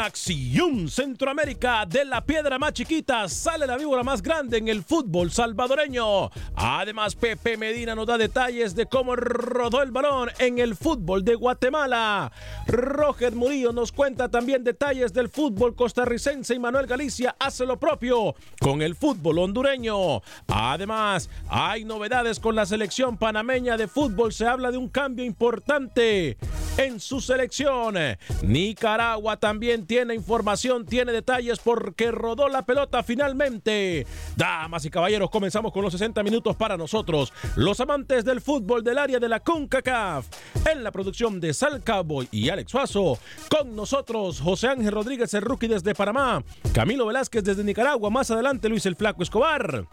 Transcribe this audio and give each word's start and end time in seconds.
Acción 0.00 0.88
Centroamérica, 0.88 1.84
de 1.84 2.06
la 2.06 2.24
piedra 2.24 2.58
más 2.58 2.72
chiquita 2.72 3.28
sale 3.28 3.66
la 3.66 3.76
víbora 3.76 4.02
más 4.02 4.22
grande 4.22 4.56
en 4.56 4.68
el 4.68 4.82
fútbol 4.82 5.30
salvadoreño. 5.30 6.30
Además, 6.54 7.14
Pepe 7.14 7.58
Medina 7.58 7.94
nos 7.94 8.06
da 8.06 8.16
detalles 8.16 8.74
de 8.74 8.86
cómo 8.86 9.14
rodó 9.14 9.82
el 9.82 9.90
balón 9.90 10.30
en 10.38 10.58
el 10.58 10.74
fútbol 10.74 11.22
de 11.22 11.34
Guatemala. 11.34 12.32
Roger 12.66 13.34
Murillo 13.34 13.72
nos 13.72 13.92
cuenta 13.92 14.30
también 14.30 14.64
detalles 14.64 15.12
del 15.12 15.28
fútbol 15.28 15.74
costarricense 15.74 16.54
y 16.54 16.58
Manuel 16.58 16.86
Galicia 16.86 17.36
hace 17.38 17.66
lo 17.66 17.78
propio 17.78 18.34
con 18.58 18.80
el 18.80 18.94
fútbol 18.94 19.38
hondureño. 19.38 20.22
Además, 20.48 21.28
hay 21.48 21.84
novedades 21.84 22.40
con 22.40 22.54
la 22.54 22.64
selección 22.64 23.18
panameña 23.18 23.76
de 23.76 23.86
fútbol. 23.86 24.32
Se 24.32 24.46
habla 24.46 24.70
de 24.70 24.78
un 24.78 24.88
cambio 24.88 25.24
importante 25.24 26.38
en 26.76 27.00
su 27.00 27.20
selección. 27.20 27.96
Nicaragua 28.42 29.36
también 29.36 29.86
tiene 29.90 30.14
información, 30.14 30.86
tiene 30.86 31.10
detalles 31.10 31.58
porque 31.58 32.12
rodó 32.12 32.48
la 32.48 32.64
pelota 32.64 33.02
finalmente. 33.02 34.06
Damas 34.36 34.84
y 34.84 34.90
caballeros, 34.90 35.30
comenzamos 35.30 35.72
con 35.72 35.82
los 35.82 35.90
60 35.90 36.22
minutos 36.22 36.54
para 36.54 36.76
nosotros, 36.76 37.32
los 37.56 37.80
amantes 37.80 38.24
del 38.24 38.40
fútbol 38.40 38.84
del 38.84 38.98
área 38.98 39.18
de 39.18 39.28
la 39.28 39.40
CONCACAF. 39.40 40.26
En 40.70 40.84
la 40.84 40.92
producción 40.92 41.40
de 41.40 41.52
Sal 41.52 41.82
Cowboy 41.82 42.28
y 42.30 42.50
Alex 42.50 42.70
Suazo, 42.70 43.18
con 43.50 43.74
nosotros 43.74 44.40
José 44.40 44.68
Ángel 44.68 44.92
Rodríguez, 44.92 45.34
el 45.34 45.42
rookie 45.42 45.66
desde 45.66 45.92
Panamá, 45.92 46.44
Camilo 46.72 47.06
Velázquez 47.06 47.42
desde 47.42 47.64
Nicaragua, 47.64 48.10
más 48.10 48.30
adelante 48.30 48.68
Luis 48.68 48.86
el 48.86 48.94
Flaco 48.94 49.24
Escobar. 49.24 49.86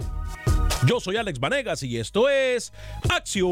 Yo 0.85 0.99
soy 0.99 1.17
Alex 1.17 1.39
Vanegas 1.39 1.81
y 1.81 1.97
esto 1.97 2.29
es 2.29 2.71
Acción 3.09 3.47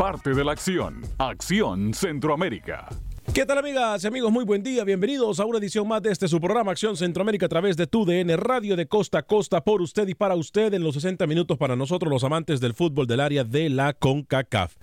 parte 0.00 0.32
de 0.32 0.42
la 0.42 0.52
acción. 0.52 1.02
Acción 1.18 1.92
Centroamérica. 1.92 2.88
¿Qué 3.34 3.44
tal 3.44 3.58
amigas 3.58 4.02
y 4.02 4.06
amigos? 4.06 4.32
Muy 4.32 4.46
buen 4.46 4.62
día, 4.62 4.82
bienvenidos 4.82 5.38
a 5.40 5.44
una 5.44 5.58
edición 5.58 5.86
más 5.86 6.00
de 6.00 6.10
este 6.10 6.26
su 6.26 6.40
programa 6.40 6.72
Acción 6.72 6.96
Centroamérica 6.96 7.44
a 7.44 7.48
través 7.50 7.76
de 7.76 7.86
TUDN 7.86 8.34
Radio 8.38 8.76
de 8.76 8.88
Costa 8.88 9.18
a 9.18 9.22
Costa 9.24 9.60
por 9.60 9.82
usted 9.82 10.08
y 10.08 10.14
para 10.14 10.36
usted 10.36 10.72
en 10.72 10.82
los 10.82 10.94
60 10.94 11.26
minutos 11.26 11.58
para 11.58 11.76
nosotros 11.76 12.10
los 12.10 12.24
amantes 12.24 12.60
del 12.60 12.72
fútbol 12.72 13.06
del 13.06 13.20
área 13.20 13.44
de 13.44 13.68
la 13.68 13.92
CONCACAF. 13.92 14.74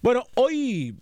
Bueno, 0.00 0.24
hoy 0.34 0.96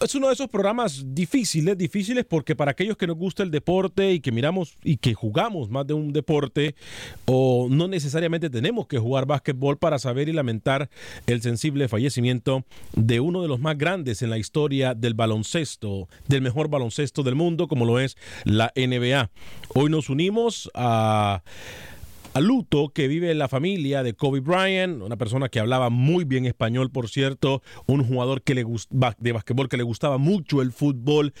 es 0.00 0.14
uno 0.14 0.28
de 0.28 0.34
esos 0.34 0.48
programas 0.48 1.04
difíciles, 1.14 1.76
difíciles 1.76 2.24
porque 2.24 2.56
para 2.56 2.70
aquellos 2.70 2.96
que 2.96 3.06
nos 3.06 3.16
gusta 3.16 3.42
el 3.42 3.50
deporte 3.50 4.12
y 4.12 4.20
que 4.20 4.32
miramos 4.32 4.76
y 4.82 4.96
que 4.96 5.12
jugamos 5.12 5.68
más 5.68 5.86
de 5.86 5.94
un 5.94 6.12
deporte 6.12 6.74
o 7.26 7.68
no 7.70 7.86
necesariamente 7.86 8.48
tenemos 8.48 8.86
que 8.86 8.98
jugar 8.98 9.26
básquetbol 9.26 9.76
para 9.76 9.98
saber 9.98 10.28
y 10.28 10.32
lamentar 10.32 10.88
el 11.26 11.42
sensible 11.42 11.88
fallecimiento 11.88 12.64
de 12.94 13.20
uno 13.20 13.42
de 13.42 13.48
los 13.48 13.60
más 13.60 13.76
grandes 13.76 14.22
en 14.22 14.30
la 14.30 14.38
historia 14.38 14.94
del 14.94 15.14
baloncesto, 15.14 16.08
del 16.28 16.42
mejor 16.42 16.68
baloncesto 16.68 17.22
del 17.22 17.34
mundo 17.34 17.68
como 17.68 17.84
lo 17.84 18.00
es 18.00 18.16
la 18.44 18.72
NBA. 18.74 19.30
Hoy 19.74 19.90
nos 19.90 20.08
unimos 20.08 20.70
a 20.74 21.42
a 22.32 22.40
luto 22.40 22.90
que 22.94 23.08
vive 23.08 23.34
la 23.34 23.48
familia 23.48 24.02
de 24.02 24.14
Kobe 24.14 24.40
Bryant, 24.40 25.02
una 25.02 25.16
persona 25.16 25.48
que 25.48 25.58
hablaba 25.58 25.90
muy 25.90 26.24
bien 26.24 26.46
español, 26.46 26.90
por 26.90 27.08
cierto, 27.08 27.62
un 27.86 28.04
jugador 28.04 28.42
que 28.42 28.54
le 28.54 28.64
de 29.18 29.32
basquetbol 29.32 29.68
que 29.68 29.76
le 29.76 29.82
gustaba 29.82 30.18
mucho 30.18 30.62
el 30.62 30.72
fútbol. 30.72 31.34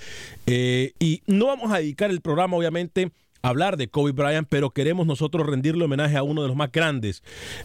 Eh, 0.46 0.92
y 0.98 1.22
no 1.26 1.46
vamos 1.46 1.72
a 1.72 1.78
dedicar 1.78 2.10
el 2.10 2.20
programa, 2.20 2.56
obviamente, 2.56 3.12
hablar 3.42 3.76
de 3.76 3.88
Kobe 3.88 4.12
Bryant, 4.12 4.46
pero 4.48 4.70
queremos 4.70 5.06
nosotros 5.06 5.46
rendirle 5.46 5.84
homenaje 5.84 6.16
a 6.16 6.22
uno 6.22 6.42
de 6.42 6.48
los 6.48 6.56
más 6.56 6.72
grandes 6.72 7.22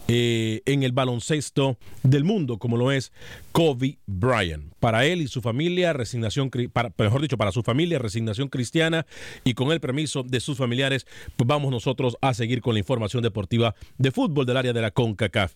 eh, 0.08 0.62
en 0.66 0.84
el 0.84 0.92
baloncesto 0.92 1.78
del 2.04 2.24
mundo, 2.24 2.58
como 2.58 2.78
lo 2.78 2.92
es 2.92 3.12
Kobe 3.52 3.98
Bryant. 4.06 4.74
Para 4.80 5.06
él 5.06 5.22
y 5.22 5.28
su 5.28 5.42
familia, 5.42 5.94
resignación, 5.94 6.50
mejor 6.98 7.22
dicho, 7.22 7.38
para 7.38 7.52
su 7.52 7.64
familia, 7.64 8.00
resignación 8.00 8.50
cristiana 8.50 9.06
y 9.44 9.54
con 9.54 9.72
el 9.72 9.80
permiso 9.80 10.24
de 10.24 10.40
sus 10.40 10.58
familiares, 10.58 11.08
pues 11.36 11.48
vamos 11.48 11.72
nosotros 11.72 12.18
a 12.22 12.34
seguir 12.34 12.62
con 12.62 12.74
la 12.74 12.80
información 12.80 13.24
deportiva 13.24 13.76
de 13.98 14.12
fútbol 14.12 14.46
del 14.46 14.58
área 14.58 14.74
de 14.74 14.82
la 14.82 14.92
CONCACAF. 14.92 15.54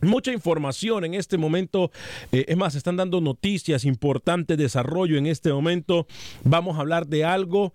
Mucha 0.00 0.32
información 0.32 1.04
en 1.04 1.14
este 1.14 1.38
momento. 1.38 1.90
Eh, 2.30 2.44
es 2.48 2.56
más, 2.56 2.76
están 2.76 2.96
dando 2.96 3.20
noticias, 3.20 3.84
importante 3.84 4.56
desarrollo 4.56 5.18
en 5.18 5.26
este 5.26 5.52
momento. 5.52 6.06
Vamos 6.44 6.76
a 6.76 6.80
hablar 6.80 7.08
de 7.08 7.24
algo 7.24 7.72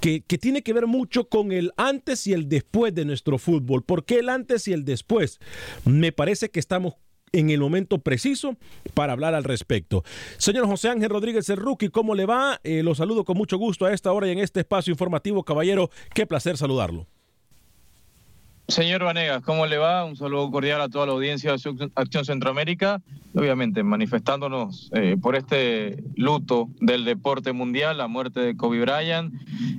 que, 0.00 0.20
tiene 0.20 0.62
que 0.62 0.72
ver 0.72 0.86
mucho 0.86 1.28
con 1.28 1.52
el 1.52 1.72
antes 1.76 2.26
y 2.26 2.32
el 2.32 2.48
después 2.48 2.94
de 2.94 3.04
nuestro 3.04 3.38
fútbol. 3.38 3.84
¿Por 3.84 4.04
qué 4.04 4.20
el 4.20 4.28
antes 4.28 4.66
y 4.68 4.72
el 4.72 4.84
después? 4.84 5.38
Me 5.84 6.12
parece 6.12 6.50
que 6.50 6.60
estamos 6.60 6.94
en 7.32 7.50
el 7.50 7.60
momento 7.60 7.98
preciso 7.98 8.56
para 8.94 9.12
hablar 9.12 9.34
al 9.34 9.44
respecto. 9.44 10.02
Señor 10.38 10.66
José 10.66 10.88
Ángel 10.88 11.10
Rodríguez, 11.10 11.48
rookie, 11.48 11.88
¿cómo 11.88 12.14
le 12.14 12.26
va? 12.26 12.60
Eh, 12.64 12.82
lo 12.82 12.94
saludo 12.94 13.24
con 13.24 13.36
mucho 13.36 13.56
gusto 13.56 13.86
a 13.86 13.92
esta 13.92 14.12
hora 14.12 14.26
y 14.26 14.32
en 14.32 14.38
este 14.38 14.60
espacio 14.60 14.90
informativo, 14.90 15.44
caballero. 15.44 15.90
Qué 16.12 16.26
placer 16.26 16.56
saludarlo. 16.56 17.06
Señor 18.70 19.02
Vanegas, 19.02 19.42
¿cómo 19.42 19.66
le 19.66 19.78
va? 19.78 20.04
Un 20.04 20.14
saludo 20.14 20.48
cordial 20.52 20.80
a 20.80 20.88
toda 20.88 21.06
la 21.06 21.12
audiencia 21.12 21.52
de 21.52 21.90
Acción 21.96 22.24
Centroamérica. 22.24 23.02
Obviamente, 23.34 23.82
manifestándonos 23.82 24.90
eh, 24.92 25.16
por 25.20 25.36
este 25.36 26.02
luto 26.16 26.68
del 26.80 27.04
deporte 27.04 27.52
mundial, 27.52 27.98
la 27.98 28.08
muerte 28.08 28.40
de 28.40 28.56
Kobe 28.56 28.80
Bryant, 28.80 29.32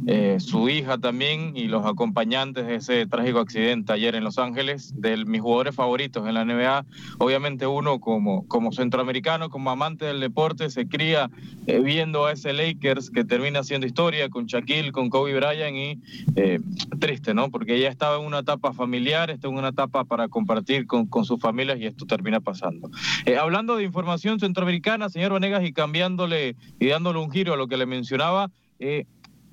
eh, 0.08 0.38
su 0.40 0.70
hija 0.70 0.98
también 0.98 1.56
y 1.56 1.66
los 1.66 1.86
acompañantes 1.86 2.66
de 2.66 2.76
ese 2.76 3.06
trágico 3.08 3.40
accidente 3.40 3.92
ayer 3.92 4.16
en 4.16 4.24
Los 4.24 4.38
Ángeles, 4.38 4.94
de 4.96 5.18
mis 5.26 5.42
jugadores 5.42 5.76
favoritos 5.76 6.28
en 6.28 6.34
la 6.34 6.46
NBA. 6.46 6.86
Obviamente, 7.18 7.68
uno 7.68 8.00
como, 8.00 8.48
como 8.48 8.72
centroamericano, 8.72 9.50
como 9.50 9.70
amante 9.70 10.06
del 10.06 10.22
deporte, 10.22 10.70
se 10.70 10.88
cría 10.88 11.30
eh, 11.68 11.80
viendo 11.80 12.26
a 12.26 12.32
ese 12.32 12.54
Lakers 12.54 13.10
que 13.10 13.26
termina 13.26 13.60
haciendo 13.60 13.86
historia 13.86 14.30
con 14.30 14.46
Shaquille, 14.46 14.94
con 14.94 15.10
Kobe 15.10 15.36
Bryant 15.36 15.76
y 15.76 16.98
triste, 17.00 17.34
¿no? 17.34 17.50
Porque 17.52 17.76
ella 17.76 17.90
estaba 17.90 18.18
en 18.18 18.26
una 18.26 18.40
etapa 18.40 18.72
familiar, 18.82 19.30
está 19.30 19.48
en 19.48 19.58
una 19.58 19.68
etapa 19.68 20.06
para 20.06 20.28
compartir 20.28 20.88
con, 20.88 21.06
con 21.06 21.24
sus 21.24 21.40
familias 21.40 21.78
y 21.80 21.86
esto 21.86 22.08
termina 22.08 22.40
pasando. 22.40 22.90
Eh, 23.28 23.38
hablando 23.38 23.76
de 23.76 23.84
información 23.84 24.40
centroamericana, 24.40 25.08
señor 25.08 25.34
Vanegas, 25.34 25.64
y 25.64 25.72
cambiándole 25.72 26.56
y 26.80 26.88
dándole 26.88 27.20
un 27.20 27.30
giro 27.30 27.54
a 27.54 27.58
lo 27.58 27.68
que 27.68 27.78
le 27.78 27.86
mencionaba, 27.86 28.50
eh, 28.80 29.06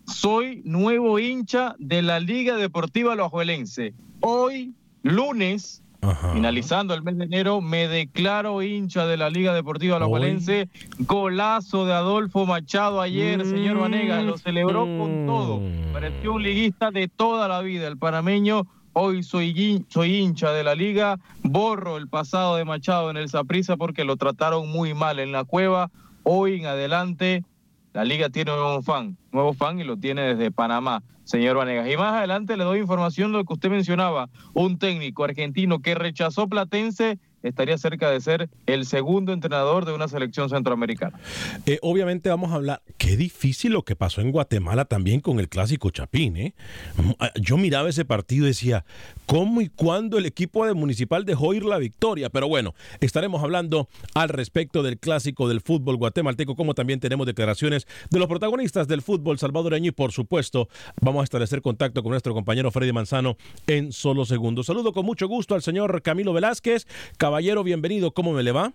soy 0.06 0.62
nuevo 0.64 1.18
hincha 1.18 1.76
de 1.78 2.00
la 2.00 2.20
Liga 2.20 2.56
Deportiva 2.56 3.14
Loajuelense. 3.14 3.92
Hoy, 4.20 4.72
lunes, 5.02 5.82
Finalizando 6.32 6.94
el 6.94 7.02
mes 7.02 7.18
de 7.18 7.24
enero, 7.24 7.60
me 7.60 7.88
declaro 7.88 8.62
hincha 8.62 9.04
de 9.04 9.16
la 9.16 9.30
Liga 9.30 9.52
Deportiva 9.52 9.96
Alajuelense. 9.96 10.68
Golazo 11.00 11.86
de 11.86 11.92
Adolfo 11.92 12.46
Machado 12.46 13.00
ayer, 13.00 13.44
señor 13.44 13.78
Vanegas, 13.78 14.24
lo 14.24 14.38
celebró 14.38 14.84
con 14.84 15.26
todo. 15.26 15.58
Mm. 15.58 15.92
Pareció 15.92 16.34
un 16.34 16.44
liguista 16.44 16.92
de 16.92 17.08
toda 17.08 17.48
la 17.48 17.60
vida, 17.62 17.88
el 17.88 17.98
panameño 17.98 18.66
Hoy 19.00 19.22
soy, 19.22 19.86
soy 19.88 20.16
hincha 20.16 20.50
de 20.50 20.64
la 20.64 20.74
liga, 20.74 21.20
borro 21.44 21.98
el 21.98 22.08
pasado 22.08 22.56
de 22.56 22.64
Machado 22.64 23.10
en 23.10 23.16
el 23.16 23.28
Saprisa 23.28 23.76
porque 23.76 24.04
lo 24.04 24.16
trataron 24.16 24.68
muy 24.68 24.92
mal 24.92 25.20
en 25.20 25.30
la 25.30 25.44
cueva. 25.44 25.92
Hoy 26.24 26.56
en 26.56 26.66
adelante 26.66 27.44
la 27.92 28.02
liga 28.04 28.28
tiene 28.28 28.50
un 28.50 28.58
nuevo 28.58 28.82
fan, 28.82 29.16
nuevo 29.30 29.52
fan 29.52 29.78
y 29.78 29.84
lo 29.84 29.96
tiene 29.96 30.22
desde 30.22 30.50
Panamá, 30.50 31.04
señor 31.22 31.56
Vanegas. 31.56 31.88
Y 31.88 31.96
más 31.96 32.14
adelante 32.14 32.56
le 32.56 32.64
doy 32.64 32.80
información 32.80 33.30
de 33.30 33.38
lo 33.38 33.44
que 33.44 33.52
usted 33.52 33.70
mencionaba, 33.70 34.30
un 34.52 34.80
técnico 34.80 35.22
argentino 35.22 35.78
que 35.78 35.94
rechazó 35.94 36.48
Platense 36.48 37.20
estaría 37.42 37.78
cerca 37.78 38.10
de 38.10 38.20
ser 38.20 38.48
el 38.66 38.86
segundo 38.86 39.32
entrenador 39.32 39.84
de 39.84 39.92
una 39.92 40.08
selección 40.08 40.48
centroamericana. 40.48 41.18
Eh, 41.66 41.78
obviamente 41.82 42.28
vamos 42.28 42.52
a 42.52 42.56
hablar, 42.56 42.82
qué 42.96 43.16
difícil 43.16 43.72
lo 43.72 43.84
que 43.84 43.96
pasó 43.96 44.20
en 44.20 44.32
Guatemala 44.32 44.84
también 44.84 45.20
con 45.20 45.40
el 45.40 45.48
clásico 45.48 45.90
Chapín. 45.90 46.36
¿eh? 46.36 46.54
Mm, 46.96 47.10
ah, 47.18 47.30
yo 47.40 47.56
miraba 47.56 47.88
ese 47.88 48.04
partido 48.04 48.44
y 48.44 48.48
decía, 48.48 48.84
¿cómo 49.26 49.60
y 49.60 49.68
cuándo 49.68 50.18
el 50.18 50.26
equipo 50.26 50.58
Municipal 50.74 51.24
dejó 51.24 51.54
ir 51.54 51.64
la 51.64 51.78
victoria? 51.78 52.30
Pero 52.30 52.48
bueno, 52.48 52.74
estaremos 53.00 53.42
hablando 53.42 53.88
al 54.14 54.28
respecto 54.28 54.82
del 54.82 54.98
clásico 54.98 55.48
del 55.48 55.60
fútbol 55.60 55.96
guatemalteco, 55.96 56.56
como 56.56 56.74
también 56.74 57.00
tenemos 57.00 57.26
declaraciones 57.26 57.86
de 58.10 58.18
los 58.18 58.28
protagonistas 58.28 58.88
del 58.88 59.02
fútbol 59.02 59.38
salvadoreño 59.38 59.88
y 59.88 59.92
por 59.92 60.12
supuesto 60.12 60.68
vamos 61.00 61.20
a 61.20 61.24
establecer 61.24 61.62
contacto 61.62 62.02
con 62.02 62.10
nuestro 62.10 62.34
compañero 62.34 62.70
Freddy 62.70 62.92
Manzano 62.92 63.36
en 63.66 63.92
solo 63.92 64.24
segundos. 64.24 64.66
Saludo 64.66 64.92
con 64.92 65.06
mucho 65.06 65.28
gusto 65.28 65.54
al 65.54 65.62
señor 65.62 66.02
Camilo 66.02 66.32
Velázquez, 66.32 66.86
Caballero, 67.28 67.62
bienvenido, 67.62 68.10
¿cómo 68.10 68.32
me 68.32 68.42
le 68.42 68.52
va? 68.52 68.72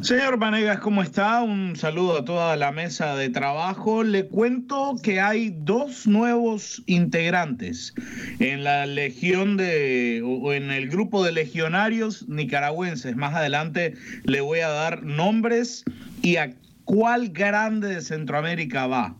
Señor 0.00 0.38
Vanegas, 0.38 0.78
¿cómo 0.78 1.02
está? 1.02 1.42
Un 1.42 1.76
saludo 1.76 2.16
a 2.16 2.24
toda 2.24 2.56
la 2.56 2.72
mesa 2.72 3.16
de 3.16 3.28
trabajo. 3.28 4.02
Le 4.02 4.24
cuento 4.24 4.94
que 5.02 5.20
hay 5.20 5.54
dos 5.54 6.06
nuevos 6.06 6.82
integrantes 6.86 7.92
en 8.38 8.64
la 8.64 8.86
legión 8.86 9.58
de, 9.58 10.22
o 10.24 10.54
en 10.54 10.70
el 10.70 10.88
grupo 10.88 11.22
de 11.22 11.32
legionarios 11.32 12.26
nicaragüenses. 12.30 13.14
Más 13.14 13.34
adelante 13.34 13.92
le 14.24 14.40
voy 14.40 14.60
a 14.60 14.68
dar 14.68 15.02
nombres 15.02 15.84
y 16.22 16.36
a 16.36 16.54
cuál 16.86 17.28
grande 17.28 17.88
de 17.88 18.00
Centroamérica 18.00 18.86
va. 18.86 19.14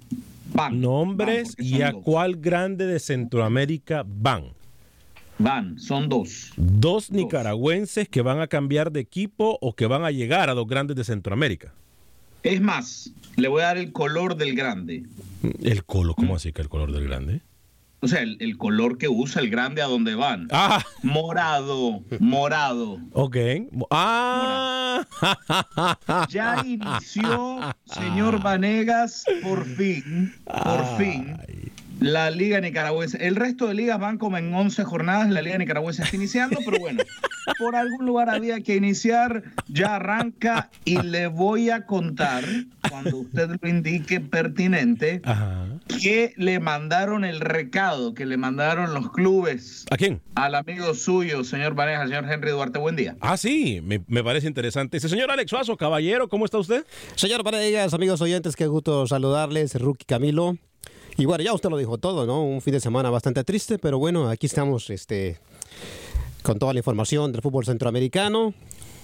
Van. 0.55 0.81
Nombres 0.81 1.55
y 1.59 1.83
a 1.83 1.93
cuál 1.93 2.37
grande 2.37 2.87
de 2.87 2.99
Centroamérica 2.99 4.03
van. 4.07 4.45
Van, 5.41 5.79
son 5.79 6.11
dos. 6.11 6.53
dos. 6.59 7.11
nicaragüenses 7.11 8.11
que 8.11 8.21
van 8.21 8.41
a 8.41 8.47
cambiar 8.47 8.93
de 8.93 9.01
equipo 9.01 9.57
o 9.63 9.75
que 9.75 9.87
van 9.87 10.05
a 10.05 10.11
llegar 10.11 10.51
a 10.51 10.55
los 10.55 10.67
grandes 10.67 10.99
de 10.99 11.05
Centroamérica. 11.05 11.73
Es 12.43 12.61
más, 12.61 13.11
le 13.37 13.49
voy 13.49 13.63
a 13.63 13.67
dar 13.67 13.79
el 13.79 13.91
color 13.91 14.37
del 14.37 14.55
grande. 14.55 15.05
¿El 15.63 15.85
color? 15.85 16.15
¿Cómo 16.17 16.37
así 16.37 16.53
que 16.53 16.61
el 16.61 16.69
color 16.69 16.93
del 16.93 17.05
grande? 17.05 17.41
O 18.03 18.09
sea, 18.09 18.21
el, 18.21 18.57
color 18.59 18.99
que 18.99 19.09
usa 19.09 19.41
el 19.41 19.51
grande 19.51 19.81
a 19.81 19.87
donde 19.87 20.15
van. 20.15 20.49
Ah. 20.51 20.83
Morado, 21.03 22.03
morado. 22.19 22.99
Ok. 23.13 23.37
Ah. 23.91 25.07
Ya 26.29 26.63
inició, 26.67 27.61
señor 27.85 28.43
Vanegas, 28.43 29.25
por 29.43 29.65
fin, 29.65 30.35
por 30.45 30.99
fin, 30.99 31.37
la 32.01 32.31
Liga 32.31 32.61
Nicaragüense. 32.61 33.19
El 33.27 33.37
resto 33.37 33.67
de 33.69 33.75
ligas 33.75 34.01
van 34.01 34.19
como 34.19 34.39
en 34.39 34.53
11 34.53 34.85
jornadas. 34.85 35.31
La 35.31 35.43
Liga 35.43 35.59
Nicaragüense 35.59 36.03
está 36.03 36.17
iniciando, 36.17 36.59
pero 36.65 36.79
bueno, 36.81 37.03
por 37.59 37.77
algún 37.77 38.07
lugar 38.07 38.31
había 38.31 38.61
que 38.61 38.77
iniciar. 38.77 39.43
Ya 39.69 39.97
arranca 39.97 40.71
y 40.85 41.01
le 41.03 41.29
voy 41.29 41.71
a 41.71 41.87
contar, 41.87 42.43
cuando 42.89 43.19
usted 43.19 43.51
lo 43.61 43.69
indique 43.69 44.21
pertinente, 44.21 45.23
que 46.01 46.33
le 46.37 46.59
mandaron 46.59 47.25
el 47.25 47.41
recado, 47.41 48.15
que 48.15 48.27
le 48.27 48.37
mandaron 48.37 48.95
los 48.95 49.13
clubes. 49.13 49.85
¿A 49.91 49.97
quién? 49.97 50.21
Al 50.35 50.55
amigo 50.55 50.95
suyo, 50.95 51.45
señor 51.45 51.75
Vanegas, 51.75 52.09
señor 52.09 52.31
Henry 52.31 52.51
Duarte. 52.51 52.79
Buen 52.79 52.97
día. 52.97 53.17
Ah, 53.21 53.37
sí, 53.37 53.81
me, 53.83 54.25
parece 54.25 54.47
interesante. 54.47 54.97
Ese 54.97 55.09
señor 55.09 55.31
Alex 55.31 55.51
Suazo, 55.51 55.77
caballero, 55.77 56.29
¿cómo 56.29 56.47
está 56.47 56.59
usted? 56.59 56.87
Señor 57.15 57.43
Vanegas, 57.43 57.93
amigos 57.93 58.21
oyentes, 58.23 58.57
qué 58.57 58.67
gusto 58.67 59.07
saludarles. 59.07 59.75
Rookie 59.75 60.07
Camilo. 60.07 60.57
Y 61.17 61.27
bueno, 61.27 61.45
ya 61.45 61.53
usted 61.53 61.69
lo 61.69 61.77
dijo 61.77 61.99
todo, 61.99 62.27
¿no? 62.27 62.43
Un 62.43 62.61
fin 62.63 62.73
de 62.73 62.81
semana 62.81 63.11
bastante 63.11 63.45
triste, 63.45 63.79
pero 63.79 63.99
bueno, 63.99 64.29
aquí 64.29 64.47
estamos 64.47 64.91
este, 64.91 65.39
con 66.43 66.59
toda 66.59 66.73
la 66.73 66.79
información 66.79 67.33
del 67.33 67.43
fútbol 67.43 67.65
centroamericano. 67.65 68.55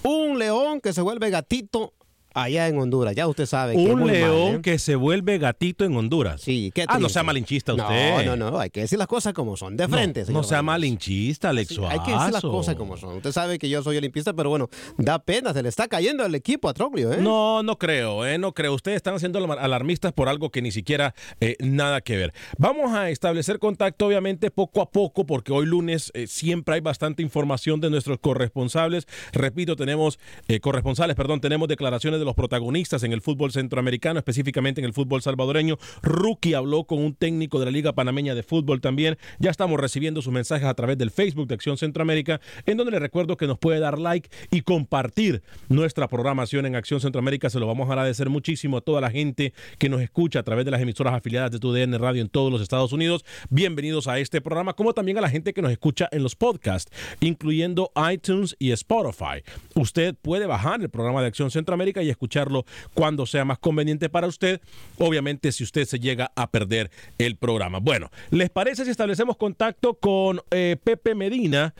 Un 0.02 0.38
león 0.38 0.80
que 0.80 0.92
se 0.92 1.02
vuelve 1.02 1.30
gatito 1.30 1.92
allá 2.36 2.68
en 2.68 2.78
Honduras. 2.78 3.14
Ya 3.14 3.26
usted 3.26 3.46
sabe. 3.46 3.74
Que 3.74 3.92
un 3.92 4.06
león 4.06 4.56
¿eh? 4.56 4.60
que 4.62 4.78
se 4.78 4.94
vuelve 4.94 5.38
gatito 5.38 5.84
en 5.84 5.96
Honduras. 5.96 6.42
Sí, 6.42 6.70
¿qué 6.74 6.84
Ah, 6.86 6.98
no 6.98 7.08
sea 7.08 7.22
malinchista 7.22 7.72
usted. 7.72 8.26
No, 8.26 8.36
no, 8.36 8.50
no. 8.50 8.58
Hay 8.58 8.70
que 8.70 8.80
decir 8.80 8.98
las 8.98 9.08
cosas 9.08 9.32
como 9.32 9.56
son, 9.56 9.76
de 9.76 9.88
frente. 9.88 10.24
No, 10.28 10.42
sea 10.42 10.62
malinchista, 10.62 11.48
Alex 11.48 11.78
Hay 11.88 12.00
que 12.00 12.12
decir 12.12 12.32
las 12.32 12.42
cosas 12.42 12.76
como 12.76 12.96
son. 12.96 13.16
Usted 13.16 13.32
sabe 13.32 13.58
que 13.58 13.68
yo 13.68 13.82
soy 13.82 13.96
olimpista, 13.96 14.34
pero 14.34 14.50
bueno, 14.50 14.68
da 14.98 15.18
pena. 15.18 15.52
Se 15.52 15.62
le 15.62 15.68
está 15.68 15.88
cayendo 15.88 16.24
el 16.24 16.34
equipo 16.34 16.68
a 16.68 16.74
Troglio, 16.74 17.12
¿eh? 17.12 17.18
No, 17.20 17.62
no 17.62 17.78
creo, 17.78 18.26
¿eh? 18.26 18.38
No 18.38 18.52
creo. 18.52 18.74
Ustedes 18.74 18.96
están 18.96 19.14
haciendo 19.14 19.38
alarmistas 19.52 20.12
por 20.12 20.28
algo 20.28 20.50
que 20.50 20.60
ni 20.60 20.70
siquiera 20.70 21.14
eh, 21.40 21.56
nada 21.60 22.02
que 22.02 22.16
ver. 22.16 22.34
Vamos 22.58 22.92
a 22.92 23.08
establecer 23.08 23.58
contacto, 23.58 24.06
obviamente, 24.06 24.50
poco 24.50 24.82
a 24.82 24.90
poco, 24.90 25.24
porque 25.24 25.52
hoy 25.52 25.64
lunes 25.64 26.10
eh, 26.14 26.26
siempre 26.26 26.74
hay 26.74 26.80
bastante 26.80 27.22
información 27.22 27.80
de 27.80 27.88
nuestros 27.88 28.18
corresponsables. 28.18 29.06
Repito, 29.32 29.74
tenemos 29.76 30.18
corresponsales, 30.60 31.16
perdón, 31.16 31.40
tenemos 31.40 31.68
declaraciones 31.68 32.20
de 32.20 32.25
los 32.26 32.34
protagonistas 32.34 33.02
en 33.02 33.12
el 33.12 33.22
fútbol 33.22 33.52
centroamericano, 33.52 34.18
específicamente 34.18 34.80
en 34.80 34.84
el 34.84 34.92
fútbol 34.92 35.22
salvadoreño. 35.22 35.78
Rookie 36.02 36.54
habló 36.54 36.84
con 36.84 36.98
un 36.98 37.14
técnico 37.14 37.58
de 37.58 37.64
la 37.64 37.70
Liga 37.70 37.94
Panameña 37.94 38.34
de 38.34 38.42
Fútbol 38.42 38.80
también. 38.80 39.16
Ya 39.38 39.50
estamos 39.50 39.80
recibiendo 39.80 40.20
sus 40.20 40.32
mensajes 40.32 40.66
a 40.68 40.74
través 40.74 40.98
del 40.98 41.10
Facebook 41.10 41.46
de 41.46 41.54
Acción 41.54 41.78
Centroamérica, 41.78 42.40
en 42.66 42.76
donde 42.76 42.92
le 42.92 42.98
recuerdo 42.98 43.36
que 43.36 43.46
nos 43.46 43.58
puede 43.58 43.80
dar 43.80 43.98
like 43.98 44.28
y 44.50 44.60
compartir 44.60 45.42
nuestra 45.68 46.08
programación 46.08 46.66
en 46.66 46.76
Acción 46.76 47.00
Centroamérica. 47.00 47.48
Se 47.48 47.58
lo 47.58 47.66
vamos 47.66 47.88
a 47.88 47.92
agradecer 47.92 48.28
muchísimo 48.28 48.76
a 48.76 48.80
toda 48.80 49.00
la 49.00 49.10
gente 49.10 49.54
que 49.78 49.88
nos 49.88 50.02
escucha 50.02 50.40
a 50.40 50.42
través 50.42 50.64
de 50.64 50.70
las 50.70 50.82
emisoras 50.82 51.14
afiliadas 51.14 51.50
de 51.50 51.58
TUDN 51.58 51.98
Radio 51.98 52.20
en 52.20 52.28
todos 52.28 52.52
los 52.52 52.60
Estados 52.60 52.92
Unidos. 52.92 53.24
Bienvenidos 53.50 54.08
a 54.08 54.18
este 54.18 54.40
programa, 54.40 54.74
como 54.74 54.92
también 54.92 55.18
a 55.18 55.20
la 55.20 55.30
gente 55.30 55.54
que 55.54 55.62
nos 55.62 55.70
escucha 55.70 56.08
en 56.10 56.22
los 56.22 56.34
podcasts, 56.34 56.92
incluyendo 57.20 57.92
iTunes 58.10 58.56
y 58.58 58.72
Spotify. 58.72 59.42
Usted 59.74 60.14
puede 60.20 60.46
bajar 60.46 60.80
el 60.80 60.90
programa 60.90 61.20
de 61.20 61.28
Acción 61.28 61.50
Centroamérica 61.50 62.02
y 62.02 62.10
escucharlo 62.16 62.64
cuando 62.94 63.26
sea 63.26 63.44
más 63.44 63.58
conveniente 63.58 64.08
para 64.08 64.26
usted, 64.26 64.60
obviamente 64.98 65.52
si 65.52 65.64
usted 65.64 65.84
se 65.84 65.98
llega 65.98 66.32
a 66.34 66.50
perder 66.50 66.90
el 67.18 67.36
programa. 67.36 67.78
Bueno, 67.78 68.10
¿les 68.30 68.50
parece 68.50 68.84
si 68.84 68.90
establecemos 68.90 69.36
contacto 69.36 69.94
con 69.94 70.40
eh, 70.50 70.76
Pepe 70.82 71.14
Medina? 71.14 71.74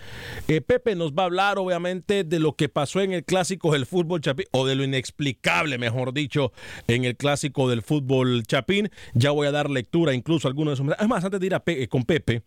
Eh, 0.48 0.60
Pepe 0.60 0.94
nos 0.94 1.12
va 1.12 1.22
a 1.22 1.26
hablar 1.26 1.58
obviamente 1.58 2.24
de 2.24 2.38
lo 2.38 2.54
que 2.54 2.68
pasó 2.68 3.00
en 3.00 3.12
el 3.12 3.24
clásico 3.24 3.72
del 3.72 3.86
fútbol 3.86 4.20
chapín, 4.20 4.46
o 4.52 4.66
de 4.66 4.74
lo 4.74 4.84
inexplicable, 4.84 5.78
mejor 5.78 6.12
dicho, 6.12 6.52
en 6.86 7.04
el 7.04 7.16
clásico 7.16 7.68
del 7.68 7.82
fútbol 7.82 8.42
chapín. 8.44 8.90
Ya 9.14 9.30
voy 9.30 9.46
a 9.46 9.52
dar 9.52 9.70
lectura 9.70 10.14
incluso 10.14 10.48
a 10.48 10.50
algunos 10.50 10.78
de 10.78 10.84
sus... 10.84 10.94
Es 10.98 11.08
más, 11.08 11.24
antes 11.24 11.40
de 11.40 11.46
ir 11.46 11.54
a 11.54 11.62
con 11.88 12.04
Pepe, 12.04 12.42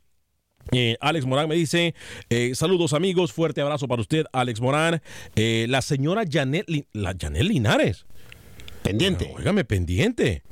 Eh, 0.72 0.98
Alex 1.00 1.26
Morán 1.26 1.50
me 1.50 1.56
dice, 1.56 1.96
eh, 2.30 2.52
saludos 2.54 2.94
amigos, 2.94 3.34
fuerte 3.34 3.62
abrazo 3.62 3.88
para 3.88 4.02
usted, 4.02 4.26
Alex 4.32 4.62
Morán. 4.62 5.02
Eh, 5.36 5.66
la 5.70 5.82
señora 5.82 6.24
Janet, 6.30 6.66
la 6.94 7.16
Janet 7.20 7.44
Linares. 7.44 8.06
Pendiente. 8.84 9.34
Óigame, 9.36 9.66
pendiente. 9.66 10.44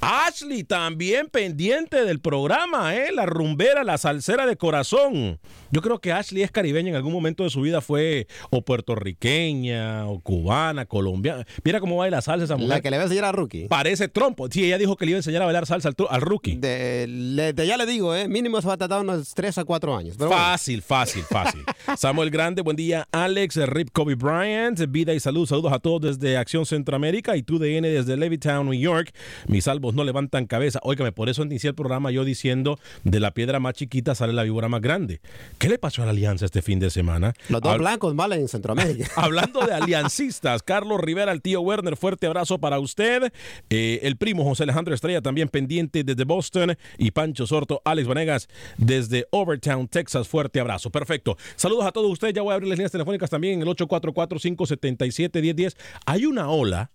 Ashley 0.00 0.64
también 0.64 1.26
pendiente 1.28 2.04
del 2.04 2.20
programa, 2.20 2.94
¿eh? 2.94 3.10
La 3.12 3.26
rumbera, 3.26 3.82
la 3.82 3.98
salsera 3.98 4.46
de 4.46 4.56
corazón. 4.56 5.38
Yo 5.70 5.82
creo 5.82 6.00
que 6.00 6.12
Ashley 6.12 6.42
es 6.42 6.50
caribeña, 6.50 6.90
en 6.90 6.96
algún 6.96 7.12
momento 7.12 7.44
de 7.44 7.50
su 7.50 7.60
vida 7.60 7.80
fue 7.80 8.26
o 8.50 8.62
puertorriqueña, 8.64 10.06
o 10.06 10.20
cubana, 10.20 10.86
colombiana. 10.86 11.46
Mira 11.64 11.80
cómo 11.80 11.96
baila 11.96 12.20
salsa 12.22 12.44
esa 12.44 12.56
mujer. 12.56 12.68
La 12.68 12.80
que 12.80 12.90
le 12.90 12.96
va 12.96 13.02
a 13.02 13.06
enseñar 13.06 13.24
a 13.24 13.32
Rookie. 13.32 13.68
Parece 13.68 14.08
trompo. 14.08 14.48
Sí, 14.50 14.64
ella 14.64 14.78
dijo 14.78 14.96
que 14.96 15.04
le 15.04 15.10
iba 15.10 15.16
a 15.16 15.20
enseñar 15.20 15.42
a 15.42 15.46
bailar 15.46 15.66
salsa 15.66 15.88
al, 15.88 15.96
al 16.08 16.20
Rookie. 16.20 16.56
De, 16.56 17.06
le, 17.08 17.52
de, 17.52 17.66
ya 17.66 17.76
le 17.76 17.86
digo, 17.86 18.14
¿eh? 18.14 18.28
Mínimo 18.28 18.60
se 18.60 18.68
va 18.68 18.74
a 18.74 18.78
tratar 18.78 19.00
unos 19.00 19.34
3 19.34 19.58
a 19.58 19.64
4 19.64 19.96
años. 19.96 20.16
Pero 20.16 20.30
fácil, 20.30 20.76
bueno. 20.76 20.86
fácil, 20.86 21.22
fácil. 21.24 21.64
Samuel 21.96 22.30
Grande, 22.30 22.62
buen 22.62 22.76
día. 22.76 23.08
Alex, 23.12 23.56
Rip 23.66 23.90
Kobe 23.92 24.14
Bryant, 24.14 24.78
vida 24.88 25.12
y 25.12 25.20
salud. 25.20 25.46
Saludos 25.46 25.72
a 25.72 25.78
todos 25.80 26.00
desde 26.00 26.36
Acción 26.36 26.64
Centroamérica 26.66 27.36
y 27.36 27.42
tu 27.42 27.58
DN 27.58 27.88
desde 27.88 28.16
Levittown, 28.16 28.66
New 28.66 28.78
York. 28.78 29.12
Mis 29.46 29.66
no 29.94 30.04
levantan 30.04 30.46
cabeza. 30.46 30.80
Óigame, 30.82 31.12
por 31.12 31.28
eso 31.28 31.42
inicié 31.42 31.70
el 31.70 31.74
programa 31.74 32.10
yo 32.10 32.24
diciendo 32.24 32.78
de 33.04 33.20
la 33.20 33.32
piedra 33.32 33.60
más 33.60 33.74
chiquita 33.74 34.14
sale 34.14 34.32
la 34.32 34.42
víbora 34.42 34.68
más 34.68 34.80
grande. 34.80 35.20
¿Qué 35.58 35.68
le 35.68 35.78
pasó 35.78 36.02
a 36.02 36.06
la 36.06 36.10
alianza 36.10 36.44
este 36.44 36.62
fin 36.62 36.78
de 36.78 36.90
semana? 36.90 37.34
Los 37.48 37.60
dos 37.60 37.78
blancos 37.78 38.14
mal 38.14 38.32
en 38.32 38.48
Centroamérica. 38.48 39.08
Hablando 39.16 39.60
de 39.60 39.72
aliancistas, 39.72 40.62
Carlos 40.62 41.00
Rivera, 41.00 41.32
el 41.32 41.42
tío 41.42 41.60
Werner, 41.60 41.96
fuerte 41.96 42.26
abrazo 42.26 42.58
para 42.58 42.78
usted. 42.78 43.32
Eh, 43.70 44.00
el 44.02 44.16
primo 44.16 44.44
José 44.44 44.64
Alejandro 44.64 44.94
Estrella 44.94 45.22
también 45.22 45.48
pendiente 45.48 46.04
desde 46.04 46.24
Boston. 46.24 46.76
Y 46.98 47.12
Pancho 47.12 47.46
Sorto, 47.46 47.80
Alex 47.84 48.08
Vanegas 48.08 48.48
desde 48.76 49.26
Overtown, 49.30 49.88
Texas. 49.88 50.28
Fuerte 50.28 50.60
abrazo. 50.60 50.90
Perfecto. 50.90 51.36
Saludos 51.56 51.86
a 51.86 51.92
todos 51.92 52.10
ustedes. 52.10 52.34
Ya 52.34 52.42
voy 52.42 52.52
a 52.52 52.54
abrir 52.54 52.68
las 52.68 52.78
líneas 52.78 52.92
telefónicas 52.92 53.30
también 53.30 53.54
en 53.54 53.62
el 53.66 53.74
844-577-1010. 53.74 55.76
Hay 56.06 56.26
una 56.26 56.50
ola 56.50 56.90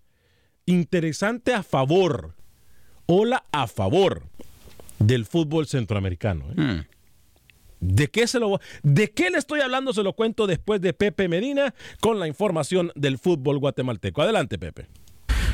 interesante 0.66 1.54
a 1.54 1.64
favor 1.64 2.36
ola 3.06 3.44
a 3.52 3.68
favor 3.68 4.24
del 5.00 5.26
fútbol 5.26 5.68
centroamericano. 5.68 6.46
¿eh? 6.52 6.62
Mm. 6.62 6.86
¿De 7.80 8.08
qué, 8.08 8.28
se 8.28 8.40
lo, 8.40 8.60
¿De 8.82 9.12
qué 9.12 9.30
le 9.30 9.38
estoy 9.38 9.60
hablando? 9.60 9.92
Se 9.92 10.04
lo 10.04 10.14
cuento 10.14 10.48
después 10.48 10.80
de 10.80 10.94
Pepe 10.94 11.28
Medina 11.28 11.74
con 12.00 12.18
la 12.18 12.28
información 12.28 12.92
del 12.96 13.18
fútbol 13.18 13.60
guatemalteco. 13.60 14.22
Adelante, 14.22 14.58
Pepe. 14.58 14.88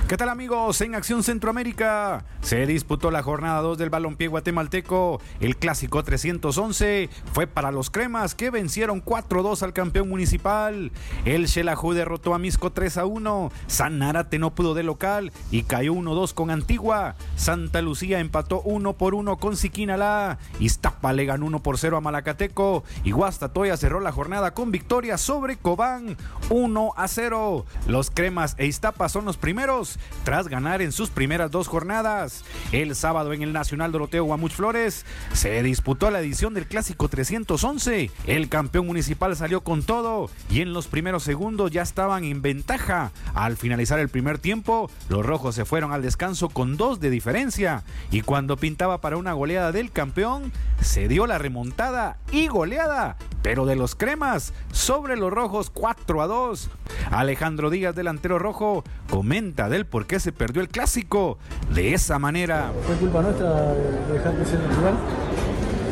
¿Qué 0.09 0.17
tal 0.17 0.29
amigos? 0.29 0.81
En 0.81 0.95
Acción 0.95 1.21
Centroamérica 1.21 2.25
se 2.41 2.65
disputó 2.65 3.11
la 3.11 3.21
jornada 3.21 3.61
2 3.61 3.77
del 3.77 3.91
balompié 3.91 4.27
guatemalteco. 4.27 5.21
El 5.39 5.55
clásico 5.55 6.03
311 6.03 7.11
fue 7.31 7.45
para 7.45 7.71
los 7.71 7.91
cremas 7.91 8.33
que 8.33 8.49
vencieron 8.49 9.05
4-2 9.05 9.61
al 9.61 9.71
campeón 9.71 10.09
municipal. 10.09 10.91
El 11.25 11.47
Xelajú 11.47 11.93
derrotó 11.93 12.33
a 12.33 12.39
Misco 12.39 12.73
3-1. 12.73 13.51
San 13.67 13.99
Narate 13.99 14.39
no 14.39 14.55
pudo 14.55 14.73
de 14.73 14.81
local 14.81 15.31
y 15.51 15.61
cayó 15.61 15.93
1-2 15.93 16.33
con 16.33 16.49
Antigua. 16.49 17.15
Santa 17.35 17.83
Lucía 17.83 18.19
empató 18.19 18.61
1 18.61 18.93
por 18.93 19.13
1 19.13 19.37
con 19.37 19.57
Siquinalá. 19.57 20.39
Iztapa 20.59 21.13
le 21.13 21.25
ganó 21.25 21.45
1 21.45 21.59
por 21.59 21.77
0 21.77 21.97
a 21.97 22.01
Malacateco. 22.01 22.83
Y 23.03 23.11
Guastatoya 23.11 23.77
cerró 23.77 23.99
la 23.99 24.11
jornada 24.11 24.55
con 24.55 24.71
victoria 24.71 25.19
sobre 25.19 25.57
Cobán 25.57 26.17
1 26.49 26.93
0. 27.05 27.65
Los 27.85 28.09
cremas 28.09 28.55
e 28.57 28.65
Iztapa 28.65 29.07
son 29.07 29.25
los 29.25 29.37
primeros 29.37 29.98
tras 30.23 30.47
ganar 30.47 30.81
en 30.81 30.91
sus 30.91 31.09
primeras 31.09 31.51
dos 31.51 31.67
jornadas. 31.67 32.43
El 32.71 32.95
sábado 32.95 33.33
en 33.33 33.41
el 33.41 33.53
Nacional 33.53 33.91
Doroteo 33.91 34.23
Guamuch 34.23 34.53
Flores 34.53 35.05
se 35.33 35.61
disputó 35.63 36.11
la 36.11 36.19
edición 36.19 36.53
del 36.53 36.67
Clásico 36.67 37.07
311. 37.07 38.11
El 38.27 38.49
campeón 38.49 38.87
municipal 38.87 39.35
salió 39.35 39.61
con 39.61 39.83
todo 39.83 40.29
y 40.49 40.61
en 40.61 40.73
los 40.73 40.87
primeros 40.87 41.23
segundos 41.23 41.71
ya 41.71 41.81
estaban 41.81 42.23
en 42.23 42.41
ventaja. 42.41 43.11
Al 43.33 43.57
finalizar 43.57 43.99
el 43.99 44.09
primer 44.09 44.39
tiempo, 44.39 44.89
los 45.09 45.25
rojos 45.25 45.55
se 45.55 45.65
fueron 45.65 45.91
al 45.91 46.01
descanso 46.01 46.49
con 46.49 46.77
dos 46.77 46.99
de 46.99 47.09
diferencia 47.09 47.83
y 48.11 48.21
cuando 48.21 48.57
pintaba 48.57 49.01
para 49.01 49.17
una 49.17 49.33
goleada 49.33 49.71
del 49.71 49.91
campeón, 49.91 50.51
se 50.81 51.07
dio 51.07 51.27
la 51.27 51.37
remontada 51.37 52.17
y 52.31 52.47
goleada, 52.47 53.17
pero 53.41 53.65
de 53.65 53.75
los 53.75 53.95
cremas 53.95 54.53
sobre 54.71 55.17
los 55.17 55.31
rojos 55.31 55.69
4 55.69 56.21
a 56.21 56.27
2. 56.27 56.69
Alejandro 57.11 57.69
Díaz, 57.69 57.95
delantero 57.95 58.39
rojo, 58.39 58.83
comenta 59.09 59.69
del 59.69 59.85
por 59.85 60.05
qué 60.07 60.19
se 60.19 60.31
perdió 60.31 60.61
el 60.61 60.69
clásico 60.69 61.37
de 61.73 61.93
esa 61.93 62.19
manera. 62.19 62.71
Fue 62.85 62.95
culpa 62.95 63.21
nuestra 63.21 63.73
de 63.73 64.13
dejar 64.13 64.33
de 64.35 64.45
ser 64.45 64.59
natural, 64.59 64.93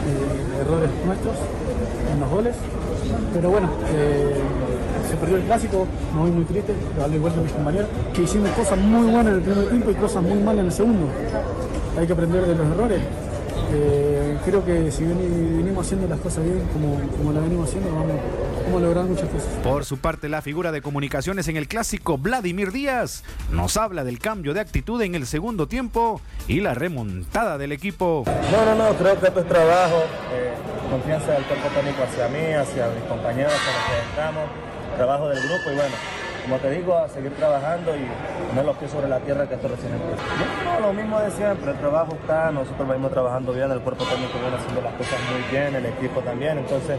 eh, 0.07 0.61
errores 0.61 0.89
nuestros 1.05 1.35
en 2.11 2.19
los 2.19 2.29
goles, 2.29 2.55
pero 3.33 3.49
bueno, 3.49 3.69
eh, 3.89 4.35
se 5.09 5.15
perdió 5.15 5.37
el 5.37 5.43
clásico, 5.43 5.87
me 6.13 6.21
voy 6.21 6.31
muy 6.31 6.45
triste, 6.45 6.73
darle 6.97 7.15
igual 7.15 7.33
a 7.33 7.41
mis 7.41 7.51
compañeros, 7.51 7.87
que 8.13 8.23
hicimos 8.23 8.49
cosas 8.51 8.77
muy 8.77 9.11
buenas 9.11 9.27
en 9.27 9.39
el 9.39 9.41
primer 9.41 9.69
tiempo 9.69 9.91
y 9.91 9.95
cosas 9.95 10.23
muy 10.23 10.39
malas 10.39 10.59
en 10.59 10.65
el 10.65 10.71
segundo. 10.71 11.07
Hay 11.97 12.05
que 12.05 12.13
aprender 12.13 12.45
de 12.45 12.55
los 12.55 12.67
errores. 12.67 13.01
Eh, 13.71 14.37
creo 14.45 14.63
que 14.63 14.91
si 14.91 15.03
venimos 15.03 15.85
haciendo 15.85 16.07
las 16.07 16.19
cosas 16.19 16.43
bien 16.43 16.61
como, 16.73 16.99
como 17.17 17.33
las 17.33 17.43
venimos 17.43 17.67
haciendo, 17.67 17.93
vamos, 17.93 18.15
vamos 18.63 18.81
a 18.81 18.85
lograr 18.85 19.05
muchas 19.05 19.29
cosas. 19.29 19.49
Por 19.63 19.85
su 19.85 19.97
parte, 19.97 20.29
la 20.29 20.41
figura 20.41 20.71
de 20.71 20.81
comunicaciones 20.81 21.47
en 21.47 21.57
el 21.57 21.67
clásico, 21.67 22.17
Vladimir 22.17 22.71
Díaz, 22.71 23.23
nos 23.51 23.77
habla 23.77 24.03
del 24.03 24.19
cambio 24.19 24.53
de 24.53 24.61
actitud 24.61 25.01
en 25.01 25.15
el 25.15 25.27
segundo 25.27 25.67
tiempo 25.67 26.21
y 26.47 26.61
la 26.61 26.73
remontada 26.73 27.57
del 27.57 27.71
equipo. 27.71 28.23
No, 28.51 28.65
no, 28.65 28.75
no, 28.75 28.95
creo 28.97 29.19
que 29.19 29.27
esto 29.27 29.39
es 29.39 29.47
trabajo, 29.47 30.03
eh, 30.33 30.53
confianza 30.89 31.31
del 31.31 31.43
cuerpo 31.43 31.67
técnico 31.69 32.03
hacia 32.03 32.27
mí, 32.29 32.53
hacia 32.53 32.87
mis 32.89 33.03
compañeros 33.03 33.53
con 33.53 33.73
los 33.73 33.83
que 33.83 34.09
estamos, 34.09 34.43
trabajo 34.95 35.29
del 35.29 35.39
grupo 35.39 35.71
y 35.71 35.75
bueno, 35.75 35.95
como 36.47 36.59
te 36.59 36.71
digo, 36.71 36.97
a 36.97 37.09
seguir 37.09 37.33
trabajando 37.33 37.93
y 37.93 38.07
poner 38.47 38.63
los 38.63 38.77
pies 38.77 38.89
sobre 38.89 39.09
la 39.09 39.19
tierra 39.19 39.49
que 39.49 39.55
esto 39.55 39.67
recién 39.67 39.91
empieza. 39.91 40.23
No, 40.63 40.73
no, 40.73 40.87
lo 40.87 40.93
mismo 40.93 41.19
de 41.19 41.29
siempre, 41.31 41.71
el 41.71 41.77
trabajo 41.77 42.17
está, 42.21 42.51
nosotros 42.51 42.87
venimos 42.87 43.11
trabajando 43.11 43.51
bien, 43.51 43.69
el 43.69 43.81
cuerpo 43.81 44.05
técnico 44.05 44.39
viene 44.39 44.55
haciendo 44.55 44.81
las 44.81 44.93
cosas 44.93 45.19
muy 45.29 45.51
bien, 45.51 45.75
el 45.75 45.85
equipo 45.85 46.21
también, 46.21 46.57
entonces 46.57 46.97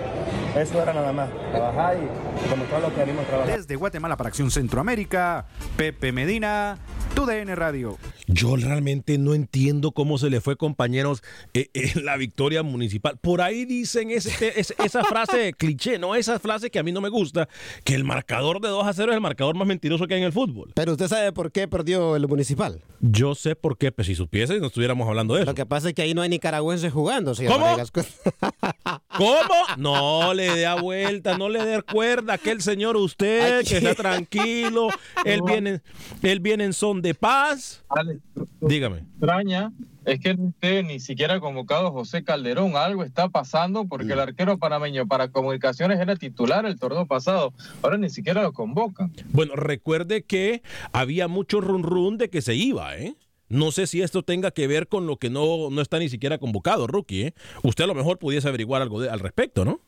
eso 0.54 0.82
era 0.82 0.92
nada 0.92 1.12
más, 1.14 1.30
trabajar 1.50 1.96
y 1.96 2.48
demostrar 2.50 2.82
lo 2.82 2.94
que 2.94 3.00
venimos 3.00 3.26
trabajando. 3.26 3.56
Desde 3.56 3.76
Guatemala 3.76 4.18
para 4.18 4.28
Acción 4.28 4.50
Centroamérica, 4.50 5.46
Pepe 5.78 6.12
Medina, 6.12 6.76
TUDN 7.14 7.54
Radio. 7.56 7.98
Yo 8.26 8.56
realmente 8.56 9.18
no 9.18 9.34
entiendo 9.34 9.92
cómo 9.92 10.18
se 10.18 10.30
le 10.30 10.40
fue, 10.40 10.56
compañeros, 10.56 11.22
eh, 11.54 11.70
en 11.74 12.04
la 12.04 12.16
victoria 12.16 12.62
municipal. 12.62 13.18
Por 13.20 13.40
ahí 13.40 13.64
dicen 13.64 14.10
ese, 14.10 14.58
ese, 14.58 14.74
esa 14.84 15.04
frase 15.04 15.52
cliché, 15.56 15.98
¿no? 15.98 16.14
Esa 16.14 16.38
frase 16.38 16.70
que 16.70 16.78
a 16.78 16.82
mí 16.82 16.92
no 16.92 17.00
me 17.00 17.08
gusta, 17.08 17.48
que 17.84 17.94
el 17.94 18.04
marcador 18.04 18.60
de 18.60 18.68
2 18.68 18.86
a 18.86 18.92
0 18.92 19.12
es 19.12 19.16
el 19.16 19.20
marcador 19.20 19.56
más 19.56 19.66
mentiroso 19.66 20.06
que 20.06 20.14
hay 20.14 20.20
en 20.20 20.26
el 20.26 20.32
fútbol. 20.32 20.72
Pero 20.74 20.92
usted 20.92 21.08
sabe 21.08 21.32
por 21.32 21.52
qué 21.52 21.68
perdió 21.68 22.16
el 22.16 22.28
municipal. 22.28 22.82
Yo 23.00 23.34
sé 23.34 23.56
por 23.56 23.78
qué, 23.78 23.92
pues 23.92 24.06
si 24.06 24.14
supiese, 24.14 24.58
no 24.60 24.66
estuviéramos 24.66 25.08
hablando 25.08 25.34
de 25.34 25.42
eso. 25.42 25.50
Lo 25.50 25.54
que 25.54 25.66
pasa 25.66 25.88
es 25.88 25.94
que 25.94 26.02
ahí 26.02 26.14
no 26.14 26.22
hay 26.22 26.28
nicaragüenses 26.28 26.92
jugando, 26.92 27.34
señor 27.34 27.54
¿Cómo? 27.54 27.76
¿Cómo? 29.16 29.54
No 29.76 30.34
le 30.34 30.54
dé 30.54 30.66
a 30.66 30.74
vuelta, 30.74 31.38
no 31.38 31.48
le 31.48 31.64
dé 31.64 31.82
cuerda 31.82 32.32
a 32.32 32.36
aquel 32.36 32.62
señor 32.62 32.96
usted, 32.96 33.64
que 33.64 33.78
está 33.78 33.94
tranquilo. 33.94 34.88
Él 35.24 35.42
viene, 35.44 35.80
él 36.22 36.40
viene 36.40 36.64
en 36.64 36.72
son 36.72 37.02
de 37.02 37.07
paz. 37.14 37.84
Alex, 37.88 38.20
Dígame. 38.60 38.98
extraña 38.98 39.72
es 40.04 40.20
que 40.20 40.34
no 40.34 40.48
esté 40.48 40.82
ni 40.82 41.00
siquiera 41.00 41.38
convocado 41.40 41.90
José 41.92 42.24
Calderón. 42.24 42.76
Algo 42.76 43.04
está 43.04 43.28
pasando 43.28 43.84
porque 43.86 44.12
el 44.14 44.20
arquero 44.20 44.58
panameño 44.58 45.06
para 45.06 45.28
comunicaciones 45.28 46.00
era 46.00 46.16
titular 46.16 46.64
el 46.66 46.78
torneo 46.78 47.06
pasado. 47.06 47.52
Ahora 47.82 47.98
ni 47.98 48.08
siquiera 48.10 48.42
lo 48.42 48.52
convocan. 48.52 49.12
Bueno, 49.32 49.54
recuerde 49.56 50.22
que 50.24 50.62
había 50.92 51.28
mucho 51.28 51.60
run 51.60 51.82
run 51.82 52.16
de 52.18 52.30
que 52.30 52.40
se 52.42 52.54
iba, 52.54 52.96
¿eh? 52.96 53.14
No 53.50 53.70
sé 53.72 53.86
si 53.86 54.02
esto 54.02 54.22
tenga 54.22 54.50
que 54.50 54.66
ver 54.66 54.88
con 54.88 55.06
lo 55.06 55.16
que 55.16 55.30
no, 55.30 55.70
no 55.70 55.80
está 55.80 55.98
ni 55.98 56.10
siquiera 56.10 56.36
convocado, 56.38 56.86
Rookie. 56.86 57.22
¿eh? 57.28 57.34
Usted 57.62 57.84
a 57.84 57.86
lo 57.86 57.94
mejor 57.94 58.18
pudiese 58.18 58.46
averiguar 58.48 58.82
algo 58.82 59.00
de- 59.00 59.08
al 59.08 59.20
respecto, 59.20 59.64
¿no? 59.64 59.80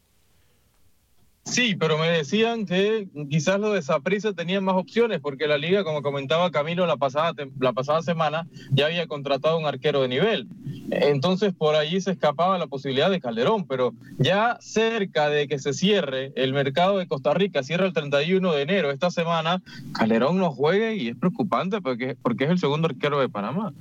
Sí, 1.51 1.75
pero 1.75 1.99
me 1.99 2.09
decían 2.09 2.65
que 2.65 3.09
quizás 3.29 3.59
los 3.59 3.75
de 3.75 3.83
Saprissa 3.83 4.33
tenían 4.33 4.63
más 4.63 4.77
opciones 4.77 5.19
porque 5.19 5.49
la 5.49 5.59
liga, 5.59 5.83
como 5.83 6.01
comentaba 6.01 6.53
Camilo 6.53 6.87
la 6.87 6.97
pasada, 6.97 7.35
la 7.59 7.73
pasada 7.73 8.03
semana, 8.03 8.47
ya 8.71 8.87
había 8.87 9.09
contratado 9.09 9.59
un 9.59 9.67
arquero 9.67 10.03
de 10.03 10.09
nivel. 10.09 10.47
Entonces 10.93 11.53
por 11.53 11.75
allí 11.75 12.01
se 12.01 12.13
escapaba 12.13 12.57
la 12.57 12.69
posibilidad 12.69 13.11
de 13.11 13.21
Calderón, 13.21 13.67
pero 13.67 13.95
ya 14.19 14.59
cerca 14.61 15.29
de 15.29 15.49
que 15.49 15.59
se 15.59 15.73
cierre 15.73 16.33
el 16.37 16.53
mercado 16.53 16.99
de 16.99 17.09
Costa 17.09 17.35
Rica, 17.35 17.65
cierra 17.65 17.85
el 17.85 17.95
31 17.95 18.53
de 18.53 18.63
enero 18.63 18.93
esta 18.93 19.11
semana, 19.11 19.61
Calderón 19.93 20.39
no 20.39 20.53
juegue 20.53 20.95
y 20.95 21.09
es 21.09 21.17
preocupante 21.17 21.81
porque, 21.81 22.17
porque 22.23 22.45
es 22.45 22.51
el 22.51 22.61
segundo 22.61 22.87
arquero 22.87 23.19
de 23.19 23.29
Panamá. 23.29 23.73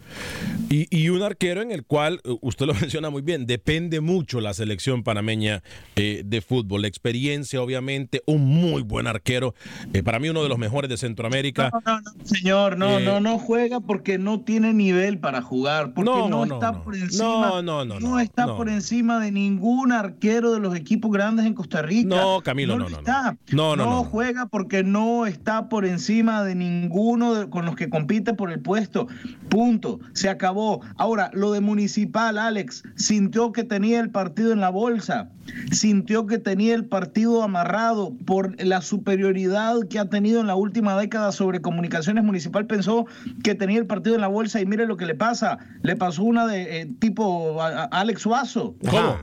Y, 0.72 0.88
y 0.90 1.10
un 1.10 1.22
arquero 1.22 1.62
en 1.62 1.72
el 1.72 1.86
cual, 1.86 2.20
eh, 2.24 2.36
usted 2.42 2.66
lo 2.66 2.74
menciona 2.82 3.12
muy 3.12 3.22
bien, 3.22 3.46
depende 3.46 4.02
mucho 4.02 4.42
la 4.42 4.56
selección 4.56 5.04
panameña 5.04 5.62
eh, 5.96 6.24
de 6.26 6.42
fútbol, 6.42 6.82
la 6.82 6.88
experiencia 6.88 7.59
obviamente, 7.60 8.22
un 8.26 8.46
muy 8.46 8.82
buen 8.82 9.08
arquero. 9.08 9.54
Eh, 9.94 10.04
para 10.04 10.20
mí, 10.20 10.30
uno 10.30 10.44
de 10.44 10.50
los 10.50 10.58
mejores 10.58 10.90
de 10.90 10.98
Centroamérica. 10.98 11.70
No, 11.72 11.82
no, 11.86 12.02
no, 12.02 12.26
señor, 12.26 12.78
no, 12.78 13.00
Eh, 13.00 13.06
no, 13.06 13.20
no 13.20 13.38
juega 13.40 13.80
porque 13.80 14.18
no 14.18 14.42
tiene 14.42 14.74
nivel 14.74 15.20
para 15.20 15.42
jugar, 15.42 15.94
porque 15.94 16.10
No, 16.10 16.30
no, 16.30 16.46
no, 16.46 16.56
está 16.56 16.72
no. 16.72 16.84
por 16.84 16.96
encima, 16.96 17.24
No, 17.26 17.62
no, 17.62 17.86
no, 17.86 18.00
no, 18.00 18.20
está 18.20 18.46
no. 18.48 18.58
por 18.58 18.70
encima 18.70 19.20
de 19.20 19.32
ningún 19.32 19.92
arquero 19.92 20.52
de 20.52 20.60
los 20.60 20.76
equipos 20.76 21.12
grandes 21.12 21.46
en 21.46 21.54
Costa 21.54 21.82
Rica. 21.82 22.10
No, 22.16 22.42
Camilo, 22.42 22.78
no, 22.78 22.84
lo 22.86 22.90
no, 22.90 22.96
no. 22.96 23.00
está. 23.00 23.38
No, 23.52 23.76
no, 23.76 23.86
no. 23.86 24.04
juega 24.04 24.46
porque 24.48 24.84
no 24.84 25.26
está 25.26 25.70
por 25.70 25.86
encima 25.86 26.44
de 26.44 26.56
ninguno 26.56 27.34
de- 27.36 27.50
con 27.50 27.66
los 27.66 27.76
que 27.76 27.90
compite 27.90 28.34
por 28.34 28.52
el 28.52 28.60
puesto. 28.62 29.08
Punto. 29.50 30.00
Se 30.14 30.30
acabó. 30.30 30.82
Ahora, 30.98 31.30
lo 31.34 31.52
de 31.52 31.60
Municipal, 31.62 32.38
Alex, 32.38 32.84
sintió 32.96 33.52
que 33.52 33.64
tenía 33.64 34.00
el 34.00 34.10
partido 34.10 34.52
en 34.54 34.60
la 34.60 34.70
bolsa, 34.70 35.30
sintió 35.72 36.26
que 36.28 36.38
tenía 36.38 36.76
el 36.76 36.86
partido 36.86 37.39
amarrado 37.44 38.14
por 38.26 38.62
la 38.64 38.82
superioridad 38.82 39.76
que 39.90 40.00
ha 40.00 40.06
tenido 40.10 40.42
en 40.42 40.48
la 40.48 40.56
última 40.56 40.98
década 41.00 41.32
sobre 41.32 41.62
comunicaciones 41.62 42.24
municipal, 42.24 42.66
pensó 42.66 43.06
que 43.44 43.56
tenía 43.56 43.80
el 43.80 43.86
partido 43.86 44.16
en 44.16 44.22
la 44.22 44.28
bolsa 44.28 44.62
y 44.62 44.66
mire 44.66 44.86
lo 44.86 44.98
que 44.98 45.06
le 45.06 45.16
pasa. 45.16 45.58
Le 45.82 45.96
pasó 45.96 46.24
una 46.24 46.46
de 46.48 46.82
eh, 46.82 46.90
tipo 47.00 47.62
a- 47.62 47.84
a 47.84 47.86
Alex 47.86 48.22
Suazo. 48.22 48.76
¿Cómo? 48.90 49.18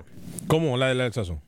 ¿Cómo 0.47 0.77
la 0.77 0.87
del 0.89 1.01
Alsazo? 1.01 1.41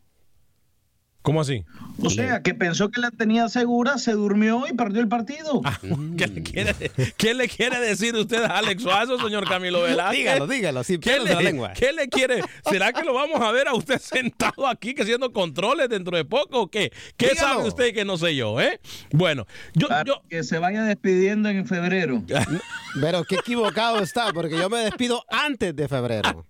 ¿Cómo 1.29 1.43
así? 1.43 1.63
O 2.03 2.09
sea, 2.09 2.41
que 2.43 2.55
pensó 2.55 2.91
que 2.91 3.03
la 3.03 3.11
tenía 3.11 3.51
segura, 3.51 3.99
se 3.99 4.13
durmió 4.13 4.65
y 4.67 4.73
perdió 4.73 5.03
el 5.03 5.09
partido. 5.09 5.61
¿Qué 6.17 6.27
le 6.27 6.43
quiere, 6.43 6.75
qué 7.19 7.35
le 7.35 7.49
quiere 7.49 7.79
decir 7.81 8.17
usted 8.17 8.45
a 8.45 8.57
Alex 8.57 8.83
Suazo, 8.83 9.19
señor 9.19 9.47
Camilo 9.47 9.83
Velázquez? 9.83 10.19
Dígalo, 10.19 10.47
dígalo, 10.47 10.85
sin 10.85 11.03
¿Qué 11.03 11.17
en 11.17 11.25
la 11.27 11.35
le, 11.35 11.43
lengua. 11.43 11.75
qué 11.75 11.93
le 11.93 12.09
quiere? 12.09 12.41
¿Será 12.71 12.95
que 12.95 13.05
lo 13.05 13.13
vamos 13.13 13.43
a 13.43 13.53
ver 13.53 13.69
a 13.69 13.75
usted 13.75 13.99
sentado 14.01 14.67
aquí 14.67 14.95
que 14.95 15.03
haciendo 15.03 15.31
controles 15.31 15.91
dentro 15.91 16.17
de 16.17 16.25
poco 16.25 16.63
o 16.63 16.71
qué? 16.71 16.91
¿Qué 17.19 17.35
Dígalo. 17.35 17.49
sabe 17.57 17.69
usted 17.69 17.93
que 17.93 18.07
no 18.07 18.17
sé 18.17 18.35
yo, 18.35 18.59
eh? 18.59 18.81
Bueno, 19.11 19.47
yo, 19.75 19.89
yo... 20.07 20.23
Que 20.31 20.45
se 20.45 20.59
vaya 20.59 20.83
despidiendo 20.85 21.51
en 21.51 21.67
febrero. 21.67 22.23
Pero 23.03 23.25
qué 23.25 23.35
equivocado 23.35 23.99
está, 23.99 24.33
porque 24.33 24.57
yo 24.57 24.71
me 24.71 24.79
despido 24.79 25.27
antes 25.29 25.77
de 25.77 25.89
febrero. 25.89 26.47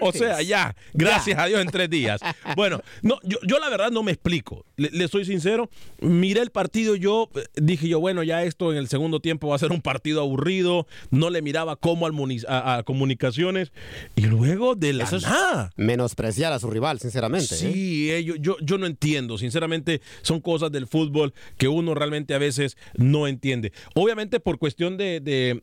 O 0.00 0.12
sea, 0.12 0.42
ya, 0.42 0.74
gracias 0.94 1.38
a 1.38 1.46
Dios 1.46 1.60
en 1.60 1.68
tres 1.68 1.90
días. 1.90 2.20
Bueno, 2.56 2.80
no, 3.02 3.18
yo, 3.22 3.38
yo 3.42 3.58
la 3.58 3.68
verdad 3.68 3.89
no 3.90 4.02
me 4.02 4.12
explico. 4.12 4.64
Le, 4.76 4.90
le 4.90 5.08
soy 5.08 5.24
sincero, 5.24 5.70
miré 6.00 6.40
el 6.40 6.50
partido, 6.50 6.96
yo 6.96 7.28
eh, 7.34 7.44
dije 7.56 7.88
yo, 7.88 8.00
bueno, 8.00 8.22
ya 8.22 8.42
esto 8.42 8.72
en 8.72 8.78
el 8.78 8.88
segundo 8.88 9.20
tiempo 9.20 9.48
va 9.48 9.56
a 9.56 9.58
ser 9.58 9.72
un 9.72 9.82
partido 9.82 10.20
aburrido, 10.20 10.86
no 11.10 11.30
le 11.30 11.42
miraba 11.42 11.76
cómo 11.76 12.06
al 12.06 12.14
a, 12.48 12.76
a 12.76 12.82
comunicaciones 12.82 13.72
y 14.16 14.22
luego 14.22 14.74
de 14.74 14.92
la 14.92 15.04
Eso 15.04 15.16
es 15.16 15.22
nada. 15.22 15.70
menospreciar 15.76 16.52
a 16.52 16.58
su 16.58 16.70
rival, 16.70 16.98
sinceramente. 17.00 17.54
¿eh? 17.54 17.58
Sí, 17.58 18.10
eh, 18.10 18.24
yo, 18.24 18.36
yo, 18.36 18.56
yo 18.62 18.78
no 18.78 18.86
entiendo. 18.86 19.38
Sinceramente, 19.38 20.00
son 20.22 20.40
cosas 20.40 20.70
del 20.70 20.86
fútbol 20.86 21.32
que 21.56 21.68
uno 21.68 21.94
realmente 21.94 22.34
a 22.34 22.38
veces 22.38 22.76
no 22.94 23.26
entiende. 23.26 23.72
Obviamente, 23.94 24.40
por 24.40 24.58
cuestión 24.58 24.96
de. 24.96 25.20
de, 25.20 25.62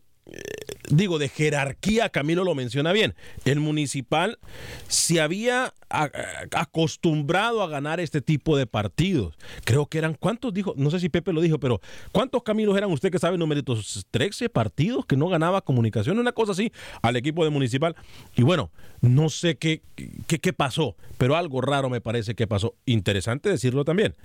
Digo, 0.90 1.20
de 1.20 1.28
jerarquía, 1.28 2.08
Camilo 2.08 2.46
lo 2.46 2.56
menciona 2.56 2.94
bien. 2.94 3.14
El 3.44 3.60
municipal 3.60 4.40
se 4.88 5.20
había 5.20 5.74
acostumbrado 5.90 7.62
a 7.62 7.68
ganar 7.68 8.00
este 8.00 8.22
tipo 8.22 8.56
de 8.56 8.68
partidos. 8.68 9.36
Creo 9.66 9.88
que 9.88 9.98
eran, 9.98 10.14
¿cuántos 10.14 10.54
dijo? 10.54 10.74
No 10.78 10.90
sé 10.90 11.02
si 11.02 11.10
Pepe 11.10 11.34
lo 11.34 11.42
dijo, 11.42 11.60
pero 11.60 11.82
¿cuántos 12.14 12.44
Camilos 12.44 12.78
eran 12.78 12.90
usted 12.90 13.12
que 13.12 13.20
sabe 13.20 13.38
numeritos? 13.38 14.06
13 14.12 14.48
partidos 14.48 15.06
que 15.06 15.18
no 15.18 15.28
ganaba 15.28 15.62
comunicación, 15.62 16.20
una 16.20 16.32
cosa 16.32 16.54
así, 16.54 16.72
al 17.02 17.18
equipo 17.18 17.44
de 17.44 17.50
municipal. 17.50 17.94
Y 18.38 18.44
bueno, 18.44 18.72
no 19.02 19.28
sé 19.28 19.58
qué, 19.58 19.82
qué, 20.28 20.54
pasó, 20.54 20.96
pero 21.18 21.36
algo 21.36 21.60
raro 21.60 21.90
me 21.90 22.00
parece 22.00 22.34
que 22.34 22.48
pasó. 22.48 22.76
Interesante 22.86 23.50
decirlo 23.50 23.84
también. 23.84 24.16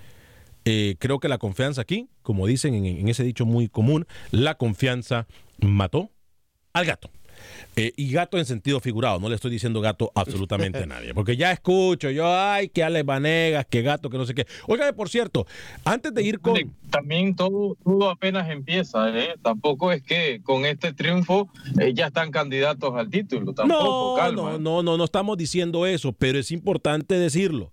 Eh, 0.63 0.95
creo 0.97 1.19
que 1.19 1.27
la 1.27 1.39
confianza 1.39 1.81
aquí, 1.81 2.07
como 2.21 2.47
dicen 2.47 2.73
en, 2.73 2.85
en 2.85 3.09
ese 3.09 3.25
dicho 3.25 3.45
muy 3.45 3.67
común, 3.67 4.07
la 4.31 4.55
confianza 4.55 5.27
mató 5.59 6.09
al 6.73 6.85
gato. 6.85 7.09
Eh, 7.75 7.93
y 7.95 8.11
gato 8.11 8.37
en 8.37 8.45
sentido 8.45 8.79
figurado, 8.79 9.19
no 9.19 9.29
le 9.29 9.35
estoy 9.35 9.51
diciendo 9.51 9.81
gato 9.81 10.11
absolutamente 10.15 10.83
a 10.83 10.85
nadie, 10.85 11.13
porque 11.13 11.35
ya 11.35 11.51
escucho 11.51 12.09
yo, 12.11 12.27
ay, 12.27 12.69
que 12.69 12.83
Alex 12.83 13.05
Vanegas, 13.05 13.65
que 13.65 13.81
gato, 13.81 14.09
que 14.09 14.17
no 14.17 14.25
sé 14.25 14.33
qué. 14.35 14.45
Óigame, 14.67 14.93
por 14.93 15.09
cierto, 15.09 15.47
antes 15.83 16.13
de 16.13 16.23
ir 16.23 16.39
con... 16.39 16.55
También 16.89 17.35
todo, 17.35 17.75
todo 17.83 18.11
apenas 18.11 18.47
empieza, 18.51 19.09
¿eh? 19.17 19.33
Tampoco 19.41 19.91
es 19.91 20.03
que 20.03 20.41
con 20.43 20.63
este 20.65 20.93
triunfo 20.93 21.49
eh, 21.79 21.91
ya 21.95 22.07
están 22.07 22.29
candidatos 22.29 22.93
al 22.95 23.09
título, 23.09 23.53
tampoco, 23.53 24.15
No, 24.15 24.21
calma. 24.21 24.51
no, 24.51 24.59
no, 24.59 24.83
no, 24.83 24.97
no 24.97 25.03
estamos 25.03 25.35
diciendo 25.35 25.87
eso, 25.87 26.13
pero 26.13 26.37
es 26.37 26.51
importante 26.51 27.15
decirlo. 27.15 27.71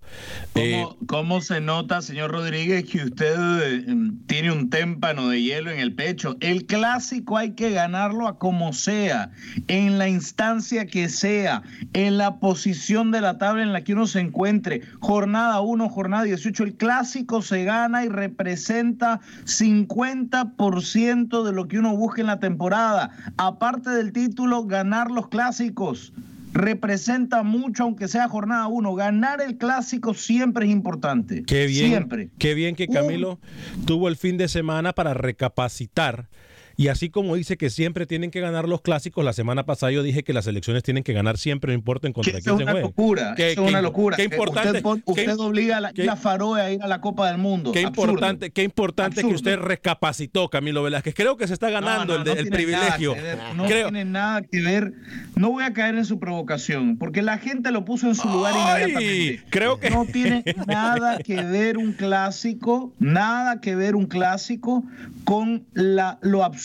Eh, 0.55 0.87
¿Cómo, 1.05 1.41
se 1.41 1.61
nota, 1.61 2.01
señor 2.01 2.31
Rodríguez, 2.31 2.85
que 2.85 3.03
usted 3.03 3.85
tiene 4.25 4.51
un 4.51 4.71
témpano 4.71 5.29
de 5.29 5.43
hielo 5.43 5.69
en 5.69 5.79
el 5.79 5.93
pecho? 5.93 6.35
El 6.39 6.65
clásico 6.65 7.37
hay 7.37 7.51
que 7.51 7.69
ganarlo 7.69 8.27
a 8.27 8.39
como 8.39 8.73
sea, 8.73 9.31
en 9.67 9.80
la 9.89 10.07
instancia 10.07 10.85
que 10.85 11.09
sea, 11.09 11.63
en 11.93 12.17
la 12.17 12.39
posición 12.39 13.11
de 13.11 13.21
la 13.21 13.37
tabla 13.37 13.63
en 13.63 13.73
la 13.73 13.83
que 13.83 13.93
uno 13.93 14.07
se 14.07 14.19
encuentre. 14.19 14.81
Jornada 14.99 15.61
1, 15.61 15.89
jornada 15.89 16.23
18, 16.23 16.63
el 16.63 16.75
clásico 16.75 17.41
se 17.41 17.63
gana 17.63 18.05
y 18.05 18.09
representa 18.09 19.19
50% 19.45 21.43
de 21.43 21.51
lo 21.51 21.67
que 21.67 21.79
uno 21.79 21.95
busca 21.95 22.21
en 22.21 22.27
la 22.27 22.39
temporada. 22.39 23.11
Aparte 23.37 23.89
del 23.89 24.11
título, 24.13 24.65
ganar 24.65 25.11
los 25.11 25.27
clásicos 25.29 26.13
representa 26.53 27.43
mucho, 27.43 27.83
aunque 27.83 28.07
sea 28.07 28.27
jornada 28.27 28.67
uno. 28.67 28.93
Ganar 28.93 29.41
el 29.41 29.57
clásico 29.57 30.13
siempre 30.13 30.65
es 30.65 30.71
importante. 30.71 31.43
Qué 31.43 31.67
bien, 31.67 31.89
Siempre. 31.89 32.29
qué 32.37 32.53
bien 32.53 32.75
que 32.75 32.87
Camilo 32.87 33.39
tuvo 33.85 34.07
el 34.07 34.17
fin 34.17 34.37
de 34.37 34.47
semana 34.47 34.93
para 34.93 35.13
recapacitar. 35.13 36.29
Y 36.77 36.87
así 36.87 37.09
como 37.09 37.35
dice 37.35 37.57
que 37.57 37.69
siempre 37.69 38.05
tienen 38.05 38.31
que 38.31 38.39
ganar 38.39 38.67
los 38.67 38.81
clásicos, 38.81 39.23
la 39.25 39.33
semana 39.33 39.65
pasada 39.65 39.91
yo 39.91 40.03
dije 40.03 40.23
que 40.23 40.33
las 40.33 40.47
elecciones 40.47 40.83
tienen 40.83 41.03
que 41.03 41.13
ganar 41.13 41.37
siempre, 41.37 41.71
no 41.71 41.75
importa 41.75 42.07
en 42.07 42.13
contra 42.13 42.33
de 42.33 42.41
quién 42.41 42.53
es 42.55 42.57
se 42.57 42.63
una 42.63 42.71
juegue. 42.71 42.87
locura. 42.87 43.33
Qué- 43.35 43.51
eso 43.51 43.63
es 43.63 43.69
una 43.69 43.81
locura. 43.81 44.17
Qué 44.17 44.23
importante. 44.23 44.81
Usted, 45.05 45.37
obliga 45.39 45.77
a 45.77 45.81
la, 45.81 45.91
la 45.95 46.15
Faroe 46.15 46.61
a 46.61 46.71
ir 46.71 46.81
a 46.81 46.87
la 46.87 47.01
Copa 47.01 47.27
del 47.29 47.37
Mundo. 47.37 47.71
Qué 47.71 47.85
Absurdo. 47.85 48.11
importante, 48.11 48.51
qué 48.51 48.63
importante 48.63 49.21
que 49.21 49.27
usted 49.27 49.57
recapacitó, 49.57 50.49
Camilo 50.49 50.83
Velázquez. 50.83 51.13
Creo 51.15 51.37
que 51.37 51.47
se 51.47 51.53
está 51.53 51.69
ganando 51.69 52.17
No, 52.19 52.23
no, 52.23 52.31
el, 52.31 52.45
no 52.49 52.51
privilegio. 52.55 53.15
ver, 53.15 53.37
no 53.55 53.65
Creo- 53.65 53.89
tiene 53.89 54.05
nada 54.05 54.41
que 54.41 54.61
ver. 54.61 54.93
No 55.35 55.49
voy 55.51 55.63
a 55.63 55.73
caer 55.73 55.95
en 55.95 56.05
su 56.05 56.19
provocación, 56.19 56.97
porque 56.97 57.21
la 57.21 57.37
gente 57.37 57.71
lo 57.71 57.85
puso 57.85 58.07
en 58.07 58.15
su 58.15 58.27
lugar 58.29 58.53
Ay, 58.55 58.83
inmediatamente. 58.91 59.43
creo 59.49 59.79
que 59.79 59.89
no 59.89 60.05
tiene 60.05 60.43
nada 60.67 61.17
que 61.19 61.35
ver 61.43 61.77
un 61.77 61.93
clásico, 61.93 62.93
nada 62.99 63.59
que 63.61 63.75
ver 63.75 63.95
un 63.95 64.05
clásico 64.05 64.83
con 65.23 65.65
la, 65.73 66.19
lo 66.21 66.43
absurdo, 66.43 66.60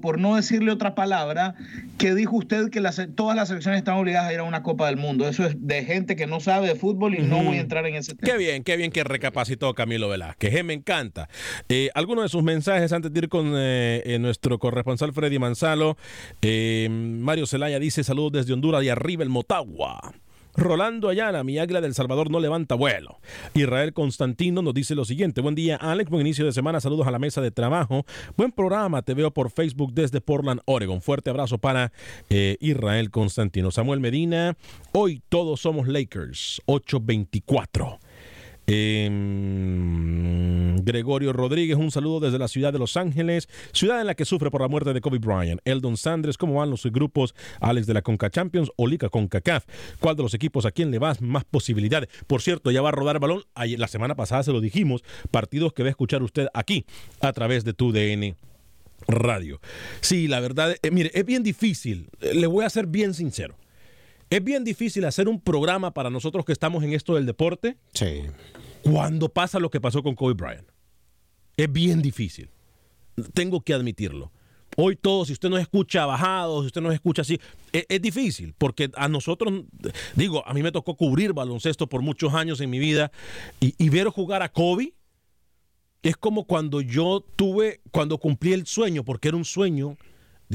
por 0.00 0.18
no 0.18 0.36
decirle 0.36 0.70
otra 0.72 0.94
palabra, 0.94 1.54
que 1.98 2.14
dijo 2.14 2.36
usted 2.36 2.70
que 2.70 2.80
las- 2.80 3.00
todas 3.14 3.36
las 3.36 3.48
selecciones 3.48 3.78
están 3.78 3.96
obligadas 3.96 4.30
a 4.30 4.32
ir 4.32 4.38
a 4.40 4.44
una 4.44 4.62
Copa 4.62 4.86
del 4.86 4.96
Mundo. 4.96 5.28
Eso 5.28 5.44
es 5.44 5.54
de 5.58 5.84
gente 5.84 6.16
que 6.16 6.26
no 6.26 6.40
sabe 6.40 6.68
de 6.68 6.74
fútbol 6.74 7.14
y 7.14 7.18
no 7.22 7.42
voy 7.42 7.56
a 7.58 7.60
entrar 7.60 7.86
en 7.86 7.94
ese 7.96 8.14
tema. 8.14 8.32
Qué 8.32 8.38
bien, 8.38 8.62
qué 8.64 8.76
bien 8.76 8.90
que 8.90 9.04
recapacitó 9.04 9.74
Camilo 9.74 10.08
Velázquez. 10.08 10.54
Eh, 10.54 10.62
me 10.62 10.74
encanta. 10.74 11.28
Eh, 11.68 11.90
Algunos 11.94 12.24
de 12.24 12.28
sus 12.28 12.42
mensajes 12.42 12.92
antes 12.92 13.12
de 13.12 13.18
ir 13.20 13.28
con 13.28 13.52
eh, 13.56 14.02
eh, 14.04 14.18
nuestro 14.18 14.58
corresponsal 14.58 15.12
Freddy 15.12 15.38
Manzalo. 15.38 15.96
Mario 16.90 17.46
Zelaya 17.46 17.78
dice 17.78 18.04
saludos 18.04 18.32
desde 18.32 18.52
Honduras 18.52 18.82
y 18.84 18.88
arriba 18.88 19.22
el 19.22 19.28
Motagua. 19.28 20.12
Rolando 20.54 21.08
Ayala, 21.08 21.44
mi 21.44 21.58
águila 21.58 21.80
del 21.80 21.94
Salvador 21.94 22.30
no 22.30 22.40
levanta 22.40 22.74
vuelo. 22.74 23.20
Israel 23.54 23.92
Constantino 23.92 24.62
nos 24.62 24.74
dice 24.74 24.94
lo 24.94 25.04
siguiente. 25.04 25.40
Buen 25.40 25.54
día, 25.54 25.76
Alex. 25.76 26.10
Buen 26.10 26.26
inicio 26.26 26.44
de 26.44 26.52
semana. 26.52 26.80
Saludos 26.80 27.06
a 27.06 27.10
la 27.10 27.18
mesa 27.18 27.40
de 27.40 27.50
trabajo. 27.50 28.04
Buen 28.36 28.52
programa. 28.52 29.02
Te 29.02 29.14
veo 29.14 29.30
por 29.30 29.50
Facebook 29.50 29.92
desde 29.94 30.20
Portland, 30.20 30.60
Oregon. 30.66 31.00
Fuerte 31.00 31.30
abrazo 31.30 31.58
para 31.58 31.92
eh, 32.28 32.56
Israel 32.60 33.10
Constantino. 33.10 33.70
Samuel 33.70 34.00
Medina. 34.00 34.56
Hoy 34.92 35.22
todos 35.28 35.60
somos 35.60 35.88
Lakers. 35.88 36.60
824. 36.66 37.98
Eh, 38.66 39.08
Gregorio 40.84 41.32
Rodríguez, 41.32 41.76
un 41.76 41.90
saludo 41.90 42.20
desde 42.20 42.38
la 42.38 42.48
ciudad 42.48 42.72
de 42.72 42.78
Los 42.78 42.96
Ángeles, 42.96 43.48
ciudad 43.72 44.00
en 44.00 44.06
la 44.06 44.14
que 44.14 44.24
sufre 44.24 44.50
por 44.50 44.60
la 44.60 44.68
muerte 44.68 44.92
de 44.92 45.00
Kobe 45.00 45.18
Bryant. 45.18 45.60
Eldon 45.64 45.96
Sanders, 45.96 46.36
¿cómo 46.36 46.54
van 46.54 46.70
los 46.70 46.84
grupos? 46.86 47.34
Alex 47.60 47.86
de 47.86 47.94
la 47.94 48.02
Conca 48.02 48.30
Champions 48.30 48.70
o 48.76 48.86
Liga 48.86 49.08
CONCACAF. 49.08 49.64
¿Cuál 50.00 50.16
de 50.16 50.22
los 50.22 50.34
equipos 50.34 50.66
a 50.66 50.70
quién 50.72 50.90
le 50.90 50.98
vas 50.98 51.20
más 51.20 51.44
posibilidades? 51.44 52.08
Por 52.26 52.42
cierto, 52.42 52.70
ya 52.70 52.82
va 52.82 52.90
a 52.90 52.92
rodar 52.92 53.20
balón. 53.20 53.44
La 53.54 53.88
semana 53.88 54.14
pasada 54.14 54.42
se 54.42 54.52
lo 54.52 54.60
dijimos. 54.60 55.02
Partidos 55.30 55.72
que 55.72 55.82
va 55.82 55.88
a 55.88 55.90
escuchar 55.90 56.22
usted 56.22 56.48
aquí 56.54 56.84
a 57.20 57.32
través 57.32 57.64
de 57.64 57.72
tu 57.74 57.92
DN 57.92 58.36
Radio. 59.08 59.60
Sí, 60.00 60.28
la 60.28 60.40
verdad, 60.40 60.76
eh, 60.82 60.90
mire, 60.90 61.10
es 61.14 61.24
bien 61.24 61.42
difícil. 61.42 62.08
Eh, 62.20 62.34
le 62.34 62.46
voy 62.46 62.64
a 62.64 62.70
ser 62.70 62.86
bien 62.86 63.14
sincero. 63.14 63.56
Es 64.32 64.42
bien 64.42 64.64
difícil 64.64 65.04
hacer 65.04 65.28
un 65.28 65.38
programa 65.38 65.92
para 65.92 66.08
nosotros 66.08 66.46
que 66.46 66.52
estamos 66.52 66.82
en 66.82 66.94
esto 66.94 67.16
del 67.16 67.26
deporte. 67.26 67.76
Sí. 67.92 68.22
Cuando 68.82 69.28
pasa 69.28 69.58
lo 69.58 69.70
que 69.70 69.78
pasó 69.78 70.02
con 70.02 70.14
Kobe 70.14 70.32
Bryant. 70.32 70.66
Es 71.54 71.70
bien 71.70 72.00
difícil. 72.00 72.48
Tengo 73.34 73.60
que 73.60 73.74
admitirlo. 73.74 74.32
Hoy 74.78 74.96
todo, 74.96 75.26
si 75.26 75.34
usted 75.34 75.50
nos 75.50 75.60
escucha 75.60 76.06
bajado, 76.06 76.62
si 76.62 76.68
usted 76.68 76.80
nos 76.80 76.94
escucha 76.94 77.20
así, 77.20 77.38
es, 77.72 77.84
es, 77.90 78.00
difícil, 78.00 78.54
porque 78.56 78.90
a 78.96 79.06
nosotros, 79.06 79.64
digo, 80.16 80.42
a 80.48 80.54
mí 80.54 80.62
me 80.62 80.72
tocó 80.72 80.96
cubrir 80.96 81.34
baloncesto 81.34 81.86
por 81.86 82.00
muchos 82.00 82.32
años 82.32 82.58
en 82.62 82.70
mi 82.70 82.78
vida 82.78 83.12
y, 83.60 83.74
y 83.76 83.90
ver 83.90 84.08
jugar 84.08 84.40
a 84.40 84.50
Kobe 84.50 84.94
es 86.02 86.16
como 86.16 86.44
cuando 86.44 86.80
yo 86.80 87.22
tuve, 87.36 87.82
cuando 87.90 88.16
cumplí 88.16 88.54
el 88.54 88.66
sueño, 88.66 89.04
porque 89.04 89.28
era 89.28 89.36
un 89.36 89.44
sueño, 89.44 89.98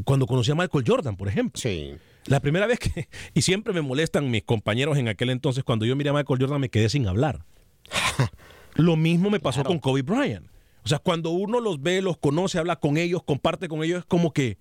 cuando 0.04 0.26
conocí 0.26 0.50
a 0.50 0.56
Michael 0.56 0.84
Jordan, 0.88 1.16
por 1.16 1.28
ejemplo. 1.28 1.62
Sí. 1.62 1.94
La 2.28 2.40
primera 2.40 2.68
vez 2.68 2.80
que, 2.80 3.08
y 3.34 3.42
siempre 3.42 3.74
me 3.74 3.82
molestan 3.82 4.30
mis 4.30 4.44
compañeros 4.44 4.98
en 4.98 5.08
aquel 5.08 5.30
entonces, 5.30 5.64
cuando 5.64 5.86
yo 5.86 5.96
miré 5.96 6.10
a 6.10 6.14
Michael 6.14 6.40
Jordan 6.40 6.62
me 6.62 6.70
quedé 6.70 6.90
sin 6.90 7.08
hablar. 7.08 7.46
Lo 8.76 8.96
mismo 8.96 9.30
me 9.30 9.40
pasó 9.40 9.62
claro. 9.62 9.70
con 9.70 9.80
Kobe 9.80 10.02
Bryant. 10.04 10.48
O 10.84 10.88
sea, 10.88 11.00
cuando 11.00 11.32
uno 11.32 11.60
los 11.60 11.82
ve, 11.82 12.02
los 12.02 12.18
conoce, 12.18 12.60
habla 12.60 12.78
con 12.78 12.98
ellos, 12.98 13.24
comparte 13.24 13.68
con 13.68 13.84
ellos, 13.84 14.00
es 14.00 14.06
como 14.06 14.32
que, 14.32 14.58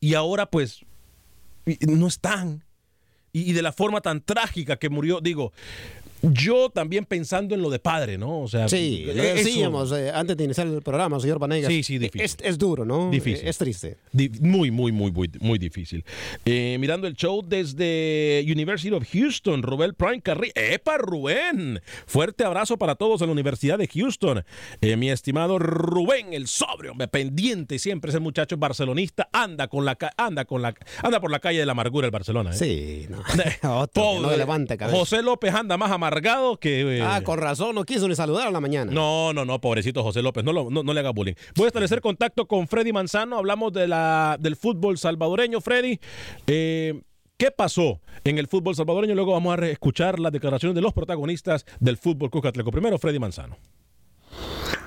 y 0.00 0.14
ahora 0.14 0.46
pues, 0.46 0.84
no 1.86 2.06
están. 2.06 2.64
Y, 3.32 3.50
y 3.50 3.52
de 3.52 3.62
la 3.62 3.72
forma 3.72 4.00
tan 4.00 4.22
trágica 4.22 4.76
que 4.76 4.88
murió, 4.88 5.20
digo, 5.20 5.52
yo 6.22 6.70
también 6.70 7.04
pensando 7.04 7.54
en 7.54 7.62
lo 7.62 7.70
de 7.70 7.78
padre, 7.78 8.18
¿no? 8.18 8.40
O 8.40 8.48
sea, 8.48 8.68
sí, 8.68 9.04
decíamos 9.04 9.92
eh, 9.92 10.10
antes 10.12 10.36
de 10.36 10.44
iniciar 10.44 10.66
el 10.66 10.82
programa, 10.82 11.20
señor 11.20 11.38
Vanegas. 11.38 11.70
Sí, 11.70 11.82
sí, 11.82 11.98
difícil. 11.98 12.20
Es, 12.22 12.36
es 12.40 12.58
duro, 12.58 12.84
¿no? 12.84 13.10
Difícil. 13.10 13.46
Es 13.46 13.58
triste. 13.58 13.98
Di 14.12 14.30
muy, 14.40 14.70
muy, 14.70 14.92
muy, 14.92 15.10
muy, 15.12 15.30
muy 15.40 15.58
difícil. 15.58 16.04
Eh, 16.44 16.76
mirando 16.80 17.06
el 17.06 17.14
show 17.14 17.42
desde 17.46 18.44
University 18.46 18.94
of 18.94 19.04
Houston, 19.12 19.62
Rubén 19.62 19.94
Prime 19.94 20.20
Carri. 20.20 20.50
¡Epa, 20.54 20.98
Rubén! 20.98 21.80
Fuerte 22.06 22.44
abrazo 22.44 22.76
para 22.76 22.94
todos 22.94 23.20
en 23.20 23.28
la 23.28 23.32
Universidad 23.32 23.78
de 23.78 23.86
Houston. 23.88 24.44
Eh, 24.80 24.96
mi 24.96 25.10
estimado 25.10 25.58
Rubén, 25.58 26.32
el 26.32 26.46
sobrio, 26.46 26.94
pendiente 27.10 27.78
siempre 27.78 28.10
ese 28.10 28.20
muchacho 28.20 28.56
barcelonista, 28.56 29.28
anda 29.32 29.68
con 29.68 29.84
la 29.84 29.96
anda 30.16 30.44
con 30.44 30.62
la 30.62 30.74
anda 31.02 31.20
por 31.20 31.30
la 31.30 31.40
calle 31.40 31.60
de 31.60 31.66
la 31.66 31.72
amargura 31.72 32.06
el 32.06 32.10
Barcelona. 32.10 32.50
¿eh? 32.50 32.54
Sí, 32.54 33.06
no. 33.08 33.22
Otro, 33.80 34.20
no 34.20 34.36
levante 34.36 34.76
cabeza. 34.76 34.98
José 34.98 35.22
López 35.22 35.54
anda 35.54 35.76
más 35.76 35.90
amargado 35.90 36.05
que. 36.60 36.98
Eh... 36.98 37.02
Ah, 37.02 37.20
con 37.22 37.38
razón, 37.38 37.74
no 37.74 37.84
quiso 37.84 38.08
ni 38.08 38.14
saludar 38.14 38.48
a 38.48 38.50
la 38.50 38.60
mañana. 38.60 38.92
No, 38.92 39.32
no, 39.32 39.44
no, 39.44 39.60
pobrecito 39.60 40.02
José 40.02 40.22
López, 40.22 40.44
no, 40.44 40.52
lo, 40.52 40.70
no, 40.70 40.82
no, 40.82 40.92
le 40.92 41.00
haga 41.00 41.10
bullying. 41.10 41.34
Voy 41.54 41.64
a 41.64 41.68
establecer 41.68 42.00
contacto 42.00 42.46
con 42.46 42.68
Freddy 42.68 42.92
Manzano, 42.92 43.38
hablamos 43.38 43.72
de 43.72 43.88
la, 43.88 44.36
del 44.40 44.56
fútbol 44.56 44.98
salvadoreño. 44.98 45.60
Freddy, 45.60 45.98
eh, 46.46 47.00
¿qué 47.36 47.50
pasó 47.50 48.00
en 48.24 48.38
el 48.38 48.46
fútbol 48.46 48.74
salvadoreño? 48.74 49.14
Luego 49.14 49.32
vamos 49.32 49.58
a 49.58 49.66
escuchar 49.66 50.18
las 50.18 50.32
declaraciones 50.32 50.74
de 50.74 50.80
los 50.80 50.92
protagonistas 50.92 51.64
del 51.80 51.96
fútbol 51.96 52.30
Cuscatleco. 52.30 52.70
Primero, 52.70 52.98
Freddy 52.98 53.18
Manzano. 53.18 53.56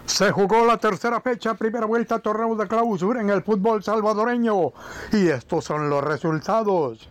Se 0.10 0.32
jugó 0.32 0.66
la 0.66 0.78
tercera 0.78 1.22
fecha, 1.22 1.54
primera 1.54 1.86
vuelta 1.86 2.20
torneo 2.20 2.56
de 2.56 2.68
clausura 2.68 3.22
en 3.22 3.30
el 3.30 3.44
fútbol 3.44 3.84
salvadoreño. 3.84 4.74
Y 5.14 5.28
estos 5.28 5.64
son 5.64 5.90
los 5.90 6.04
resultados. 6.04 7.08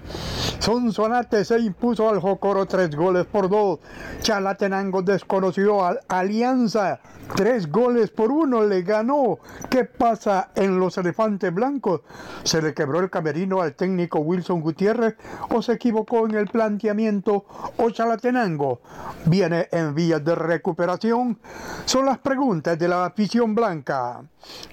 Sonsonate 0.58 1.44
se 1.44 1.58
impuso 1.61 2.11
al 2.11 2.20
Jocoro 2.20 2.66
tres 2.66 2.94
goles 2.94 3.24
por 3.24 3.48
dos. 3.48 3.78
Chalatenango 4.20 5.00
desconoció 5.02 5.87
al 5.87 6.00
Alianza. 6.08 7.00
Tres 7.37 7.70
goles 7.70 8.11
por 8.11 8.32
uno 8.32 8.64
le 8.64 8.82
ganó. 8.82 9.38
¿Qué 9.70 9.84
pasa 9.84 10.50
en 10.54 10.80
los 10.80 10.98
elefantes 10.98 11.54
blancos? 11.54 12.00
¿Se 12.42 12.61
le 12.61 12.74
quebró 12.74 13.00
el 13.00 13.11
camerino 13.11 13.61
al 13.61 13.74
técnico 13.74 14.18
Wilson 14.18 14.61
Gutiérrez 14.61 15.14
o 15.50 15.62
se 15.62 15.74
equivocó 15.74 16.26
en 16.26 16.34
el 16.34 16.48
planteamiento 16.48 17.44
o 17.76 17.90
Chalatenango 17.90 18.80
viene 19.26 19.68
en 19.70 19.94
vías 19.94 20.24
de 20.24 20.34
recuperación? 20.34 21.38
Son 21.84 22.06
las 22.06 22.18
preguntas 22.18 22.78
de 22.78 22.88
la 22.88 23.05
afición 23.05 23.55
blanca. 23.55 24.22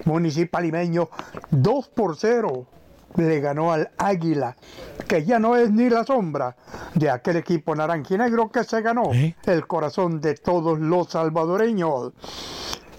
Municipal 0.04 0.64
Limeño 0.64 1.08
2 1.50 1.88
por 1.88 2.16
0 2.16 2.66
le 3.16 3.40
ganó 3.40 3.72
al 3.72 3.90
Águila, 3.96 4.56
que 5.06 5.24
ya 5.24 5.38
no 5.38 5.56
es 5.56 5.70
ni 5.70 5.88
la 5.88 6.04
sombra 6.04 6.56
de 6.94 7.08
aquel 7.10 7.36
equipo 7.36 7.74
naranjinegro 7.74 8.50
que 8.50 8.64
se 8.64 8.82
ganó 8.82 9.12
¿Eh? 9.12 9.36
el 9.44 9.66
corazón 9.66 10.20
de 10.20 10.34
todos 10.34 10.78
los 10.78 11.08
salvadoreños. 11.08 12.12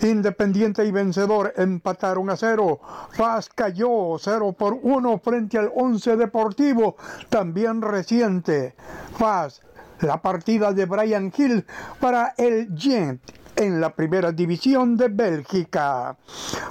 Independiente 0.01 0.85
y 0.85 0.91
vencedor 0.91 1.53
empataron 1.57 2.29
a 2.29 2.37
cero. 2.37 2.79
Paz 3.17 3.49
cayó 3.53 4.17
0 4.19 4.53
por 4.53 4.77
1 4.81 5.19
frente 5.19 5.57
al 5.57 5.71
11 5.75 6.17
Deportivo, 6.17 6.97
también 7.29 7.81
reciente. 7.81 8.75
Paz, 9.17 9.61
la 10.01 10.21
partida 10.21 10.71
de 10.71 10.85
Brian 10.85 11.33
Hill 11.35 11.65
para 11.99 12.35
el 12.37 12.69
Gent 12.77 13.21
en 13.57 13.81
la 13.81 13.93
primera 13.93 14.31
división 14.31 14.95
de 14.95 15.09
Bélgica. 15.09 16.15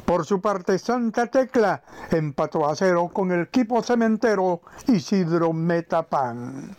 Por 0.05 0.25
su 0.25 0.41
parte, 0.41 0.79
Santa 0.79 1.27
Tecla 1.27 1.83
empató 2.11 2.69
a 2.69 2.77
cero 2.77 3.11
con 3.13 3.33
el 3.33 3.43
equipo 3.43 3.83
cementero 3.83 4.63
Isidro 4.87 5.53
Metapan. 5.53 6.77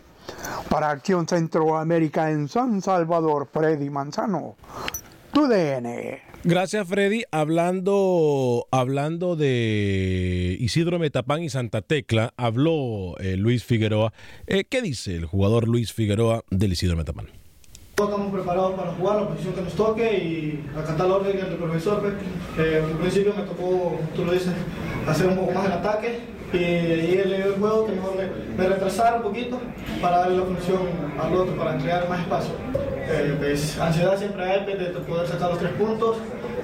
Para 0.70 0.90
Acción 0.90 1.28
Centroamérica 1.28 2.32
en 2.32 2.48
San 2.48 2.82
Salvador, 2.82 3.48
Freddy 3.52 3.90
Manzano, 3.90 4.56
TUDN. 5.32 6.28
Gracias, 6.44 6.88
Freddy. 6.88 7.24
Hablando, 7.32 8.68
hablando 8.72 9.36
de 9.36 10.56
Isidro 10.60 11.00
Metapán 11.00 11.44
y 11.44 11.50
Santa 11.50 11.82
Tecla, 11.82 12.34
habló 12.38 13.18
eh, 13.20 13.38
Luis 13.38 13.64
Figueroa. 13.64 14.14
Eh, 14.46 14.66
¿Qué 14.66 14.82
dice 14.82 15.16
el 15.16 15.26
jugador 15.26 15.68
Luis 15.68 15.94
Figueroa 15.94 16.44
del 16.50 16.74
Isidro 16.74 16.96
Metapán? 16.96 17.28
Estamos 18.00 18.32
preparados 18.32 18.76
para 18.76 18.92
jugar 18.92 19.16
la 19.16 19.28
posición 19.28 19.56
que 19.56 19.62
nos 19.64 19.74
toque 19.74 20.18
y 20.20 20.64
acatar 20.78 21.08
la 21.08 21.16
orden 21.16 21.36
del 21.36 21.56
profesor. 21.56 22.14
Eh, 22.60 22.84
al 22.86 22.92
principio 23.00 23.34
me 23.36 23.42
tocó, 23.42 23.98
tú 24.16 24.24
lo 24.24 24.34
dices, 24.34 24.54
hacer 25.08 25.26
un 25.26 25.36
poco 25.36 25.54
más 25.54 25.66
el 25.66 25.72
ataque 25.72 26.20
y 26.54 26.58
ahí 26.58 27.08
dio 27.08 27.24
el 27.24 27.56
juego 27.60 27.88
que 27.88 27.94
mejor 27.94 28.14
me, 28.16 28.54
me, 28.56 28.70
retrasara 28.70 29.16
un 29.16 29.24
poquito 29.24 29.60
para 30.00 30.20
darle 30.20 30.38
la 30.38 30.44
función 30.44 30.82
al 31.20 31.34
otro, 31.34 31.56
para 31.56 31.76
crear 31.80 32.08
más 32.08 32.20
espacio. 32.20 32.52
Eh, 33.10 33.36
pues, 33.40 33.80
ansiedad 33.80 34.16
siempre 34.16 34.44
hay 34.44 34.64
de 34.64 34.86
poder 35.00 35.28
sacar 35.28 35.50
los 35.50 35.58
tres 35.58 35.72
puntos, 35.72 36.18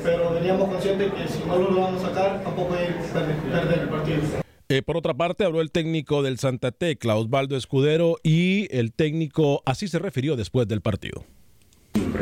pero 0.04 0.36
veníamos 0.36 0.70
conscientes 0.70 1.12
que 1.14 1.28
si 1.28 1.44
no 1.48 1.58
lo 1.58 1.72
logramos 1.72 2.04
sacar, 2.04 2.44
tampoco 2.44 2.76
hay 2.76 2.94
perder, 3.12 3.36
perder 3.52 3.80
el 3.80 3.90
partido. 3.90 4.43
Eh, 4.74 4.82
por 4.82 4.98
otra 4.98 5.14
parte, 5.14 5.46
habló 5.46 5.62
el 5.62 5.70
técnico 5.70 6.24
del 6.24 6.40
Santa 6.40 6.72
Tecla, 6.72 7.16
Osvaldo 7.16 7.56
Escudero, 7.56 8.18
y 8.24 8.68
el 8.76 8.92
técnico 8.92 9.62
así 9.68 9.88
se 9.88 10.00
refirió 10.00 10.36
después 10.36 10.68
del 10.68 10.82
partido. 10.82 11.26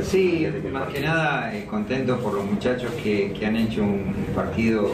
Sí, 0.04 0.46
más 0.70 0.90
que 0.90 1.00
nada 1.00 1.56
eh, 1.56 1.66
contento 1.66 2.20
por 2.20 2.34
los 2.34 2.44
muchachos 2.44 2.92
que, 3.02 3.32
que 3.32 3.46
han 3.46 3.56
hecho 3.56 3.84
un 3.84 4.14
partido 4.36 4.92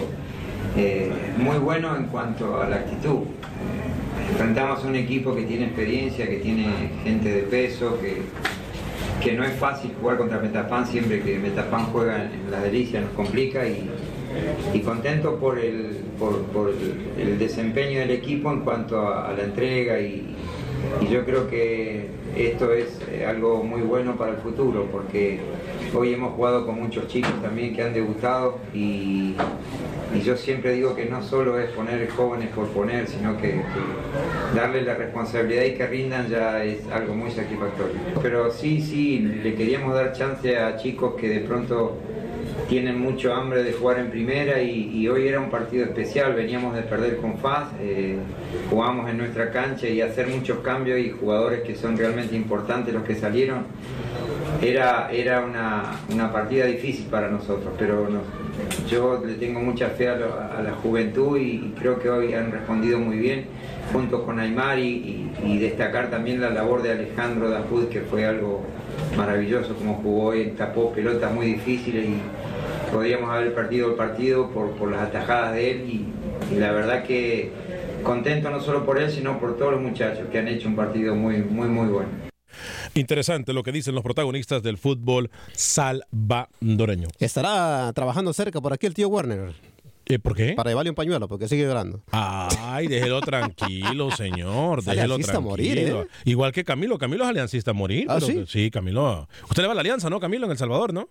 eh, 0.75 1.11
muy 1.39 1.57
bueno 1.57 1.95
en 1.95 2.05
cuanto 2.05 2.61
a 2.61 2.69
la 2.69 2.75
actitud. 2.75 3.21
Enfrentamos 4.29 4.83
a 4.83 4.87
un 4.87 4.95
equipo 4.95 5.33
que 5.33 5.41
tiene 5.41 5.65
experiencia, 5.65 6.29
que 6.29 6.37
tiene 6.37 6.91
gente 7.03 7.27
de 7.27 7.41
peso, 7.41 7.99
que, 7.99 8.21
que 9.19 9.35
no 9.35 9.43
es 9.43 9.53
fácil 9.57 9.93
jugar 9.99 10.17
contra 10.19 10.37
Metapan, 10.37 10.85
siempre 10.85 11.23
que 11.23 11.39
Metapan 11.39 11.85
juega 11.85 12.23
en 12.23 12.51
la 12.51 12.59
delicia 12.59 13.01
nos 13.01 13.13
complica 13.13 13.67
y, 13.67 13.89
y 14.73 14.79
contento 14.79 15.35
por 15.35 15.59
el, 15.59 15.97
por, 16.19 16.73
el, 17.17 17.39
desempeño 17.39 17.99
del 17.99 18.11
equipo 18.11 18.51
en 18.51 18.61
cuanto 18.61 19.07
a, 19.07 19.33
la 19.33 19.43
entrega 19.43 19.99
y, 19.99 20.35
y, 21.01 21.07
yo 21.07 21.25
creo 21.25 21.47
que 21.49 22.07
esto 22.35 22.71
es 22.73 22.99
eh, 23.11 23.25
algo 23.25 23.63
muy 23.63 23.81
bueno 23.81 24.15
para 24.15 24.31
el 24.31 24.37
futuro 24.37 24.87
porque 24.91 25.39
hoy 25.95 26.13
hemos 26.13 26.33
jugado 26.33 26.65
con 26.65 26.81
muchos 26.81 27.07
chicos 27.07 27.33
también 27.41 27.75
que 27.75 27.83
han 27.83 27.93
debutado 27.93 28.59
y, 28.73 29.35
y 30.15 30.21
yo 30.21 30.35
siempre 30.37 30.73
digo 30.73 30.95
que 30.95 31.05
no 31.05 31.21
solo 31.21 31.59
es 31.59 31.69
poner 31.71 32.09
jóvenes 32.09 32.49
por 32.49 32.67
poner, 32.67 33.07
sino 33.07 33.37
que, 33.37 33.49
que 33.49 34.55
darle 34.55 34.81
la 34.81 34.95
responsabilidad 34.95 35.63
y 35.63 35.73
que 35.73 35.87
rindan 35.87 36.29
ya 36.29 36.63
es 36.63 36.87
algo 36.89 37.13
muy 37.13 37.31
satisfactorio. 37.31 37.95
Pero 38.21 38.51
sí, 38.51 38.81
sí, 38.81 39.19
le 39.19 39.55
queríamos 39.55 39.93
dar 39.93 40.13
chance 40.13 40.57
a 40.57 40.77
chicos 40.77 41.15
que 41.15 41.29
de 41.29 41.39
pronto 41.41 41.97
tienen 42.67 42.99
mucho 42.99 43.33
hambre 43.33 43.63
de 43.63 43.73
jugar 43.73 43.99
en 43.99 44.09
primera 44.09 44.61
y, 44.61 45.07
hoy 45.07 45.27
era 45.27 45.39
un 45.39 45.49
partido 45.49 45.85
especial, 45.85 46.33
veníamos 46.33 46.75
de 46.75 46.81
perder 46.81 47.17
con 47.17 47.37
FAS, 47.37 47.69
eh, 47.79 48.17
jugamos 48.69 49.09
en 49.09 49.17
nuestra 49.17 49.51
cancha 49.51 49.87
y 49.87 50.01
hacer 50.01 50.27
muchos 50.27 50.59
cambios 50.59 50.99
y 50.99 51.11
jugadores 51.11 51.61
que 51.61 51.75
son 51.75 51.97
realmente 51.97 52.35
importantes 52.35 52.93
los 52.93 53.03
que 53.03 53.15
salieron, 53.15 53.65
era, 54.61 55.09
era 55.11 55.45
una, 55.45 55.83
una 56.11 56.31
partida 56.31 56.65
difícil 56.65 57.05
para 57.05 57.29
nosotros, 57.29 57.73
pero 57.77 58.07
yo 58.89 59.23
le 59.25 59.35
tengo 59.35 59.59
mucha 59.59 59.89
fe 59.89 60.09
a, 60.09 60.15
lo, 60.15 60.33
a, 60.33 60.61
la 60.61 60.73
juventud 60.73 61.37
y 61.39 61.73
creo 61.79 61.99
que 61.99 62.09
hoy 62.09 62.33
han 62.33 62.51
respondido 62.51 62.99
muy 62.99 63.17
bien 63.17 63.45
junto 63.93 64.25
con 64.25 64.39
Aymar 64.39 64.79
y 64.79 65.57
destacar 65.59 66.09
también 66.09 66.41
la 66.41 66.49
labor 66.49 66.81
de 66.81 66.91
Alejandro 66.91 67.49
Dapud 67.49 67.85
que 67.87 68.01
fue 68.01 68.25
algo 68.25 68.65
maravilloso 69.15 69.75
como 69.75 69.95
jugó 69.95 70.27
hoy, 70.27 70.53
tapó 70.57 70.91
pelotas 70.91 71.33
muy 71.33 71.47
difíciles 71.47 72.05
y 72.05 72.17
podríamos 72.91 73.29
haber 73.29 73.53
partido 73.53 73.89
el 73.89 73.95
partido 73.95 74.49
por, 74.51 74.71
por 74.71 74.91
las 74.91 75.01
atajadas 75.09 75.53
de 75.53 75.71
él 75.71 75.89
y, 75.89 76.53
y, 76.53 76.59
la 76.59 76.71
verdad 76.71 77.03
que 77.03 77.51
contento 78.03 78.49
no 78.49 78.59
solo 78.61 78.85
por 78.85 78.99
él 78.99 79.11
sino 79.11 79.39
por 79.39 79.57
todos 79.57 79.71
los 79.73 79.81
muchachos 79.81 80.27
que 80.31 80.37
han 80.39 80.47
hecho 80.47 80.67
un 80.67 80.75
partido 80.75 81.15
muy 81.15 81.37
muy 81.37 81.67
muy 81.67 81.87
bueno. 81.87 82.09
Interesante 82.93 83.53
lo 83.53 83.61
que 83.63 83.71
dicen 83.71 83.93
los 83.93 84.03
protagonistas 84.03 84.63
del 84.63 84.77
fútbol 84.77 85.29
salvadoreño. 85.53 87.07
¿Estará 87.19 87.91
trabajando 87.93 88.33
cerca 88.33 88.61
por 88.61 88.73
aquí 88.73 88.85
el 88.87 88.93
tío 88.93 89.09
Warner? 89.09 89.53
Eh, 90.09 90.19
¿Por 90.19 90.35
qué? 90.35 90.53
Para 90.53 90.69
llevarle 90.71 90.89
un 90.89 90.95
pañuelo, 90.95 91.27
porque 91.27 91.49
sigue 91.49 91.63
llorando. 91.63 92.01
Ay, 92.11 92.87
déjelo 92.87 93.19
tranquilo, 93.21 94.09
señor. 94.11 94.81
Déjelo 94.81 95.15
aliancista 95.15 95.33
a 95.33 95.41
tranquilo. 95.41 95.49
morir, 95.49 95.77
¿eh? 95.77 96.07
Igual 96.23 96.53
que 96.53 96.63
Camilo. 96.63 96.97
Camilo 96.97 97.25
es 97.25 97.29
aliancista 97.29 97.71
a 97.71 97.73
morir. 97.73 98.07
¿Ah, 98.09 98.17
pero- 98.25 98.45
sí? 98.45 98.71
Camilo. 98.71 99.27
Usted 99.49 99.63
le 99.63 99.67
va 99.67 99.73
a 99.73 99.75
la 99.75 99.81
alianza, 99.81 100.09
¿no, 100.09 100.19
Camilo, 100.21 100.45
en 100.45 100.51
El 100.53 100.57
Salvador, 100.57 100.93
no? 100.93 101.09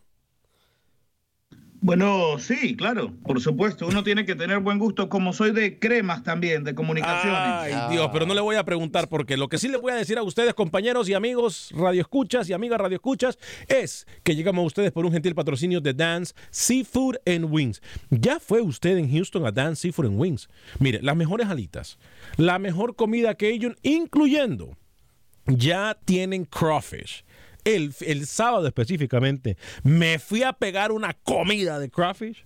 Bueno, 1.86 2.40
sí, 2.40 2.74
claro, 2.74 3.12
por 3.22 3.40
supuesto. 3.40 3.86
Uno 3.86 4.02
tiene 4.02 4.26
que 4.26 4.34
tener 4.34 4.58
buen 4.58 4.80
gusto, 4.80 5.08
como 5.08 5.32
soy 5.32 5.52
de 5.52 5.78
cremas 5.78 6.24
también, 6.24 6.64
de 6.64 6.74
comunicaciones. 6.74 7.38
Ay, 7.38 7.74
Dios, 7.92 8.10
pero 8.12 8.26
no 8.26 8.34
le 8.34 8.40
voy 8.40 8.56
a 8.56 8.64
preguntar 8.64 9.08
porque 9.08 9.36
lo 9.36 9.48
que 9.48 9.56
sí 9.56 9.68
le 9.68 9.76
voy 9.76 9.92
a 9.92 9.94
decir 9.94 10.18
a 10.18 10.24
ustedes, 10.24 10.52
compañeros 10.54 11.08
y 11.08 11.14
amigos 11.14 11.70
radioescuchas 11.72 12.50
y 12.50 12.54
amigas 12.54 12.80
radioescuchas, 12.80 13.38
es 13.68 14.04
que 14.24 14.34
llegamos 14.34 14.64
a 14.64 14.66
ustedes 14.66 14.90
por 14.90 15.06
un 15.06 15.12
gentil 15.12 15.36
patrocinio 15.36 15.80
de 15.80 15.94
Dance 15.94 16.34
Seafood 16.50 17.18
and 17.24 17.44
Wings. 17.44 17.80
¿Ya 18.10 18.40
fue 18.40 18.62
usted 18.62 18.96
en 18.96 19.08
Houston 19.08 19.46
a 19.46 19.52
Dance 19.52 19.82
Seafood 19.82 20.06
and 20.06 20.20
Wings? 20.20 20.48
Mire, 20.80 21.00
las 21.02 21.14
mejores 21.14 21.46
alitas, 21.46 22.00
la 22.36 22.58
mejor 22.58 22.96
comida 22.96 23.36
que 23.36 23.50
ellos, 23.50 23.76
incluyendo, 23.84 24.76
ya 25.46 25.96
tienen 26.04 26.46
crawfish. 26.46 27.24
El, 27.66 27.94
el 28.00 28.26
sábado 28.26 28.66
específicamente 28.66 29.56
me 29.82 30.18
fui 30.18 30.42
a 30.42 30.52
pegar 30.54 30.92
una 30.92 31.12
comida 31.14 31.78
de 31.78 31.90
crawfish 31.90 32.44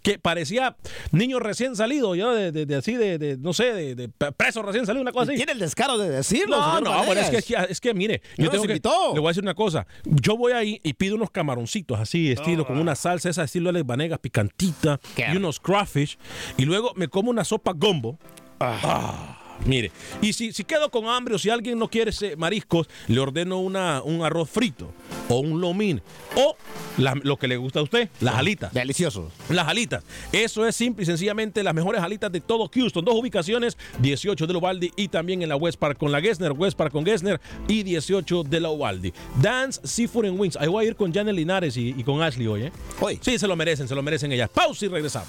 que 0.00 0.16
parecía 0.16 0.76
niño 1.10 1.40
recién 1.40 1.74
salido, 1.74 2.14
yo 2.14 2.32
de, 2.32 2.52
de- 2.52 2.66
de 2.66 2.76
así, 2.76 2.94
de, 2.94 3.18
de, 3.18 3.36
no 3.36 3.52
sé, 3.52 3.72
de, 3.74 3.94
de 3.96 4.08
preso 4.08 4.62
recién 4.62 4.86
salido, 4.86 5.02
una 5.02 5.10
cosa 5.10 5.24
así. 5.32 5.36
Tiene 5.36 5.52
el 5.52 5.58
descaro 5.58 5.98
de 5.98 6.08
decirlo. 6.08 6.56
No, 6.56 6.80
no, 6.80 7.04
bueno, 7.04 7.20
es 7.20 7.28
que, 7.30 7.36
Vanegas. 7.36 7.38
es 7.38 7.44
que, 7.66 7.72
es 7.72 7.80
que, 7.80 7.94
mire, 7.94 8.22
No 8.38 8.44
yo 8.44 8.50
tengo 8.52 8.64
que, 8.64 8.74
le 8.74 8.80
voy 9.20 9.26
a 9.26 9.30
decir 9.30 9.42
una 9.42 9.54
cosa. 9.54 9.86
Yo 10.04 10.36
voy 10.36 10.52
ahí 10.52 10.80
y 10.84 10.92
pido 10.92 11.16
unos 11.16 11.30
camaroncitos 11.32 11.98
así, 11.98 12.30
estilo, 12.30 12.64
con 12.64 12.78
una 12.78 12.94
salsa 12.94 13.28
esa 13.28 13.42
estilo 13.42 13.72
de 13.72 13.82
Vanegas 13.82 14.20
picantita 14.20 15.00
y 15.16 15.36
unos 15.36 15.58
crawfish. 15.58 16.16
Y 16.56 16.64
luego 16.64 16.92
me 16.94 17.08
como 17.08 17.30
una 17.30 17.42
sopa 17.42 17.72
gombo. 17.72 18.18
Ah, 18.60 19.36
mire, 19.66 19.90
y 20.22 20.32
si, 20.32 20.52
si 20.52 20.64
quedo 20.64 20.90
con 20.90 21.06
hambre 21.06 21.34
o 21.34 21.38
si 21.38 21.50
alguien 21.50 21.78
no 21.78 21.88
quiere 21.88 22.10
ese 22.10 22.36
mariscos, 22.36 22.88
le 23.08 23.20
ordeno 23.20 23.58
una, 23.58 24.02
un 24.02 24.22
arroz 24.24 24.48
frito 24.50 24.90
o 25.28 25.40
un 25.40 25.60
lomín 25.60 26.00
o 26.36 26.56
la- 26.96 27.14
lo 27.22 27.36
que 27.36 27.48
le 27.48 27.56
gusta 27.56 27.80
a 27.80 27.82
usted, 27.82 28.08
las 28.20 28.34
alitas. 28.36 28.72
Delicioso. 28.72 29.30
Las 29.50 29.68
alitas. 29.68 30.04
Eso 30.32 30.66
es 30.66 30.74
simple 30.76 31.02
y 31.02 31.06
sencillamente 31.06 31.62
las 31.62 31.74
mejores 31.74 32.00
alitas 32.00 32.30
de 32.32 32.40
todo 32.40 32.70
Houston. 32.72 33.04
Dos 33.04 33.14
ubicaciones, 33.16 33.76
18 34.00 34.46
de 34.46 34.54
la 34.54 34.58
y 34.96 35.08
también 35.08 35.42
en 35.42 35.48
la 35.48 35.56
West 35.56 35.78
Park 35.78 35.98
con 35.98 36.12
la 36.12 36.20
Gessner, 36.20 36.52
West 36.52 36.76
Park 36.76 36.92
con 36.92 37.04
Gessner 37.04 37.40
y 37.66 37.82
18 37.82 38.44
de 38.44 38.60
la. 38.60 38.68
Dance 39.40 39.80
Seafood 39.84 40.26
and 40.26 40.38
Wings. 40.40 40.56
Ahí 40.56 40.68
voy 40.68 40.84
a 40.84 40.88
ir 40.88 40.96
con 40.96 41.12
Janet 41.12 41.34
Linares 41.34 41.76
y, 41.76 41.94
y 41.96 42.04
con 42.04 42.22
Ashley 42.22 42.46
hoy, 42.46 42.62
¿eh? 42.64 42.72
Hoy. 43.00 43.18
Sí, 43.20 43.38
se 43.38 43.48
lo 43.48 43.56
merecen, 43.56 43.88
se 43.88 43.94
lo 43.94 44.02
merecen 44.02 44.30
ellas. 44.32 44.48
Pausa 44.52 44.84
y 44.86 44.88
regresamos. 44.88 45.28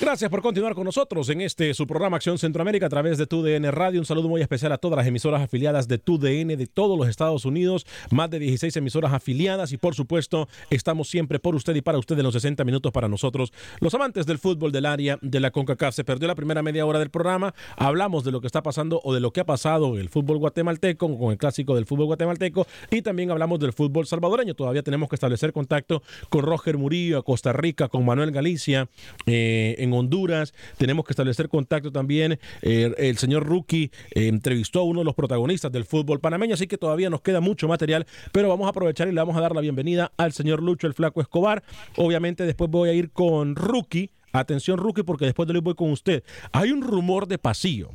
Gracias 0.00 0.30
por 0.30 0.40
continuar 0.40 0.74
con 0.74 0.84
nosotros 0.84 1.28
en 1.28 1.42
este 1.42 1.74
su 1.74 1.86
programa 1.86 2.16
Acción 2.16 2.38
Centroamérica 2.38 2.86
a 2.86 2.88
través 2.88 3.18
de 3.18 3.26
TUDN 3.26 3.70
Radio. 3.70 4.00
Un 4.00 4.06
saludo 4.06 4.30
muy 4.30 4.40
especial 4.40 4.72
a 4.72 4.78
todas 4.78 4.96
las 4.96 5.06
emisoras 5.06 5.42
afiliadas 5.42 5.88
de 5.88 5.98
TUDN 5.98 6.56
de 6.56 6.66
todos 6.66 6.96
los 6.98 7.06
Estados 7.06 7.44
Unidos, 7.44 7.86
más 8.10 8.30
de 8.30 8.38
16 8.38 8.74
emisoras 8.78 9.12
afiliadas 9.12 9.72
y 9.72 9.76
por 9.76 9.94
supuesto 9.94 10.48
estamos 10.70 11.10
siempre 11.10 11.38
por 11.38 11.54
usted 11.54 11.74
y 11.74 11.82
para 11.82 11.98
usted 11.98 12.16
en 12.16 12.22
los 12.22 12.32
60 12.32 12.64
minutos 12.64 12.92
para 12.92 13.08
nosotros, 13.08 13.52
los 13.80 13.94
amantes 13.94 14.24
del 14.24 14.38
fútbol 14.38 14.72
del 14.72 14.86
área 14.86 15.18
de 15.20 15.38
la 15.38 15.50
CONCACAF. 15.50 15.94
Se 15.94 16.02
perdió 16.02 16.28
la 16.28 16.34
primera 16.34 16.62
media 16.62 16.86
hora 16.86 16.98
del 16.98 17.10
programa, 17.10 17.54
hablamos 17.76 18.24
de 18.24 18.32
lo 18.32 18.40
que 18.40 18.46
está 18.46 18.62
pasando 18.62 19.02
o 19.04 19.12
de 19.12 19.20
lo 19.20 19.34
que 19.34 19.40
ha 19.40 19.46
pasado 19.46 19.96
en 19.96 20.00
el 20.00 20.08
fútbol 20.08 20.38
guatemalteco 20.38 21.18
con 21.18 21.30
el 21.30 21.36
clásico 21.36 21.74
del 21.74 21.84
fútbol 21.84 22.06
guatemalteco 22.06 22.66
y 22.90 23.02
también 23.02 23.32
hablamos 23.32 23.60
del 23.60 23.74
fútbol 23.74 24.06
salvadoreño. 24.06 24.54
Todavía 24.54 24.82
tenemos 24.82 25.10
que 25.10 25.16
establecer 25.16 25.52
contacto 25.52 26.02
con 26.30 26.42
Roger 26.42 26.78
Murillo 26.78 27.22
Costa 27.22 27.52
Rica, 27.52 27.88
con 27.88 28.06
Manuel 28.06 28.30
Galicia 28.30 28.88
eh, 29.26 29.76
Honduras. 29.92 30.54
Tenemos 30.78 31.04
que 31.04 31.12
establecer 31.12 31.48
contacto 31.48 31.92
también. 31.92 32.38
eh, 32.62 32.94
el 32.98 33.18
señor 33.18 33.46
Rookie 33.46 33.90
eh, 34.14 34.28
entrevistó 34.28 34.80
a 34.80 34.84
uno 34.84 35.00
de 35.00 35.04
los 35.04 35.14
protagonistas 35.14 35.72
del 35.72 35.84
fútbol 35.84 36.20
panameño, 36.20 36.54
así 36.54 36.66
que 36.66 36.78
todavía 36.78 37.10
nos 37.10 37.22
queda 37.22 37.40
mucho 37.40 37.68
material, 37.68 38.06
pero 38.32 38.48
vamos 38.48 38.66
a 38.66 38.70
aprovechar 38.70 39.08
y 39.08 39.12
le 39.12 39.20
vamos 39.20 39.36
a 39.36 39.40
dar 39.40 39.54
la 39.54 39.60
bienvenida 39.60 40.12
al 40.16 40.32
señor 40.32 40.62
Lucho 40.62 40.86
el 40.86 40.94
Flaco 40.94 41.20
Escobar. 41.20 41.62
Obviamente 41.96 42.44
después 42.44 42.70
voy 42.70 42.88
a 42.88 42.92
ir 42.92 43.10
con 43.10 43.56
Rookie. 43.56 44.10
Atención 44.32 44.78
Rookie, 44.78 45.02
porque 45.02 45.24
después 45.24 45.48
de 45.48 45.54
hoy 45.54 45.60
voy 45.60 45.74
con 45.74 45.90
usted. 45.90 46.22
Hay 46.52 46.70
un 46.70 46.82
rumor 46.82 47.26
de 47.26 47.38
pasillo. 47.38 47.90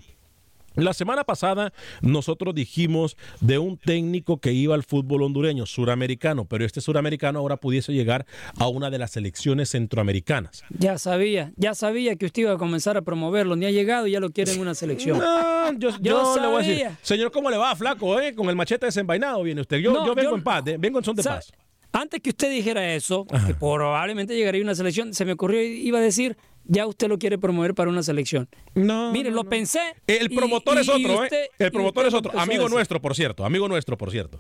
La 0.76 0.94
semana 0.94 1.24
pasada 1.24 1.74
nosotros 2.02 2.54
dijimos 2.54 3.18
de 3.40 3.58
un 3.58 3.78
técnico 3.78 4.40
que 4.40 4.54
iba 4.54 4.76
al 4.76 4.84
fútbol 4.84 5.24
hondureño, 5.24 5.66
suramericano, 5.66 6.46
pero 6.46 6.66
este 6.66 6.82
suramericano 6.82 7.40
ahora 7.40 7.58
pudiese 7.58 7.94
llegar 7.94 8.26
a 8.60 8.68
una 8.68 8.90
de 8.90 8.98
las 8.98 9.12
selecciones 9.12 9.70
centroamericanas. 9.70 10.64
Ya 10.78 10.98
sabía, 10.98 11.54
ya 11.56 11.76
sabía 11.76 12.16
que 12.16 12.26
usted 12.26 12.44
iba 12.44 12.52
a 12.54 12.58
comenzar 12.58 12.98
a 12.98 13.02
promoverlo. 13.02 13.56
Ni 13.56 13.66
ha 13.66 13.72
llegado 13.72 14.08
y 14.08 14.12
ya 14.12 14.20
lo 14.20 14.32
quiere 14.32 14.54
en 14.54 14.62
una 14.62 14.76
selección. 14.76 15.20
No, 15.20 15.74
yo, 15.78 15.90
yo 16.02 16.38
le 16.40 16.48
voy 16.48 16.64
a 16.64 16.68
decir, 16.68 16.88
señor, 17.02 17.32
¿cómo 17.32 17.50
le 17.50 17.58
va, 17.58 17.76
flaco? 17.76 18.20
Eh? 18.20 18.36
Con 18.36 18.50
el 18.50 18.56
machete 18.56 18.86
desenvainado 18.86 19.44
viene 19.44 19.62
usted. 19.62 19.78
Yo, 19.78 19.94
No, 19.94 20.06
yo 20.06 20.16
vengo 20.16 20.36
en 20.36 20.44
paz, 20.44 20.68
eh, 20.68 20.78
vengo 20.78 21.00
en 21.00 21.06
son 21.06 21.16
de 21.16 21.24
paz. 21.24 21.52
Antes 21.92 22.20
que 22.20 22.32
usted 22.32 22.50
dijera 22.52 22.94
eso, 22.94 23.26
que 23.48 23.54
probablemente 23.54 24.36
llegaría 24.36 24.60
a 24.60 24.66
una 24.66 24.76
selección, 24.76 25.14
se 25.14 25.24
me 25.24 25.32
ocurrió, 25.32 25.62
iba 25.62 26.00
a 26.00 26.02
decir, 26.02 26.36
ya 26.68 26.86
usted 26.88 27.08
lo 27.08 27.18
quiere 27.18 27.38
promover 27.38 27.74
para 27.76 27.90
una 27.90 28.04
selección. 28.04 28.48
No. 28.74 29.12
Mire, 29.12 29.32
lo 29.32 29.44
pensé. 29.44 29.80
El 30.08 30.30
promotor 30.30 30.78
y- 30.78 30.82
es 30.82 30.90
otro, 30.90 31.24
usted- 31.24 31.44
¿eh? 31.44 31.50
El 31.60 31.72
promotor 31.72 32.06
es 32.08 32.14
otro. 32.14 32.40
Amigo 32.40 32.68
nuestro, 32.70 33.02
por 33.02 33.16
cierto. 33.16 33.46
Amigo 33.46 33.68
nuestro, 33.68 33.98
por 33.98 34.12
cierto. 34.12 34.40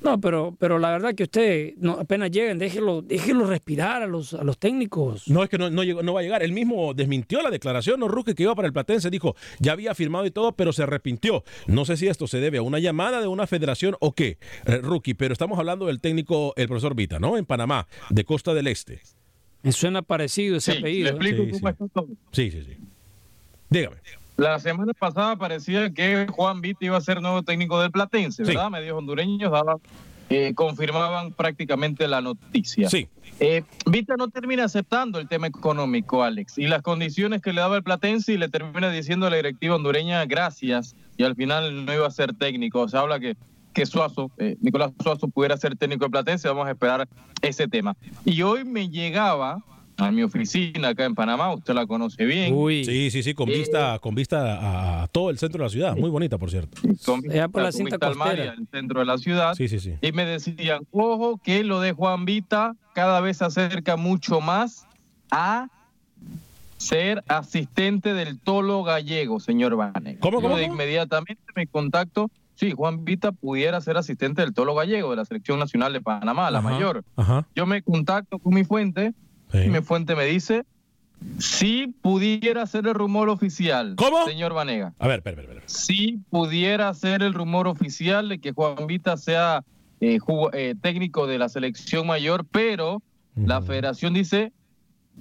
No, 0.00 0.20
pero, 0.20 0.54
pero 0.60 0.78
la 0.78 0.90
verdad 0.90 1.14
que 1.14 1.22
usted 1.22 1.72
no, 1.78 1.92
apenas 1.92 2.30
lleguen, 2.30 2.58
déjelo, 2.58 3.00
déjelo 3.00 3.46
respirar 3.46 4.02
a 4.02 4.06
los, 4.06 4.34
a 4.34 4.44
los 4.44 4.58
técnicos. 4.58 5.26
No 5.28 5.42
es 5.42 5.48
que 5.48 5.56
no, 5.56 5.70
no, 5.70 5.82
llegó- 5.82 6.02
no 6.02 6.12
va 6.12 6.20
a 6.20 6.22
llegar. 6.22 6.42
Él 6.42 6.52
mismo 6.52 6.92
desmintió 6.92 7.40
la 7.40 7.48
declaración, 7.48 8.00
¿no, 8.00 8.08
Ruque, 8.08 8.34
que 8.34 8.42
iba 8.42 8.54
para 8.54 8.66
el 8.66 8.74
Platense? 8.74 9.08
Dijo, 9.08 9.34
ya 9.60 9.72
había 9.72 9.94
firmado 9.94 10.26
y 10.26 10.30
todo, 10.30 10.52
pero 10.52 10.74
se 10.74 10.82
arrepintió. 10.82 11.42
No 11.68 11.86
sé 11.86 11.96
si 11.96 12.06
esto 12.06 12.26
se 12.26 12.38
debe 12.38 12.58
a 12.58 12.62
una 12.62 12.80
llamada 12.80 13.22
de 13.22 13.28
una 13.28 13.46
federación 13.46 13.96
o 13.98 14.12
qué, 14.14 14.36
eh, 14.66 14.76
Rookie, 14.82 15.14
pero 15.14 15.32
estamos 15.32 15.58
hablando 15.58 15.86
del 15.86 16.00
técnico, 16.02 16.52
el 16.58 16.68
profesor 16.68 16.94
Vita, 16.94 17.18
¿no? 17.18 17.38
En 17.38 17.46
Panamá, 17.46 17.86
de 18.10 18.24
Costa 18.24 18.52
del 18.52 18.66
Este. 18.66 19.00
Me 19.64 19.72
suena 19.72 20.02
parecido 20.02 20.56
ese 20.56 20.72
Sí, 20.72 20.78
apellido. 20.78 21.04
le 21.04 21.10
¿eh? 21.10 21.12
explico 21.14 21.42
Sí, 21.44 21.50
cómo 21.50 21.68
sí. 21.68 21.72
está 21.72 21.88
todo. 21.92 22.08
Sí, 22.30 22.50
sí, 22.52 22.62
sí. 22.64 22.76
Dígame. 23.70 23.96
La 24.36 24.58
semana 24.58 24.92
pasada 24.94 25.36
parecía 25.36 25.90
que 25.92 26.26
Juan 26.30 26.60
Vita 26.60 26.84
iba 26.84 26.96
a 26.96 27.00
ser 27.00 27.20
nuevo 27.22 27.42
técnico 27.42 27.80
del 27.80 27.90
Platense, 27.90 28.44
Sí. 28.44 28.50
¿verdad? 28.52 28.70
Medios 28.70 28.98
hondureños 28.98 29.50
daban, 29.50 29.78
eh, 30.28 30.52
confirmaban 30.54 31.32
prácticamente 31.32 32.06
la 32.08 32.20
noticia. 32.20 32.88
Sí. 32.90 33.08
Eh, 33.40 33.62
Vita 33.86 34.14
no 34.16 34.28
termina 34.28 34.64
aceptando 34.64 35.18
el 35.18 35.28
tema 35.28 35.46
económico, 35.46 36.22
Alex, 36.22 36.58
y 36.58 36.66
las 36.66 36.82
condiciones 36.82 37.42
que 37.42 37.52
le 37.52 37.60
daba 37.60 37.76
el 37.76 37.82
Platense 37.82 38.32
y 38.32 38.38
le 38.38 38.48
termina 38.48 38.90
diciendo 38.90 39.26
a 39.26 39.30
la 39.30 39.36
directiva 39.36 39.76
hondureña 39.76 40.24
gracias, 40.26 40.94
y 41.16 41.22
al 41.24 41.36
final 41.36 41.84
no 41.84 41.94
iba 41.94 42.06
a 42.06 42.10
ser 42.10 42.34
técnico. 42.34 42.88
Se 42.88 42.96
habla 42.98 43.20
que, 43.20 43.36
que 43.74 43.84
Suazo, 43.86 44.30
eh, 44.38 44.56
Nicolás 44.60 44.92
Suazo 45.02 45.28
pudiera 45.28 45.56
ser 45.56 45.76
técnico 45.76 46.04
del 46.04 46.12
Platense, 46.12 46.48
vamos 46.48 46.66
a 46.66 46.70
esperar 46.70 47.08
ese 47.42 47.68
tema. 47.68 47.96
Y 48.24 48.40
hoy 48.42 48.64
me 48.64 48.88
llegaba 48.88 49.58
a 49.96 50.10
mi 50.10 50.22
oficina 50.22 50.88
acá 50.88 51.04
en 51.04 51.14
Panamá, 51.14 51.52
usted 51.52 51.74
la 51.74 51.86
conoce 51.86 52.24
bien. 52.24 52.54
Sí, 52.84 53.10
sí, 53.10 53.22
sí, 53.22 53.34
con 53.34 53.48
Eh, 53.48 53.58
vista, 53.58 53.98
con 54.00 54.14
vista 54.14 55.02
a, 55.02 55.06
todo 55.08 55.30
el 55.30 55.38
centro 55.38 55.58
de 55.58 55.64
la 55.64 55.68
ciudad. 55.70 55.96
Muy 55.96 56.10
bonita, 56.10 56.38
por 56.38 56.50
cierto. 56.50 56.80
con 57.04 57.20
Allá 57.30 57.48
por 57.48 57.62
la 57.62 57.68
con 57.68 57.72
cinta 57.78 57.96
vista 57.96 58.06
al 58.08 58.14
mar 58.16 58.28
y 58.28 58.30
costera. 58.38 58.52
al 58.58 58.68
centro 58.72 59.00
de 59.00 59.06
la 59.06 59.18
ciudad. 59.18 59.54
Sí, 59.54 59.68
sí, 59.68 59.78
sí. 59.80 59.94
Y 60.00 60.12
me 60.12 60.24
decían, 60.24 60.80
ojo, 60.90 61.38
que 61.42 61.62
lo 61.64 61.80
de 61.80 61.92
Juan 61.92 62.24
Vita 62.24 62.74
cada 62.94 63.20
vez 63.20 63.36
se 63.38 63.44
acerca 63.44 63.96
mucho 63.96 64.40
más 64.40 64.86
a 65.30 65.68
ser 66.76 67.22
asistente 67.28 68.14
del 68.14 68.38
Tolo 68.40 68.82
Gallego, 68.82 69.40
señor 69.40 69.76
Vanegas. 69.76 70.20
¿Cómo, 70.20 70.38
Yo 70.38 70.42
cómo, 70.42 70.56
de 70.56 70.64
cómo? 70.64 70.74
inmediatamente 70.74 71.42
me 71.54 71.66
contacto. 71.66 72.30
Sí, 72.54 72.72
Juan 72.72 73.04
Vita 73.04 73.32
pudiera 73.32 73.80
ser 73.80 73.96
asistente 73.96 74.42
del 74.42 74.54
Tolo 74.54 74.74
Gallego 74.74 75.10
de 75.10 75.16
la 75.16 75.24
Selección 75.24 75.58
Nacional 75.58 75.92
de 75.92 76.00
Panamá, 76.00 76.50
la 76.50 76.60
Ajá, 76.60 76.70
mayor. 76.70 77.04
Ajá. 77.16 77.46
Yo 77.56 77.66
me 77.66 77.82
contacto 77.82 78.38
con 78.38 78.54
mi 78.54 78.64
fuente 78.64 79.12
Sí. 79.52 79.58
y 79.66 79.68
mi 79.68 79.80
fuente 79.82 80.14
me 80.16 80.24
dice, 80.24 80.64
si 81.38 81.88
pudiera 82.02 82.66
ser 82.66 82.86
el 82.86 82.94
rumor 82.94 83.28
oficial, 83.28 83.94
¿Cómo? 83.96 84.24
señor 84.24 84.52
Vanega 84.52 84.92
A 84.98 85.06
ver, 85.08 85.18
espera, 85.18 85.40
espera. 85.42 85.62
si 85.66 86.18
pudiera 86.30 86.92
ser 86.94 87.22
el 87.22 87.34
rumor 87.34 87.66
oficial 87.68 88.28
de 88.28 88.38
que 88.40 88.52
Juan 88.52 88.86
Vita 88.86 89.16
sea 89.16 89.62
eh, 90.00 90.18
eh, 90.52 90.74
técnico 90.80 91.26
de 91.26 91.38
la 91.38 91.48
selección 91.48 92.06
mayor, 92.06 92.44
pero 92.50 93.02
la 93.36 93.62
federación 93.62 94.12
dice 94.14 94.52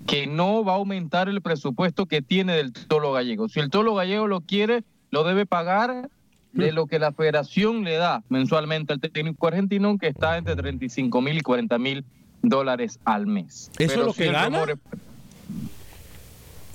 que 0.08 0.28
no 0.28 0.64
va 0.64 0.74
a 0.74 0.76
aumentar 0.78 1.30
el 1.30 1.42
presupuesto 1.42 2.06
que 2.06 2.22
tiene 2.22 2.54
del 2.56 2.74
Tolo 2.74 3.12
Gallego. 3.14 3.48
Si 3.50 3.60
el 3.60 3.70
Tolo 3.70 3.96
Gallego 3.96 4.28
lo 4.28 4.42
quiere, 4.42 4.84
lo 5.12 5.24
debe 5.24 5.46
pagar 5.46 6.10
de 6.54 6.72
lo 6.72 6.86
que 6.88 7.00
la 7.00 7.12
federación 7.12 7.84
le 7.84 7.96
da 7.98 8.24
mensualmente 8.30 8.94
al 8.94 9.00
técnico 9.00 9.48
argentino, 9.48 9.98
que 9.98 10.08
está 10.08 10.38
entre 10.38 10.56
35 10.56 11.22
mil 11.22 11.38
y 11.38 11.42
40 11.42 11.78
mil 11.80 12.06
dólares 12.42 13.00
al 13.06 13.26
mes. 13.28 13.72
¿Eso 13.80 14.00
es 14.02 14.06
lo 14.06 14.14
que 14.14 14.28
el 14.28 14.34
gana? 14.34 14.60
rumor 14.66 14.72
es- 14.72 14.78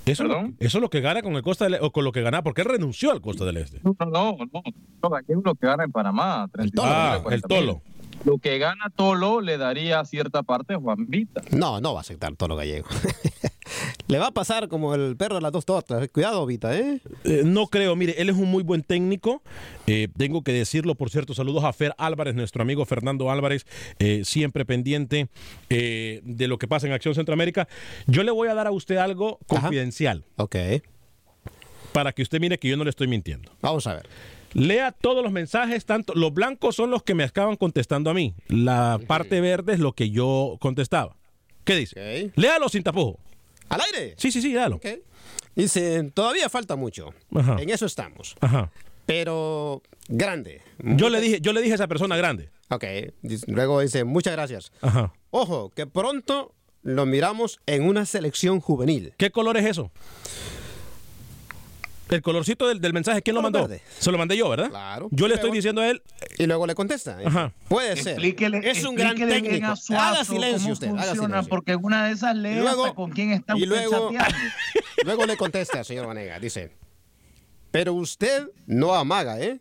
Eso, 0.06 0.22
es 0.22 0.28
lo- 0.30 0.50
eso 0.58 0.78
es 0.78 0.82
lo 0.82 0.88
que 0.88 1.00
gana 1.02 1.20
con 1.22 1.34
el 1.34 1.42
Costa 1.42 1.66
del 1.66 1.78
o 1.82 1.90
con 1.90 2.02
lo 2.04 2.12
que 2.12 2.22
gana 2.22 2.42
porque 2.42 2.62
él 2.62 2.68
renunció 2.68 3.12
al 3.12 3.20
Costa 3.20 3.44
del 3.44 3.58
Este. 3.58 3.80
No, 3.84 3.94
no, 4.00 4.06
no. 4.52 4.62
no 5.02 5.10
Gallego 5.10 5.42
lo 5.44 5.54
que 5.54 5.66
gana 5.66 5.84
en 5.84 5.92
Panamá. 5.92 6.48
35 6.50 6.82
Ah, 6.90 7.10
mil, 7.14 7.22
40 7.24 7.34
el 7.34 7.42
Tolo. 7.42 7.82
Lo 8.24 8.38
que 8.38 8.58
gana 8.58 8.90
Tolo 8.94 9.40
le 9.40 9.58
daría 9.58 10.04
cierta 10.04 10.42
parte 10.42 10.74
a 10.74 10.78
Juan 10.78 11.06
Vita. 11.08 11.42
No, 11.50 11.80
no 11.80 11.94
va 11.94 12.00
a 12.00 12.02
aceptar 12.02 12.34
todo 12.36 12.50
lo 12.50 12.56
gallego. 12.56 12.86
Le 14.08 14.18
va 14.18 14.28
a 14.28 14.30
pasar 14.30 14.68
como 14.68 14.94
el 14.94 15.16
perro 15.16 15.36
de 15.36 15.42
las 15.42 15.52
dos 15.52 15.66
tortas. 15.66 16.08
Cuidado, 16.08 16.44
Vita, 16.46 16.76
¿eh? 16.76 17.00
Eh, 17.24 17.42
no 17.44 17.66
creo, 17.66 17.94
mire, 17.94 18.14
él 18.18 18.30
es 18.30 18.36
un 18.36 18.50
muy 18.50 18.62
buen 18.62 18.82
técnico. 18.82 19.42
Eh, 19.86 20.08
tengo 20.16 20.42
que 20.42 20.52
decirlo, 20.52 20.94
por 20.94 21.10
cierto, 21.10 21.34
saludos 21.34 21.64
a 21.64 21.72
Fer 21.72 21.94
Álvarez, 21.98 22.34
nuestro 22.34 22.62
amigo 22.62 22.86
Fernando 22.86 23.30
Álvarez, 23.30 23.66
eh, 23.98 24.22
siempre 24.24 24.64
pendiente 24.64 25.28
eh, 25.68 26.22
de 26.24 26.48
lo 26.48 26.58
que 26.58 26.66
pasa 26.66 26.86
en 26.86 26.94
Acción 26.94 27.14
Centroamérica. 27.14 27.68
Yo 28.06 28.22
le 28.22 28.30
voy 28.30 28.48
a 28.48 28.54
dar 28.54 28.66
a 28.66 28.70
usted 28.70 28.96
algo 28.96 29.38
confidencial. 29.46 30.24
Ok. 30.36 30.56
Para 31.92 32.12
que 32.12 32.22
usted 32.22 32.40
mire 32.40 32.58
que 32.58 32.68
yo 32.68 32.76
no 32.76 32.84
le 32.84 32.90
estoy 32.90 33.08
mintiendo. 33.08 33.52
Vamos 33.60 33.86
a 33.86 33.94
ver. 33.94 34.08
Lea 34.52 34.92
todos 34.92 35.22
los 35.22 35.32
mensajes, 35.32 35.84
tanto 35.84 36.14
los 36.14 36.32
blancos 36.32 36.76
son 36.76 36.90
los 36.90 37.02
que 37.02 37.14
me 37.14 37.24
acaban 37.24 37.56
contestando 37.56 38.10
a 38.10 38.14
mí. 38.14 38.34
La 38.48 38.98
parte 39.06 39.40
verde 39.40 39.74
es 39.74 39.80
lo 39.80 39.92
que 39.92 40.10
yo 40.10 40.56
contestaba. 40.60 41.16
¿Qué 41.64 41.76
dice? 41.76 42.32
Léalo 42.34 42.68
sin 42.68 42.82
tapujo. 42.82 43.18
¿Al 43.68 43.80
aire? 43.82 44.14
Sí, 44.16 44.32
sí, 44.32 44.40
sí, 44.40 44.52
léalo. 44.52 44.80
Dice, 45.54 46.10
todavía 46.14 46.48
falta 46.48 46.76
mucho. 46.76 47.12
Ajá. 47.34 47.56
En 47.60 47.68
eso 47.70 47.84
estamos. 47.84 48.36
Ajá. 48.40 48.70
Pero 49.06 49.82
grande. 50.08 50.62
Yo 50.78 51.10
le 51.10 51.20
dije, 51.20 51.40
yo 51.40 51.52
le 51.52 51.60
dije 51.60 51.72
a 51.72 51.74
esa 51.76 51.88
persona 51.88 52.16
grande. 52.16 52.50
Ok. 52.70 52.84
Luego 53.46 53.80
dice, 53.80 54.04
muchas 54.04 54.34
gracias. 54.34 54.72
Ajá. 54.80 55.12
Ojo, 55.30 55.70
que 55.70 55.86
pronto 55.86 56.54
lo 56.82 57.06
miramos 57.06 57.60
en 57.66 57.84
una 57.84 58.06
selección 58.06 58.60
juvenil. 58.60 59.12
¿Qué 59.16 59.30
color 59.30 59.56
es 59.56 59.66
eso? 59.66 59.90
El 62.10 62.22
colorcito 62.22 62.66
del, 62.68 62.80
del 62.80 62.92
mensaje, 62.92 63.22
¿quién 63.22 63.34
lo 63.34 63.42
mandó? 63.42 63.60
verde. 63.68 63.82
Se 63.98 64.10
lo 64.10 64.18
mandé 64.18 64.36
yo, 64.36 64.48
¿verdad? 64.48 64.70
Claro. 64.70 65.08
Yo 65.10 65.28
le 65.28 65.34
estoy 65.34 65.50
diciendo 65.50 65.80
a 65.82 65.88
él. 65.90 66.02
Y 66.38 66.46
luego 66.46 66.66
le 66.66 66.74
contesta. 66.74 67.18
Ajá. 67.24 67.52
Puede 67.68 67.96
ser. 67.96 68.12
Explíquele, 68.14 68.60
es 68.70 68.84
un 68.84 68.94
gran 68.94 69.14
técnico. 69.16 69.76
Suazo 69.76 70.02
Haga 70.02 70.24
silencio 70.24 70.72
usted. 70.72 70.88
Haga 70.88 71.14
silencio. 71.14 71.48
porque 71.48 71.72
en 71.72 71.84
una 71.84 72.06
de 72.06 72.14
esas 72.14 72.36
con 72.94 73.10
quién 73.10 73.32
está 73.32 73.56
y 73.56 73.66
luego- 73.66 74.10
chateando. 74.12 74.38
Luego 75.04 75.26
le 75.26 75.36
contesta, 75.36 75.84
señor 75.84 76.06
Vanega. 76.06 76.40
Dice, 76.40 76.72
pero 77.70 77.94
usted 77.94 78.48
no 78.66 78.94
amaga, 78.94 79.38
¿eh? 79.40 79.60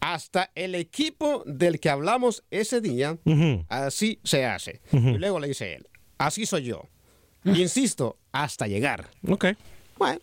Hasta 0.00 0.50
el 0.54 0.74
equipo 0.74 1.42
del 1.46 1.78
que 1.80 1.88
hablamos 1.88 2.44
ese 2.50 2.80
día, 2.80 3.16
así 3.68 4.18
se 4.24 4.44
hace. 4.44 4.80
Y 4.92 4.98
luego 5.16 5.38
le 5.40 5.48
dice 5.48 5.74
él, 5.76 5.88
así 6.18 6.44
soy 6.44 6.64
yo. 6.64 6.88
Insisto, 7.44 8.18
hasta 8.32 8.66
llegar. 8.66 9.08
Ok. 9.28 9.46
Bueno, 9.96 10.20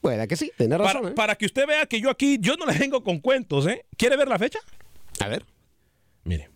puede 0.00 0.26
que 0.28 0.36
sí, 0.36 0.52
tiene 0.56 0.78
razón. 0.78 1.02
Para, 1.02 1.08
¿eh? 1.08 1.14
para 1.14 1.34
que 1.36 1.46
usted 1.46 1.66
vea 1.66 1.86
que 1.86 2.00
yo 2.00 2.10
aquí, 2.10 2.38
yo 2.40 2.56
no 2.56 2.66
le 2.66 2.78
vengo 2.78 3.02
con 3.02 3.20
cuentos, 3.20 3.66
¿eh? 3.66 3.84
¿Quiere 3.96 4.16
ver 4.16 4.28
la 4.28 4.38
fecha? 4.38 4.58
A 5.20 5.28
ver. 5.28 5.44
Mire. 6.24 6.50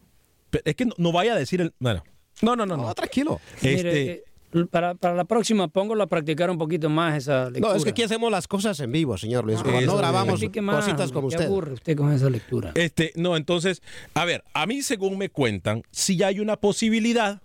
Es 0.64 0.74
que 0.76 0.86
no, 0.86 0.94
no 0.98 1.12
vaya 1.12 1.34
a 1.34 1.36
decir 1.36 1.60
el. 1.60 1.74
Bueno. 1.78 2.04
No, 2.42 2.56
no, 2.56 2.66
no. 2.66 2.76
no. 2.76 2.94
tranquilo. 2.94 3.40
Este, 3.56 3.76
Mire, 3.76 4.12
eh, 4.12 4.24
para, 4.70 4.94
para 4.94 5.14
la 5.14 5.24
próxima, 5.24 5.68
póngalo 5.68 6.02
a 6.02 6.06
practicar 6.06 6.50
un 6.50 6.58
poquito 6.58 6.88
más 6.88 7.16
esa 7.16 7.50
lectura. 7.50 7.72
No, 7.72 7.76
es 7.76 7.84
que 7.84 7.90
aquí 7.90 8.02
hacemos 8.02 8.30
las 8.30 8.46
cosas 8.46 8.78
en 8.80 8.92
vivo, 8.92 9.18
señor 9.18 9.44
Luis. 9.44 9.60
Ah, 9.64 9.80
no 9.84 9.96
grabamos 9.96 10.40
más, 10.62 10.84
cositas 10.84 11.12
como 11.12 11.28
usted. 11.28 11.46
aburre 11.46 11.72
usted 11.72 11.96
con 11.96 12.12
esa 12.12 12.30
lectura. 12.30 12.72
Este, 12.74 13.12
no, 13.16 13.36
entonces, 13.36 13.82
a 14.14 14.24
ver, 14.24 14.44
a 14.54 14.66
mí 14.66 14.82
según 14.82 15.18
me 15.18 15.28
cuentan, 15.28 15.82
si 15.90 16.22
hay 16.22 16.38
una 16.38 16.56
posibilidad, 16.56 17.42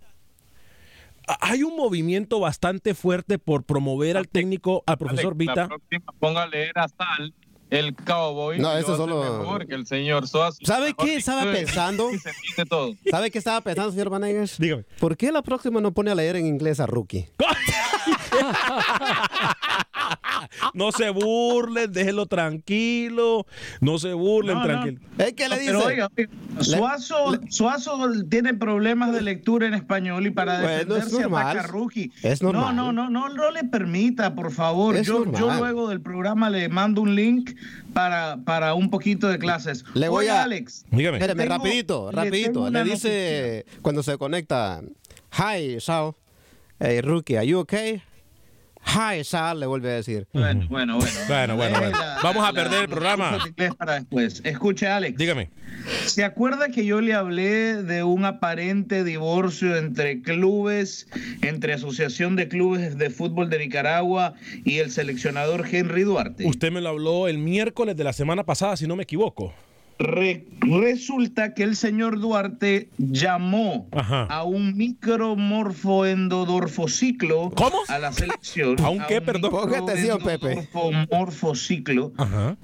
hay 1.42 1.63
un 1.63 1.76
movimiento 1.76 2.39
bastante 2.39 2.94
fuerte 2.96 3.38
por 3.39 3.63
promover 3.63 4.18
al 4.18 4.28
técnico, 4.28 4.84
al 4.86 4.98
profesor 4.98 5.34
Alex, 5.34 5.48
La 5.48 5.54
Vita. 5.54 5.68
próxima 5.68 6.13
ponga 6.20 6.44
a 6.44 6.48
leer 6.48 6.72
a 6.78 6.88
Sal, 6.88 7.34
el 7.70 7.96
cowboy. 7.96 8.58
No, 8.60 8.76
eso 8.76 8.98
solo- 8.98 9.39
mejor 9.39 9.68
que 9.68 9.76
el 9.76 9.86
señor 9.86 10.28
Suazo. 10.28 10.58
¿Sabe 10.63 10.94
qué 10.98 11.15
estaba 11.15 11.44
pensando? 11.52 12.10
¿Sabe 13.12 13.30
qué 13.32 13.38
estaba 13.38 13.62
pensando, 13.62 13.92
señor 13.92 14.10
Vanegas? 14.10 14.58
Dígame. 14.58 14.84
¿Por 15.00 15.15
qué 15.18 15.32
la 15.32 15.42
próxima 15.44 15.80
no 15.82 15.92
pone 15.92 16.10
a 16.12 16.15
leer 16.15 16.36
en 16.38 16.46
inglés 16.48 16.80
a 16.80 16.88
Rookie? 16.88 17.30
No 20.74 20.91
se 20.91 21.10
burlen, 21.10 21.91
déjenlo 21.91 22.26
tranquilo. 22.26 23.45
No 23.82 24.00
se 24.00 24.13
burlen, 24.13 24.56
No, 24.56 24.62
no. 24.62 24.65
tranquilo. 24.67 25.00
Es 25.17 25.34
que 25.34 25.50
le 25.50 25.60
dice. 25.60 25.72
Pero 25.74 25.86
oiga, 25.86 26.10
oiga, 26.17 26.30
Suazo, 26.60 27.39
Suazo 27.50 28.00
tiene 28.30 28.54
problemas 28.54 29.12
de 29.13 29.22
lectura 29.22 29.67
en 29.67 29.74
español 29.74 30.26
y 30.28 30.32
para 30.32 30.62
Bueno, 30.62 30.95
es 30.95 31.12
defenderse 31.12 31.60
a 31.60 31.63
Rookie. 31.63 32.12
Es 32.24 32.41
no, 32.41 32.52
normal. 32.54 32.76
no, 32.76 32.91
no, 32.91 33.10
no, 33.10 33.30
no 33.30 33.52
le 33.52 33.63
permita, 33.63 34.36
por 34.36 34.52
favor. 34.52 34.95
Es 34.95 35.08
Yo, 35.08 35.26
yo 35.26 35.32
normal. 35.32 35.60
luego 35.60 35.89
del 35.89 36.02
programa 36.02 36.50
le 36.50 36.69
mando 36.69 37.02
un 37.02 37.15
link 37.15 37.52
para, 37.93 38.38
para 38.45 38.74
un 38.74 38.89
poquito 38.89 39.28
de 39.28 39.39
clases. 39.39 39.84
Le 39.93 40.10
voy 40.10 40.26
Oiga, 40.26 40.41
a. 40.41 40.43
Alex. 40.43 40.86
Dígame. 40.91 41.17
Espérame, 41.17 41.38
tengo- 41.38 41.50
rapidito, 41.58 42.12
rapidito. 42.12 42.69
Le, 42.69 42.84
dice 42.84 43.65
cuando 43.82 44.04
se 44.04 44.17
conecta. 44.17 44.82
Hi, 45.38 45.80
Sal. 45.80 46.13
Hey, 46.80 47.02
Rookie, 47.02 47.36
¿are 47.38 47.45
you 47.45 47.60
okay? 47.60 48.02
Hi, 48.86 49.24
Sal, 49.24 49.60
le 49.60 49.65
vuelve 49.65 49.92
a 49.92 49.96
decir. 49.96 50.28
Bueno, 50.34 50.65
bueno, 50.70 50.98
bueno. 50.98 51.20
Bueno, 51.28 51.56
bueno, 51.56 51.80
bueno. 51.80 51.98
Vamos 52.24 52.48
a 52.48 52.54
perder 52.54 52.84
el 52.84 52.89
programa. 52.89 53.38
para 53.78 53.96
después. 53.96 54.42
Escuche, 54.44 54.88
Alex. 54.88 55.18
Dígame. 55.18 55.52
¿Se 56.06 56.24
acuerda 56.24 56.70
que 56.70 56.86
yo 56.86 57.00
le 57.00 57.13
hablé 57.13 57.84
de 57.84 58.04
un 58.04 58.26
aparente 58.26 59.04
divorcio 59.04 59.76
entre 59.78 60.22
clubes, 60.22 61.08
entre 61.42 61.74
Asociación 61.74 62.36
de 62.36 62.48
Clubes 62.48 62.98
de 62.98 63.10
Fútbol 63.10 63.50
de 63.50 63.60
Nicaragua 63.60 64.34
y 64.65 64.80
el 64.80 64.92
seleccionador 64.92 65.65
Henry 65.72 66.04
Duarte? 66.04 66.46
Usted 66.48 66.72
me 66.72 66.82
lo 66.82 66.89
habló 66.89 67.28
el 67.28 67.38
miércoles 67.38 67.96
de 67.96 68.04
la 68.04 68.13
semana 68.13 68.44
pasada, 68.44 68.76
si 68.76 68.88
no 68.88 68.96
me 68.96 69.04
equivoco. 69.04 69.54
Re- 70.00 70.46
resulta 70.62 71.54
que 71.54 71.64
el 71.64 71.76
señor 71.76 72.20
Duarte 72.22 72.88
llamó 72.98 73.88
Ajá. 73.92 74.24
a 74.30 74.44
un 74.44 74.78
micromorfoendodorfociclo 74.78 77.52
¿Cómo? 77.56 77.76
a 77.90 78.00
la 78.00 78.14
selección. 78.14 78.80
¿A 78.80 78.90
un 78.90 79.00
qué, 79.08 79.20
perdón? 79.22 79.52
Atención, 79.76 80.20
Pepe. 80.24 80.70
Morfociclo. 81.12 82.14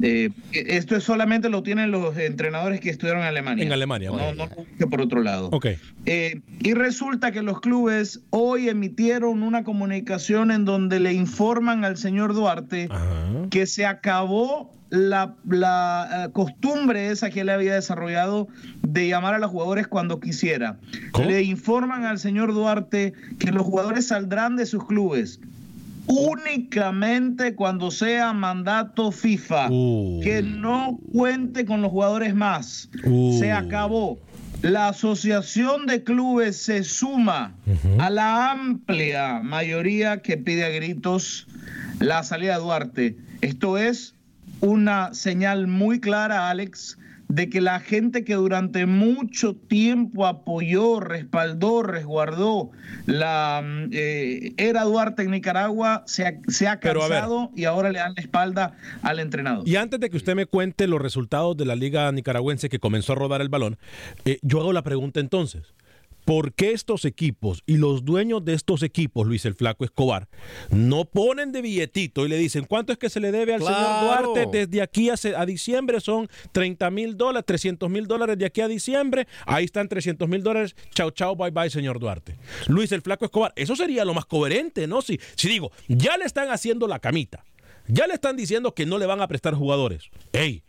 Eh, 0.01 0.29
esto 0.53 0.99
solamente 1.01 1.49
lo 1.49 1.61
tienen 1.61 1.91
los 1.91 2.17
entrenadores 2.17 2.79
que 2.79 2.89
estudiaron 2.89 3.21
en 3.23 3.27
Alemania. 3.27 3.65
En 3.65 3.73
Alemania. 3.73 4.11
No, 4.11 4.17
no 4.17 4.33
lo 4.33 4.47
busque 4.55 4.87
por 4.87 5.01
otro 5.01 5.21
lado. 5.21 5.49
Ok. 5.51 5.65
Eh, 6.05 6.39
y 6.61 6.73
resulta 6.73 7.33
que 7.33 7.41
los 7.41 7.59
clubes 7.59 8.21
hoy 8.29 8.69
emitieron 8.69 9.43
una 9.43 9.65
comunicación 9.65 10.51
en 10.51 10.63
donde 10.63 11.01
le 11.01 11.11
informan 11.13 11.83
al 11.83 11.97
señor 11.97 12.33
Duarte 12.33 12.87
Ajá. 12.89 13.25
que 13.49 13.65
se 13.65 13.85
acabó 13.85 14.71
la, 14.89 15.35
la, 15.49 16.25
eh, 16.27 16.31
costumbre 16.31 17.09
esa 17.09 17.29
que 17.29 17.41
él 17.41 17.49
había 17.49 17.73
desarrollado 17.73 18.47
de 18.83 19.07
llamar 19.07 19.33
a 19.33 19.39
los 19.39 19.51
jugadores 19.51 19.87
cuando 19.87 20.19
quisiera. 20.19 20.77
¿Cómo? 21.11 21.29
Le 21.29 21.43
informan 21.43 22.05
al 22.05 22.19
señor 22.19 22.53
Duarte 22.53 23.13
que 23.39 23.51
los 23.51 23.63
jugadores 23.63 24.07
saldrán 24.07 24.55
de 24.55 24.65
sus 24.65 24.85
clubes 24.85 25.39
únicamente 26.07 27.55
cuando 27.55 27.91
sea 27.91 28.33
mandato 28.33 29.11
FIFA, 29.11 29.67
Uh. 29.71 30.21
que 30.23 30.41
no 30.43 30.99
cuente 31.11 31.65
con 31.65 31.81
los 31.81 31.91
jugadores 31.91 32.35
más. 32.35 32.89
Uh. 33.03 33.39
Se 33.39 33.51
acabó. 33.51 34.19
La 34.61 34.87
asociación 34.89 35.85
de 35.85 36.03
clubes 36.03 36.57
se 36.57 36.83
suma 36.83 37.53
a 37.99 38.09
la 38.09 38.51
amplia 38.51 39.41
mayoría 39.43 40.21
que 40.21 40.37
pide 40.37 40.63
a 40.65 40.69
gritos 40.69 41.47
la 41.99 42.23
salida 42.23 42.55
de 42.55 42.63
Duarte. 42.63 43.17
Esto 43.41 43.77
es 43.77 44.15
una 44.61 45.13
señal 45.13 45.67
muy 45.67 45.99
clara, 45.99 46.49
Alex, 46.49 46.97
de 47.27 47.49
que 47.49 47.61
la 47.61 47.79
gente 47.79 48.23
que 48.23 48.35
durante 48.35 48.85
mucho 48.85 49.55
tiempo 49.55 50.25
apoyó, 50.25 50.99
respaldó, 50.99 51.83
resguardó 51.83 52.71
la 53.05 53.63
eh, 53.91 54.53
era 54.57 54.83
Duarte 54.83 55.23
en 55.23 55.31
Nicaragua 55.31 56.03
se 56.05 56.25
ha, 56.27 56.39
se 56.47 56.67
ha 56.67 56.79
cansado 56.79 57.51
y 57.55 57.65
ahora 57.65 57.91
le 57.91 57.99
dan 57.99 58.13
la 58.15 58.21
espalda 58.21 58.77
al 59.01 59.19
entrenador. 59.19 59.67
Y 59.67 59.75
antes 59.75 59.99
de 59.99 60.09
que 60.09 60.17
usted 60.17 60.35
me 60.35 60.45
cuente 60.45 60.87
los 60.87 61.01
resultados 61.01 61.57
de 61.57 61.65
la 61.65 61.75
liga 61.75 62.11
nicaragüense 62.11 62.69
que 62.69 62.79
comenzó 62.79 63.13
a 63.13 63.15
rodar 63.15 63.41
el 63.41 63.49
balón, 63.49 63.77
eh, 64.25 64.39
yo 64.41 64.59
hago 64.61 64.73
la 64.73 64.83
pregunta 64.83 65.19
entonces. 65.19 65.73
¿Por 66.25 66.53
qué 66.53 66.71
estos 66.71 67.05
equipos 67.05 67.63
y 67.67 67.77
los 67.77 68.03
dueños 68.03 68.43
de 68.43 68.53
estos 68.53 68.81
equipos, 68.81 69.27
Luis 69.27 69.45
el 69.45 69.53
Flaco 69.53 69.85
Escobar, 69.85 70.27
no 70.71 71.05
ponen 71.05 71.51
de 71.51 71.61
billetito 71.61 72.25
y 72.25 72.29
le 72.29 72.37
dicen 72.37 72.65
cuánto 72.65 72.91
es 72.91 72.97
que 72.97 73.09
se 73.09 73.19
le 73.19 73.31
debe 73.31 73.53
al 73.53 73.61
señor. 73.61 74.01
Duarte 74.01 74.47
desde 74.51 74.81
aquí 74.81 75.09
a, 75.09 75.15
a 75.37 75.45
diciembre? 75.45 76.01
Son 76.01 76.27
30 76.51 76.89
mil 76.89 77.15
dólares, 77.15 77.45
300 77.45 77.89
mil 77.89 78.07
dólares 78.07 78.37
de 78.39 78.45
aquí 78.45 78.61
a 78.61 78.67
diciembre. 78.67 79.27
Ahí 79.45 79.65
están 79.65 79.87
300 79.87 80.27
mil 80.27 80.41
dólares. 80.41 80.75
Chao, 80.93 81.11
chao, 81.11 81.35
bye, 81.35 81.51
bye, 81.51 81.69
señor 81.69 81.99
Duarte. 81.99 82.37
Luis 82.67 82.91
el 82.91 83.01
Flaco 83.01 83.25
Escobar, 83.25 83.53
eso 83.55 83.75
sería 83.75 84.03
lo 84.03 84.15
más 84.15 84.25
coherente, 84.25 84.87
¿no? 84.87 85.01
Si, 85.03 85.19
si 85.35 85.47
digo, 85.47 85.71
ya 85.87 86.17
le 86.17 86.25
están 86.25 86.49
haciendo 86.49 86.87
la 86.87 86.99
camita, 86.99 87.45
ya 87.87 88.07
le 88.07 88.15
están 88.15 88.35
diciendo 88.35 88.73
que 88.73 88.87
no 88.87 88.97
le 88.97 89.05
van 89.05 89.21
a 89.21 89.27
prestar 89.27 89.53
jugadores. 89.53 90.09
¡Ey! 90.33 90.64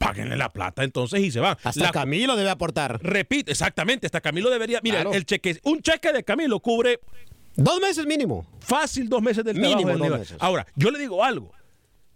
Páguenle 0.00 0.34
la 0.36 0.48
plata 0.48 0.82
entonces 0.82 1.20
y 1.20 1.30
se 1.30 1.40
van. 1.40 1.56
Hasta 1.62 1.92
Camilo 1.92 2.34
debe 2.34 2.48
aportar. 2.50 2.98
Repito, 3.02 3.50
exactamente, 3.52 4.06
hasta 4.06 4.20
Camilo 4.22 4.48
debería. 4.50 4.80
Mira, 4.82 5.02
el 5.02 5.26
cheque, 5.26 5.60
un 5.64 5.82
cheque 5.82 6.10
de 6.12 6.24
Camilo 6.24 6.58
cubre. 6.60 7.00
Dos 7.54 7.80
meses 7.80 8.06
mínimo. 8.06 8.46
Fácil, 8.60 9.08
dos 9.08 9.20
meses 9.20 9.44
del 9.44 9.56
Mínimo 9.56 9.82
trabajo 9.82 9.98
del 10.02 10.10
dos 10.10 10.18
meses. 10.20 10.36
Ahora, 10.40 10.66
yo 10.74 10.90
le 10.90 10.98
digo 10.98 11.22
algo. 11.22 11.52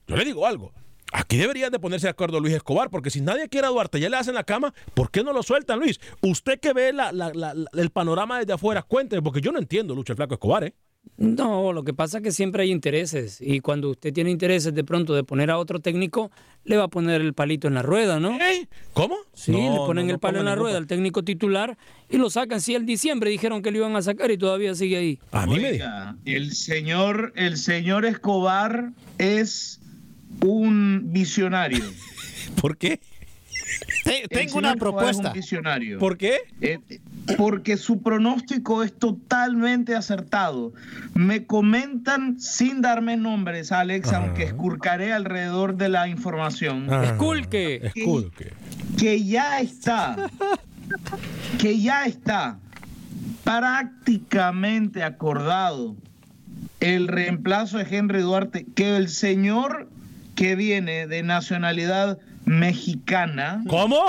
Yo 0.07 0.17
le 0.17 0.25
digo 0.25 0.47
algo. 0.47 0.73
Aquí 1.13 1.37
deberían 1.37 1.71
de 1.71 1.79
ponerse 1.79 2.07
de 2.07 2.11
acuerdo 2.13 2.41
Luis 2.41 2.55
Escobar, 2.55 2.89
porque 2.91 3.11
si 3.11 3.21
nadie 3.21 3.49
quiere 3.49 3.67
a 3.67 3.71
Duarte, 3.71 4.01
ya 4.01 4.09
le 4.09 4.17
hacen 4.17 4.35
la 4.35 4.45
cama, 4.45 4.73
¿por 4.95 5.11
qué 5.11 5.23
no 5.23 5.33
lo 5.33 5.43
sueltan, 5.43 5.79
Luis? 5.79 6.01
Usted 6.23 6.59
que 6.59 6.73
ve 6.73 6.93
la- 6.93 7.13
la- 7.13 7.33
la- 7.35 7.53
la- 7.55 7.71
el 7.75 7.91
panorama 7.91 8.39
desde 8.41 8.55
afuera, 8.55 8.83
cuénteme, 8.83 9.23
porque 9.23 9.41
yo 9.41 9.53
no 9.53 9.59
entiendo, 9.59 9.95
Lucho 9.95 10.13
el 10.13 10.17
Flaco 10.17 10.35
Escobar, 10.35 10.65
¿eh? 10.65 10.75
No, 11.19 11.73
lo 11.75 11.85
que 11.85 11.93
pasa 11.95 12.19
es 12.19 12.25
que 12.25 12.33
siempre 12.33 12.63
hay 12.63 12.71
intereses 12.73 13.39
y 13.41 13.61
cuando 13.61 13.91
usted 13.91 14.13
tiene 14.13 14.31
intereses 14.31 14.75
de 14.75 14.85
pronto 14.85 15.15
de 15.15 15.23
poner 15.23 15.51
a 15.51 15.59
otro 15.59 15.79
técnico, 15.79 16.31
le 16.65 16.77
va 16.77 16.85
a 16.85 16.89
poner 16.89 17.21
el 17.21 17.35
palito 17.35 17.69
en 17.69 17.75
la 17.75 17.83
rueda, 17.83 18.21
¿no? 18.21 18.39
¿Cómo? 18.93 19.17
Sí, 19.35 19.53
No, 19.53 19.59
le 19.59 19.77
ponen 19.79 20.07
no, 20.07 20.09
no 20.09 20.15
el 20.15 20.19
palo 20.19 20.39
en 20.41 20.47
la 20.47 20.55
rueda 20.55 20.79
al 20.79 20.87
técnico 20.87 21.23
titular 21.23 21.77
y 22.09 22.17
lo 22.17 22.31
sacan. 22.31 22.61
Sí, 22.61 22.75
el 22.75 22.87
diciembre 22.87 23.31
dijeron 23.31 23.63
que 23.63 23.71
lo 23.71 23.79
iban 23.79 23.97
a 23.97 24.03
sacar 24.03 24.31
y 24.31 24.39
todavía 24.39 24.75
sigue 24.75 24.97
ahí. 24.97 25.19
A 25.33 25.47
mí 25.47 25.61
me 25.61 25.81
el 26.25 26.53
señor, 26.53 27.33
el 27.37 27.57
señor 27.57 28.05
Escobar 28.05 28.91
es 29.19 29.81
un 30.43 31.13
visionario. 31.13 31.85
¿Por 32.61 32.77
qué? 32.77 33.01
Tengo 34.31 34.59
una 34.59 34.77
propuesta. 34.77 35.29
un 35.29 35.35
visionario. 35.35 35.99
¿Por 35.99 36.17
qué? 36.17 36.39
Eh, 36.61 36.79
porque 37.37 37.77
su 37.77 38.03
pronóstico 38.03 38.83
es 38.83 38.97
totalmente 38.99 39.95
acertado. 39.95 40.73
Me 41.15 41.47
comentan 41.47 42.41
sin 42.41 42.83
darme 42.83 43.17
nombres, 43.17 43.73
Alex, 43.73 44.13
aunque 44.13 44.45
escurcaré 44.45 45.13
alrededor 45.13 45.77
de 45.77 45.89
la 45.89 46.09
información. 46.09 46.93
Esculque. 46.93 47.91
Esculque. 47.95 48.53
que 48.99 49.25
ya 49.25 49.61
está, 49.61 50.31
que 51.59 51.81
ya 51.81 52.07
está 52.07 52.59
prácticamente 53.43 55.03
acordado 55.03 55.97
el 56.81 57.09
reemplazo 57.09 57.79
de 57.79 57.87
Henry 57.91 58.21
Duarte, 58.21 58.67
que 58.75 58.97
el 58.97 59.09
señor 59.09 59.89
que 60.35 60.57
viene 60.57 61.07
de 61.07 61.23
nacionalidad 61.23 62.19
mexicana. 62.45 63.63
¿Cómo? 63.69 64.01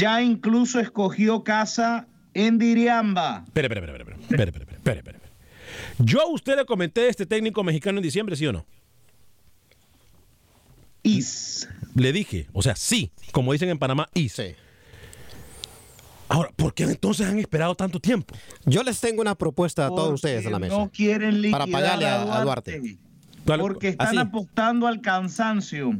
Ya 0.00 0.22
incluso 0.22 0.80
escogió 0.80 1.44
casa 1.44 2.06
en 2.32 2.58
Diriamba. 2.58 3.44
Espera, 3.46 3.66
espera, 3.66 3.80
espera, 3.86 4.16
espera, 4.16 4.18
espera, 4.20 4.50
espera, 4.50 4.76
espera, 4.76 4.98
espera, 4.98 5.18
Yo 5.98 6.22
a 6.22 6.26
usted 6.26 6.56
le 6.56 6.64
comenté 6.64 7.08
este 7.08 7.26
técnico 7.26 7.62
mexicano 7.62 7.98
en 7.98 8.02
diciembre, 8.02 8.34
¿sí 8.34 8.46
o 8.46 8.52
no? 8.52 8.64
Is. 11.02 11.68
Le 11.94 12.12
dije, 12.12 12.46
o 12.52 12.62
sea, 12.62 12.76
sí, 12.76 13.10
como 13.32 13.52
dicen 13.52 13.68
en 13.68 13.78
Panamá, 13.78 14.08
is. 14.14 14.32
Sí. 14.32 14.54
Ahora, 16.28 16.50
¿por 16.56 16.72
qué 16.72 16.84
entonces 16.84 17.26
han 17.26 17.38
esperado 17.38 17.74
tanto 17.74 18.00
tiempo? 18.00 18.34
Yo 18.64 18.82
les 18.82 19.00
tengo 19.00 19.20
una 19.20 19.34
propuesta 19.34 19.86
a 19.86 19.88
todos 19.88 20.14
ustedes 20.14 20.46
a 20.46 20.50
la 20.50 20.58
mesa. 20.58 20.78
No 20.78 20.90
quieren 20.90 21.42
liquidar 21.42 21.68
para 21.68 21.72
pagarle 21.72 22.06
a, 22.06 22.40
Duarte. 22.42 22.98
Porque 23.44 23.88
están 23.88 24.16
apostando 24.16 24.86
al 24.86 25.00
cansancio. 25.02 25.98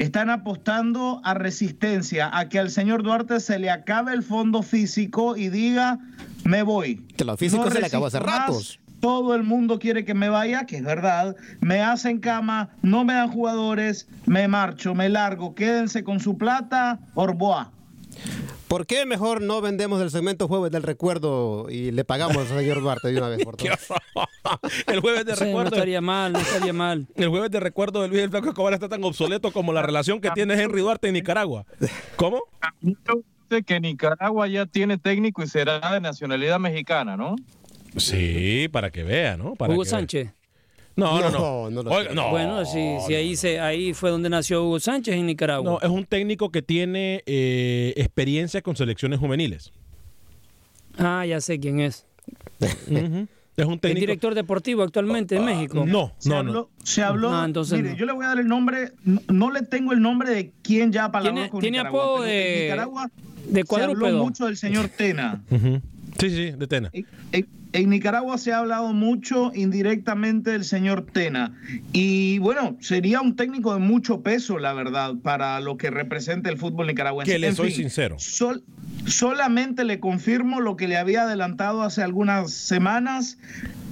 Están 0.00 0.30
apostando 0.30 1.20
a 1.24 1.34
resistencia, 1.34 2.30
a 2.32 2.48
que 2.48 2.58
al 2.58 2.70
señor 2.70 3.02
Duarte 3.02 3.38
se 3.38 3.58
le 3.58 3.68
acabe 3.68 4.14
el 4.14 4.22
fondo 4.22 4.62
físico 4.62 5.36
y 5.36 5.50
diga, 5.50 5.98
me 6.42 6.62
voy. 6.62 7.06
Que 7.18 7.24
lo 7.26 7.36
físico 7.36 7.70
se 7.70 7.80
le 7.80 7.86
acabó 7.86 8.06
hace 8.06 8.18
ratos. 8.18 8.80
Todo 9.00 9.34
el 9.34 9.42
mundo 9.42 9.78
quiere 9.78 10.06
que 10.06 10.14
me 10.14 10.30
vaya, 10.30 10.64
que 10.64 10.78
es 10.78 10.82
verdad. 10.82 11.36
Me 11.60 11.82
hacen 11.82 12.18
cama, 12.18 12.70
no 12.80 13.04
me 13.04 13.12
dan 13.12 13.30
jugadores, 13.30 14.08
me 14.24 14.48
marcho, 14.48 14.94
me 14.94 15.10
largo. 15.10 15.54
Quédense 15.54 16.02
con 16.02 16.18
su 16.18 16.38
plata, 16.38 16.98
Orboa. 17.12 17.70
¿Por 18.70 18.86
qué 18.86 19.04
mejor 19.04 19.42
no 19.42 19.60
vendemos 19.60 20.00
el 20.00 20.12
segmento 20.12 20.46
jueves 20.46 20.70
del 20.70 20.84
recuerdo 20.84 21.66
y 21.68 21.90
le 21.90 22.04
pagamos 22.04 22.36
al 22.36 22.46
señor 22.46 22.80
Duarte 22.80 23.08
de 23.08 23.18
una 23.18 23.28
vez 23.28 23.44
por 23.44 23.56
todas? 23.56 23.84
El 24.86 25.00
jueves 25.00 25.24
de 25.26 25.34
Sí, 25.34 25.40
no 25.40 25.46
recuerdo. 25.48 25.74
estaría 25.74 26.00
mal, 26.00 26.32
no 26.32 26.38
estaría 26.38 26.72
mal. 26.72 27.08
El 27.16 27.30
jueves 27.30 27.50
de 27.50 27.58
recuerdo 27.58 28.00
de 28.00 28.06
Luis 28.06 28.22
el 28.22 28.30
Flaco 28.30 28.50
Escobar 28.50 28.72
está 28.72 28.88
tan 28.88 29.02
obsoleto 29.02 29.50
como 29.50 29.72
la 29.72 29.82
relación 29.82 30.20
que 30.20 30.30
tiene 30.30 30.54
Henry 30.54 30.82
Duarte 30.82 31.08
en 31.08 31.14
Nicaragua. 31.14 31.66
¿Cómo? 32.14 32.44
Dice 32.80 33.64
que 33.64 33.80
Nicaragua 33.80 34.46
ya 34.46 34.66
tiene 34.66 34.98
técnico 34.98 35.42
y 35.42 35.48
será 35.48 35.92
de 35.92 36.00
nacionalidad 36.00 36.60
mexicana, 36.60 37.16
¿no? 37.16 37.34
Sí, 37.96 38.68
para 38.70 38.92
que 38.92 39.02
vea, 39.02 39.36
¿no? 39.36 39.56
Para 39.56 39.74
Hugo 39.74 39.82
que 39.82 39.90
vea. 39.90 40.34
No, 40.96 41.20
no, 41.20 41.30
no. 41.30 41.38
No, 41.38 41.70
no 41.70 41.82
lo 41.82 41.90
Oiga, 41.90 42.12
no, 42.14 42.30
bueno, 42.30 42.64
sí, 42.64 42.96
sí, 43.06 43.14
ahí, 43.14 43.36
se, 43.36 43.58
ahí 43.60 43.94
fue 43.94 44.10
donde 44.10 44.28
nació 44.28 44.64
Hugo 44.64 44.80
Sánchez 44.80 45.14
en 45.14 45.26
Nicaragua. 45.26 45.72
No, 45.72 45.80
es 45.80 45.88
un 45.88 46.04
técnico 46.04 46.50
que 46.50 46.62
tiene 46.62 47.22
eh, 47.26 47.94
experiencia 47.96 48.60
con 48.62 48.76
selecciones 48.76 49.18
juveniles. 49.18 49.72
Ah, 50.98 51.24
ya 51.26 51.40
sé 51.40 51.58
quién 51.60 51.80
es. 51.80 52.06
Es 53.56 53.66
un 53.66 53.74
Es 53.74 53.80
técnico. 53.80 54.00
director 54.00 54.34
deportivo 54.34 54.82
actualmente 54.82 55.36
en 55.36 55.44
México. 55.44 55.84
No, 55.86 56.12
Se 56.18 56.28
no, 56.30 56.36
habló, 56.38 56.52
no. 56.52 56.68
se 56.84 57.02
habló- 57.02 57.30
No, 57.30 57.44
entonces 57.44 57.78
mire, 57.78 57.90
no. 57.92 57.96
yo 57.96 58.06
le 58.06 58.12
voy 58.12 58.24
a 58.24 58.28
dar 58.28 58.38
el 58.40 58.48
nombre, 58.48 58.92
no, 59.04 59.20
no 59.28 59.50
le 59.50 59.62
tengo 59.62 59.92
el 59.92 60.00
nombre 60.00 60.30
de 60.30 60.52
quién 60.62 60.92
ya 60.92 61.10
palabró 61.10 61.34
Tiene- 61.34 61.50
con 61.50 61.60
tiene 61.60 61.78
Nicaragua, 61.78 62.02
apodo 62.02 62.22
de- 62.22 62.60
Nicaragua 62.64 63.10
de 63.46 63.64
se 63.64 63.82
habló 63.82 64.12
mucho 64.24 64.46
del 64.46 64.56
señor 64.56 64.88
Tena. 64.88 65.42
Ujú. 65.50 65.80
Sí, 66.20 66.30
sí, 66.30 66.50
de 66.56 66.66
Tena. 66.66 66.90
En, 66.92 67.06
en- 67.32 67.48
en 67.72 67.88
Nicaragua 67.88 68.36
se 68.36 68.52
ha 68.52 68.58
hablado 68.58 68.92
mucho 68.92 69.52
indirectamente 69.54 70.50
del 70.50 70.64
señor 70.64 71.06
Tena. 71.12 71.56
Y 71.92 72.38
bueno, 72.40 72.76
sería 72.80 73.20
un 73.20 73.36
técnico 73.36 73.72
de 73.72 73.78
mucho 73.78 74.22
peso, 74.22 74.58
la 74.58 74.72
verdad, 74.72 75.14
para 75.22 75.60
lo 75.60 75.76
que 75.76 75.88
representa 75.88 76.50
el 76.50 76.58
fútbol 76.58 76.88
nicaragüense. 76.88 77.30
Que 77.32 77.38
le 77.38 77.46
En 77.48 77.54
soy 77.54 77.68
fin, 77.68 77.76
sincero. 77.82 78.16
sol- 78.18 78.64
solamente 79.06 79.84
le 79.84 80.00
confirmo 80.00 80.60
lo 80.60 80.76
que 80.76 80.88
le 80.88 80.96
había 80.96 81.22
adelantado 81.22 81.82
hace 81.82 82.02
algunas 82.02 82.50
semanas, 82.52 83.38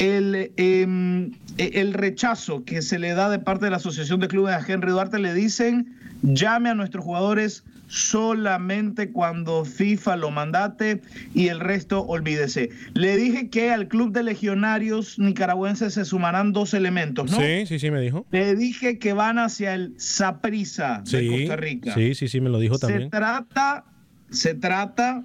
el, 0.01 0.51
em, 0.57 1.31
el 1.57 1.95
rechazo 1.95 2.65
que 2.65 2.83
se 2.83 2.99
le 2.99 3.15
da 3.15 3.31
de 3.31 3.39
parte 3.39 3.67
de 3.67 3.71
la 3.71 3.77
Asociación 3.77 4.19
de 4.19 4.27
Clubes 4.27 4.55
a 4.55 4.73
Henry 4.73 4.91
Duarte. 4.91 5.21
Le 5.21 5.35
dicen, 5.35 5.95
llame 6.23 6.69
a 6.71 6.75
nuestros 6.75 7.05
jugadores 7.05 7.63
solamente 7.89 9.11
cuando 9.11 9.65
FIFA 9.65 10.17
lo 10.17 10.31
mandate 10.31 11.01
y 11.35 11.49
el 11.49 11.61
resto 11.61 12.03
olvídese. 12.07 12.71
Le 12.95 13.17
dije 13.17 13.49
que 13.51 13.71
al 13.71 13.89
club 13.89 14.13
de 14.13 14.23
legionarios 14.23 15.19
nicaragüenses 15.19 15.95
se 15.95 16.05
sumarán 16.05 16.53
dos 16.53 16.75
elementos, 16.75 17.31
¿no? 17.31 17.39
Sí, 17.39 17.67
sí, 17.67 17.79
sí, 17.79 17.91
me 17.91 18.01
dijo. 18.01 18.27
Le 18.31 18.55
dije 18.55 18.99
que 18.99 19.13
van 19.13 19.39
hacia 19.39 19.75
el 19.75 19.95
Saprissa 19.99 21.03
de 21.11 21.29
Costa 21.29 21.57
Rica. 21.57 21.95
sí, 21.95 22.15
sí, 22.15 22.29
sí, 22.29 22.41
me 22.41 22.51
lo 22.51 22.59
dijo 22.59 22.77
Se 22.77 22.87
también. 22.87 23.11
trata, 23.11 23.85
se 24.31 24.55
trata 24.55 25.25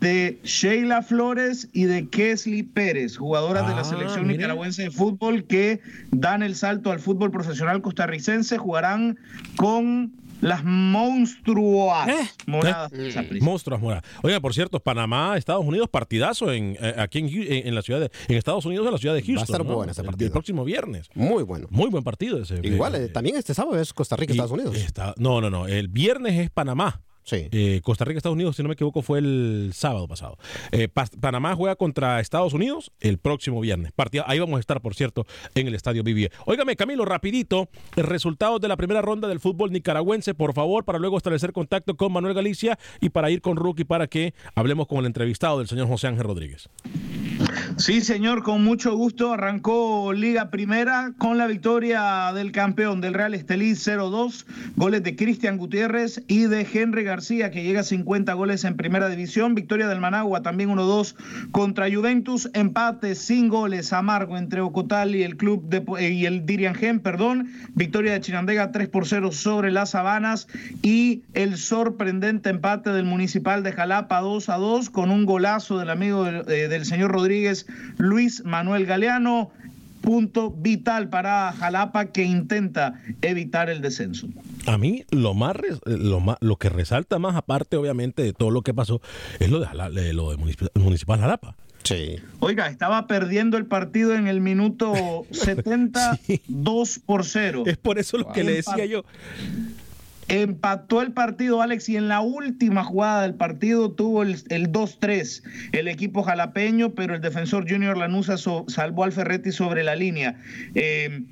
de 0.00 0.38
Sheila 0.44 1.02
Flores 1.02 1.68
y 1.72 1.84
de 1.84 2.08
Kesley 2.08 2.62
Pérez, 2.62 3.16
jugadoras 3.16 3.66
de 3.66 3.72
Ah, 3.72 3.76
la 3.76 3.84
selección 3.84 4.22
mire. 4.26 4.36
nicaragüense 4.38 4.82
de 4.82 4.90
fútbol 4.90 5.44
que 5.44 5.80
dan 6.10 6.42
el 6.42 6.54
salto 6.54 6.92
al 6.92 7.00
fútbol 7.00 7.30
profesional 7.30 7.80
costarricense, 7.82 8.58
jugarán 8.58 9.18
con 9.56 10.12
las 10.40 10.64
monstruosas 10.64 12.08
¿Eh? 12.08 12.28
moradas 12.46 12.92
¿Eh? 12.92 13.40
moradas. 13.80 14.04
Oiga, 14.22 14.40
por 14.40 14.54
cierto, 14.54 14.80
Panamá, 14.80 15.36
Estados 15.36 15.64
Unidos, 15.64 15.88
partidazo 15.88 16.52
en, 16.52 16.76
eh, 16.80 16.94
aquí 16.98 17.18
en, 17.20 17.28
en, 17.28 17.68
en 17.68 17.74
la 17.74 17.82
ciudad 17.82 18.00
de, 18.00 18.10
en 18.28 18.36
Estados 18.36 18.64
Unidos, 18.66 18.86
en 18.86 18.92
la 18.92 18.98
ciudad 18.98 19.14
de 19.14 19.22
Houston. 19.22 19.44
estar 19.44 19.64
¿no? 19.64 19.74
bueno 19.74 19.92
ese 19.92 20.00
El- 20.02 20.06
partido. 20.06 20.26
El, 20.26 20.32
próximo 20.32 20.64
viernes. 20.64 21.08
Muy 21.14 21.42
bueno. 21.42 21.66
Muy 21.70 21.88
buen 21.90 22.04
partido 22.04 22.40
ese. 22.42 22.60
Igual, 22.62 22.94
Eh, 22.94 23.04
eh, 23.04 23.08
también 23.08 23.36
este 23.36 23.54
sábado 23.54 23.80
es 23.80 23.92
Costa 23.92 24.16
Rica, 24.16 24.32
y 24.32 24.36
Estados 24.36 24.52
Unidos. 24.52 24.76
está- 24.76 25.14
no, 25.16 25.40
no, 25.40 25.50
no. 25.50 25.66
El 25.66 25.88
viernes 25.88 26.38
es 26.38 26.50
Panamá. 26.50 27.00
Sí. 27.26 27.48
Eh, 27.50 27.80
Costa 27.82 28.04
Rica, 28.04 28.18
Estados 28.18 28.36
Unidos, 28.36 28.54
si 28.54 28.62
no 28.62 28.68
me 28.68 28.74
equivoco, 28.74 29.02
fue 29.02 29.18
el 29.18 29.72
sábado 29.74 30.06
pasado. 30.06 30.38
Eh, 30.70 30.86
Pa- 30.86 31.06
Panamá 31.20 31.56
juega 31.56 31.74
contra 31.74 32.20
Estados 32.20 32.54
Unidos 32.54 32.92
el 33.00 33.18
próximo 33.18 33.60
viernes. 33.60 33.90
Partida, 33.90 34.24
ahí 34.28 34.38
vamos 34.38 34.58
a 34.58 34.60
estar, 34.60 34.80
por 34.80 34.94
cierto, 34.94 35.26
en 35.56 35.66
el 35.66 35.74
Estadio 35.74 36.04
Vivier. 36.04 36.30
Óigame, 36.44 36.76
Camilo, 36.76 37.04
rapidito, 37.04 37.68
resultados 37.96 38.60
de 38.60 38.68
la 38.68 38.76
primera 38.76 39.02
ronda 39.02 39.26
del 39.26 39.40
fútbol 39.40 39.72
nicaragüense, 39.72 40.34
por 40.34 40.54
favor, 40.54 40.84
para 40.84 41.00
luego 41.00 41.16
establecer 41.16 41.52
contacto 41.52 41.96
con 41.96 42.12
Manuel 42.12 42.34
Galicia 42.34 42.78
y 43.00 43.08
para 43.08 43.28
ir 43.28 43.40
con 43.40 43.56
Rookie 43.56 43.84
para 43.84 44.06
que 44.06 44.32
hablemos 44.54 44.86
con 44.86 44.98
el 44.98 45.06
entrevistado 45.06 45.58
del 45.58 45.66
señor 45.66 45.88
José 45.88 46.06
Ángel 46.06 46.22
Rodríguez. 46.24 46.68
Sí, 47.76 48.00
señor, 48.00 48.42
con 48.42 48.64
mucho 48.64 48.96
gusto. 48.96 49.32
Arrancó 49.32 50.12
Liga 50.12 50.50
Primera 50.50 51.12
con 51.18 51.36
la 51.36 51.46
victoria 51.46 52.32
del 52.34 52.52
campeón 52.52 53.00
del 53.00 53.14
Real 53.14 53.34
Estelí 53.34 53.72
0-2. 53.72 54.46
Goles 54.76 55.02
de 55.02 55.16
Cristian 55.16 55.58
Gutiérrez 55.58 56.22
y 56.28 56.44
de 56.44 56.66
Henry 56.72 57.02
García, 57.04 57.15
que 57.16 57.62
llega 57.62 57.80
a 57.80 57.84
50 57.84 58.34
goles 58.34 58.64
en 58.64 58.76
Primera 58.76 59.08
División. 59.08 59.54
Victoria 59.54 59.88
del 59.88 60.00
Managua 60.00 60.42
también 60.42 60.68
1-2 60.68 61.14
contra 61.50 61.90
Juventus. 61.90 62.50
Empate 62.52 63.14
sin 63.14 63.48
goles 63.48 63.94
amargo 63.94 64.36
entre 64.36 64.60
Ocotal 64.60 65.14
y 65.14 65.22
el 65.22 65.38
club 65.38 65.66
de, 65.66 65.82
eh, 65.98 66.10
y 66.10 66.26
el 66.26 66.44
Dirian 66.44 66.74
Gen, 66.74 67.00
perdón. 67.00 67.48
Victoria 67.74 68.12
de 68.12 68.20
Chinandega 68.20 68.70
3 68.70 68.88
por 68.88 69.06
0 69.06 69.32
sobre 69.32 69.70
las 69.70 69.94
Habanas 69.94 70.46
y 70.82 71.22
el 71.32 71.56
sorprendente 71.56 72.50
empate 72.50 72.90
del 72.90 73.06
Municipal 73.06 73.62
de 73.62 73.72
Jalapa 73.72 74.20
2 74.20 74.50
a 74.50 74.56
2 74.56 74.90
con 74.90 75.10
un 75.10 75.24
golazo 75.24 75.78
del 75.78 75.88
amigo 75.88 76.26
eh, 76.26 76.68
del 76.68 76.84
señor 76.84 77.12
Rodríguez, 77.12 77.66
Luis 77.96 78.44
Manuel 78.44 78.84
Galeano. 78.84 79.50
Punto 80.02 80.50
vital 80.52 81.08
para 81.08 81.52
Jalapa 81.52 82.04
que 82.06 82.22
intenta 82.22 83.00
evitar 83.22 83.70
el 83.70 83.80
descenso. 83.80 84.28
A 84.66 84.78
mí 84.78 85.04
lo 85.10 85.34
más, 85.34 85.56
lo 85.84 86.20
más 86.20 86.36
lo 86.40 86.56
que 86.56 86.68
resalta 86.68 87.18
más 87.18 87.36
aparte 87.36 87.76
obviamente 87.76 88.22
de 88.22 88.32
todo 88.32 88.50
lo 88.50 88.62
que 88.62 88.74
pasó 88.74 89.00
es 89.38 89.50
lo 89.50 89.60
de, 89.60 90.12
lo 90.12 90.30
de 90.30 90.36
Municipal, 90.36 90.70
Municipal 90.74 91.20
Jalapa. 91.20 91.56
Sí. 91.84 92.16
Oiga, 92.40 92.66
estaba 92.66 93.06
perdiendo 93.06 93.56
el 93.56 93.66
partido 93.66 94.14
en 94.14 94.26
el 94.26 94.40
minuto 94.40 95.24
72 95.30 96.98
por 96.98 97.24
0. 97.24 97.62
Es 97.66 97.76
por 97.76 97.98
eso 97.98 98.18
lo 98.18 98.32
que 98.32 98.42
le 98.42 98.54
decía 98.54 98.86
yo. 98.86 99.04
Empató 100.28 101.02
el 101.02 101.12
partido, 101.12 101.62
Alex, 101.62 101.88
y 101.88 101.96
en 101.96 102.08
la 102.08 102.20
última 102.20 102.82
jugada 102.82 103.22
del 103.22 103.34
partido 103.34 103.92
tuvo 103.92 104.24
el, 104.24 104.36
2-3 104.36 105.42
el 105.70 105.86
equipo 105.86 106.24
jalapeño, 106.24 106.94
pero 106.94 107.14
el 107.14 107.20
defensor 107.20 107.70
Junior 107.70 107.96
Lanusa 107.96 108.36
salvó 108.66 109.04
al 109.04 109.12
Ferretti 109.12 109.52
sobre 109.52 109.84
la 109.84 109.94
línea. 109.94 110.40
Eh, 110.74 111.22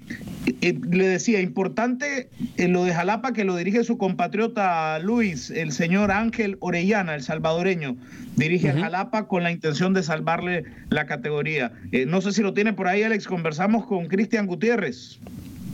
eh, 0.60 0.78
le 0.88 1.08
decía, 1.08 1.40
importante 1.40 2.28
eh, 2.56 2.68
lo 2.68 2.84
de 2.84 2.94
Jalapa 2.94 3.32
que 3.32 3.42
lo 3.42 3.56
dirige 3.56 3.82
su 3.82 3.98
compatriota 3.98 5.00
Luis, 5.00 5.50
el 5.50 5.72
señor 5.72 6.12
Ángel 6.12 6.56
Orellana, 6.60 7.16
el 7.16 7.22
salvadoreño. 7.22 7.96
Dirige 8.36 8.70
a 8.70 8.78
Jalapa 8.78 9.26
con 9.26 9.42
la 9.42 9.50
intención 9.50 9.92
de 9.94 10.04
salvarle 10.04 10.64
la 10.90 11.06
categoría. 11.06 11.72
no 12.06 12.20
sé 12.20 12.32
si 12.32 12.42
lo 12.42 12.54
tiene 12.54 12.72
por 12.72 12.86
ahí, 12.86 13.02
Alex. 13.02 13.26
Conversamos 13.26 13.86
con 13.86 14.06
Cristian 14.06 14.46
Gutiérrez. 14.46 15.18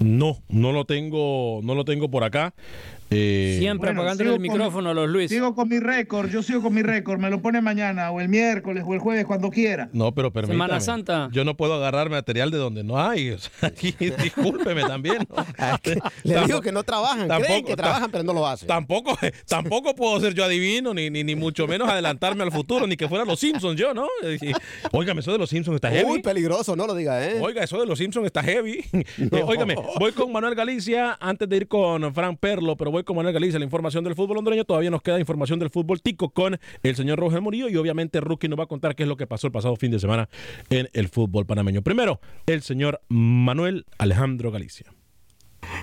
No, 0.00 0.38
no 0.48 0.72
lo 0.72 0.86
tengo, 0.86 1.60
no 1.62 1.74
lo 1.74 1.84
tengo 1.84 2.10
por 2.10 2.24
acá. 2.24 2.54
Eh, 3.10 3.56
Siempre 3.58 3.90
apagándole 3.90 4.34
el 4.34 4.40
micrófono 4.40 4.90
a 4.90 4.94
los 4.94 5.08
Luis. 5.08 5.30
Sigo 5.30 5.54
con 5.54 5.68
mi 5.68 5.80
récord, 5.80 6.30
yo 6.30 6.42
sigo 6.42 6.62
con 6.62 6.72
mi 6.74 6.82
récord, 6.82 7.18
me 7.18 7.28
lo 7.28 7.42
pone 7.42 7.60
mañana 7.60 8.10
o 8.12 8.20
el 8.20 8.28
miércoles 8.28 8.84
o 8.86 8.94
el 8.94 9.00
jueves 9.00 9.26
cuando 9.26 9.50
quiera. 9.50 9.88
No, 9.92 10.12
pero 10.12 10.32
permítame. 10.32 10.54
Semana 10.54 10.80
Santa. 10.80 11.28
Yo 11.32 11.44
no 11.44 11.56
puedo 11.56 11.74
agarrar 11.74 12.08
material 12.08 12.50
de 12.50 12.58
donde 12.58 12.84
no 12.84 13.00
hay. 13.00 13.36
discúlpeme 14.22 14.82
también. 14.82 15.26
Le 16.24 16.46
digo 16.46 16.60
que 16.60 16.72
no 16.72 16.82
trabajan, 16.82 17.28
tampoco, 17.28 17.46
creen 17.46 17.64
que 17.64 17.76
trabajan 17.76 18.10
pero 18.10 18.24
no 18.24 18.32
lo 18.32 18.46
hacen. 18.46 18.68
Tampoco, 18.68 19.18
tampoco 19.46 19.94
puedo 19.94 20.20
ser 20.20 20.34
yo 20.34 20.44
adivino, 20.44 20.94
ni, 20.94 21.10
ni, 21.10 21.24
ni 21.24 21.34
mucho 21.34 21.66
menos 21.66 21.88
adelantarme 21.88 22.44
al 22.44 22.52
futuro, 22.52 22.86
ni 22.86 22.96
que 22.96 23.08
fuera 23.08 23.24
los 23.24 23.40
Simpsons 23.40 23.78
yo, 23.78 23.92
¿no? 23.92 24.06
Óigame, 24.92 25.20
eso 25.20 25.32
de 25.32 25.38
los 25.38 25.50
Simpsons 25.50 25.76
está 25.76 25.90
heavy. 25.90 26.06
Muy 26.06 26.22
peligroso, 26.22 26.76
no 26.76 26.86
lo 26.86 26.94
diga, 26.94 27.24
¿eh? 27.26 27.40
Oiga, 27.40 27.64
eso 27.64 27.80
de 27.80 27.86
los 27.86 27.98
Simpsons 27.98 28.26
está 28.26 28.42
heavy. 28.42 28.84
Eh, 29.30 29.42
óigame, 29.44 29.76
voy 29.98 30.12
con 30.12 30.32
Manuel 30.32 30.54
Galicia 30.54 31.16
antes 31.20 31.48
de 31.48 31.56
ir 31.56 31.68
con 31.68 32.12
Frank 32.14 32.38
Perlo, 32.40 32.76
pero 32.76 32.90
voy 32.90 32.99
con 33.04 33.16
Manuel 33.16 33.34
Galicia 33.34 33.58
la 33.58 33.64
información 33.64 34.04
del 34.04 34.14
fútbol 34.14 34.38
hondureño. 34.38 34.64
Todavía 34.64 34.90
nos 34.90 35.02
queda 35.02 35.18
información 35.18 35.58
del 35.58 35.70
fútbol 35.70 36.00
tico 36.02 36.30
con 36.30 36.58
el 36.82 36.96
señor 36.96 37.18
Roger 37.18 37.40
Murillo 37.40 37.68
y 37.68 37.76
obviamente 37.76 38.20
Rookie 38.20 38.48
nos 38.48 38.58
va 38.58 38.64
a 38.64 38.66
contar 38.66 38.94
qué 38.94 39.04
es 39.04 39.08
lo 39.08 39.16
que 39.16 39.26
pasó 39.26 39.46
el 39.46 39.52
pasado 39.52 39.76
fin 39.76 39.90
de 39.90 39.98
semana 39.98 40.28
en 40.70 40.88
el 40.92 41.08
fútbol 41.08 41.46
panameño. 41.46 41.82
Primero, 41.82 42.20
el 42.46 42.62
señor 42.62 43.00
Manuel 43.08 43.86
Alejandro 43.98 44.50
Galicia. 44.50 44.92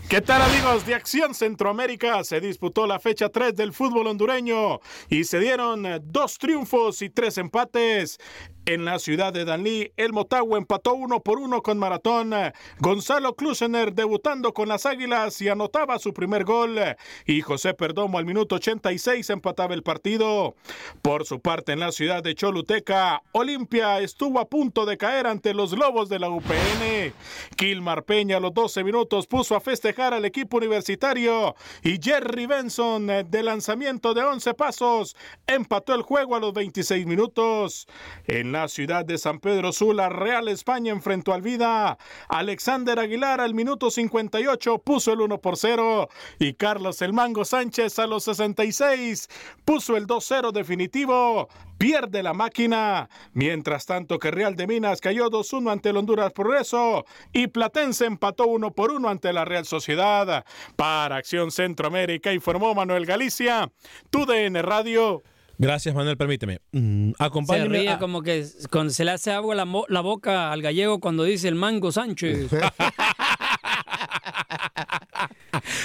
¿Qué 0.09 0.21
tal 0.21 0.41
amigos 0.41 0.85
de 0.85 0.95
Acción 0.95 1.33
Centroamérica? 1.33 2.23
Se 2.23 2.39
disputó 2.39 2.87
la 2.87 2.97
fecha 2.97 3.27
3 3.27 3.53
del 3.53 3.73
fútbol 3.73 4.07
hondureño 4.07 4.79
y 5.09 5.25
se 5.25 5.37
dieron 5.39 5.85
dos 6.05 6.37
triunfos 6.37 7.01
y 7.01 7.09
tres 7.09 7.37
empates. 7.37 8.17
En 8.65 8.83
la 8.83 8.99
ciudad 8.99 9.31
de 9.31 9.45
Danlí, 9.45 9.93
el 9.95 10.11
Motagua 10.11 10.57
empató 10.57 10.93
uno 10.93 11.21
por 11.21 11.39
uno 11.39 11.61
con 11.61 11.77
Maratón. 11.77 12.33
Gonzalo 12.79 13.33
Klusener 13.33 13.93
debutando 13.93 14.53
con 14.53 14.67
las 14.67 14.85
Águilas 14.85 15.41
y 15.41 15.47
anotaba 15.47 15.99
su 15.99 16.13
primer 16.13 16.43
gol. 16.43 16.77
Y 17.25 17.39
José 17.39 17.73
Perdomo 17.73 18.17
al 18.17 18.25
minuto 18.25 18.55
86 18.55 19.29
empataba 19.29 19.73
el 19.73 19.83
partido. 19.83 20.55
Por 21.01 21.25
su 21.25 21.39
parte, 21.39 21.71
en 21.71 21.79
la 21.79 21.93
ciudad 21.93 22.21
de 22.21 22.35
Choluteca, 22.35 23.21
Olimpia 23.31 24.01
estuvo 24.01 24.37
a 24.37 24.49
punto 24.49 24.85
de 24.85 24.97
caer 24.97 25.27
ante 25.27 25.53
los 25.53 25.71
Lobos 25.71 26.09
de 26.09 26.19
la 26.19 26.29
UPN. 26.29 27.13
Kilmar 27.55 28.03
Peña 28.03 28.35
a 28.35 28.41
los 28.41 28.53
12 28.53 28.83
minutos 28.83 29.27
puso 29.27 29.55
a 29.55 29.61
festejar 29.61 29.86
al 29.95 30.25
equipo 30.25 30.57
universitario 30.57 31.55
y 31.81 31.97
Jerry 32.01 32.45
Benson 32.45 33.07
de 33.07 33.43
lanzamiento 33.43 34.13
de 34.13 34.21
11 34.21 34.53
pasos 34.53 35.15
empató 35.47 35.95
el 35.95 36.01
juego 36.01 36.35
a 36.35 36.41
los 36.41 36.53
26 36.53 37.05
minutos. 37.05 37.87
En 38.25 38.51
la 38.51 38.67
ciudad 38.67 39.05
de 39.05 39.17
San 39.17 39.39
Pedro 39.39 39.71
Sula, 39.71 40.09
Real 40.09 40.49
España 40.49 40.91
enfrentó 40.91 41.33
al 41.33 41.41
Vida. 41.41 41.97
Alexander 42.27 42.99
Aguilar 42.99 43.39
al 43.39 43.53
minuto 43.53 43.89
58 43.89 44.79
puso 44.79 45.13
el 45.13 45.21
1 45.21 45.37
por 45.39 45.55
0 45.55 46.09
y 46.37 46.53
Carlos 46.55 47.01
El 47.01 47.13
Mango 47.13 47.45
Sánchez 47.45 47.97
a 47.99 48.07
los 48.07 48.25
66 48.25 49.29
puso 49.63 49.95
el 49.95 50.05
2-0 50.05 50.51
definitivo. 50.51 51.47
Pierde 51.77 52.23
la 52.23 52.33
máquina. 52.33 53.09
Mientras 53.33 53.85
tanto 53.85 54.19
que 54.19 54.31
Real 54.31 54.55
de 54.55 54.67
Minas 54.67 55.01
cayó 55.01 55.29
2-1 55.29 55.71
ante 55.71 55.89
el 55.89 55.97
Honduras 55.97 56.33
Progreso 56.33 57.05
y 57.33 57.47
Platense 57.47 58.05
empató 58.05 58.47
1 58.47 58.71
por 58.71 58.91
1 58.91 59.07
ante 59.07 59.33
la 59.33 59.45
Real 59.45 59.65
Sociedad. 59.65 60.45
Para 60.75 61.17
Acción 61.17 61.51
Centroamérica 61.51 62.33
informó 62.33 62.73
Manuel 62.73 63.05
Galicia, 63.05 63.71
TUDN 64.09 64.61
Radio. 64.63 65.23
Gracias, 65.59 65.95
Manuel. 65.95 66.17
Permíteme. 66.17 66.59
Mm, 66.71 67.13
se 67.47 67.65
ríe 67.65 67.97
como 67.97 68.21
que 68.21 68.43
se 68.43 69.05
le 69.05 69.11
hace 69.11 69.31
agua 69.31 69.55
la, 69.55 69.67
la, 69.87 70.01
boca 70.01 70.51
al 70.51 70.61
gallego 70.61 70.99
cuando 70.99 71.23
dice 71.23 71.47
el 71.47 71.55
mango 71.55 71.91
Sánchez. 71.91 72.49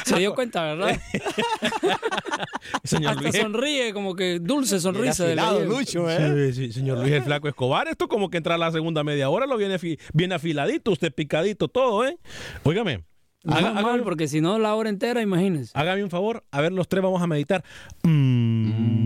se 0.05 0.19
dio 0.19 0.35
cuenta, 0.35 0.63
¿verdad? 0.63 1.01
señor 2.85 3.17
Hasta 3.17 3.33
sonríe, 3.33 3.93
como 3.93 4.15
que 4.15 4.39
dulce 4.41 4.81
sonrisa 4.81 5.25
del 5.25 5.41
Lucho, 5.69 6.11
¿eh? 6.11 6.53
sí, 6.53 6.73
señor 6.73 6.99
Luis 6.99 7.13
el 7.13 7.23
Flaco 7.23 7.49
Escobar. 7.49 7.89
Esto 7.89 8.09
como 8.09 8.31
que 8.31 8.37
entra 8.39 8.55
a 8.57 8.59
la 8.59 8.71
segunda 8.73 9.05
media 9.05 9.31
hora, 9.31 9.47
lo 9.47 9.57
viene 9.57 9.77
bien 10.13 10.33
afiladito, 10.33 10.93
usted 10.93 11.13
picadito, 11.13 11.69
todo, 11.69 12.07
¿eh? 12.07 12.19
Óigame. 12.63 13.05
Haga, 13.45 13.73
mal, 13.73 14.03
porque 14.05 14.29
si 14.29 14.41
no, 14.41 14.59
la 14.59 14.75
hora 14.75 14.89
entera, 14.89 15.21
imagínese. 15.21 15.73
Hágame 15.75 16.05
un 16.05 16.11
favor, 16.11 16.45
a 16.53 16.61
ver, 16.61 16.73
los 16.73 16.87
tres 16.89 17.03
vamos 17.03 17.21
a 17.23 17.27
meditar. 17.27 17.65
Mm. 18.05 19.03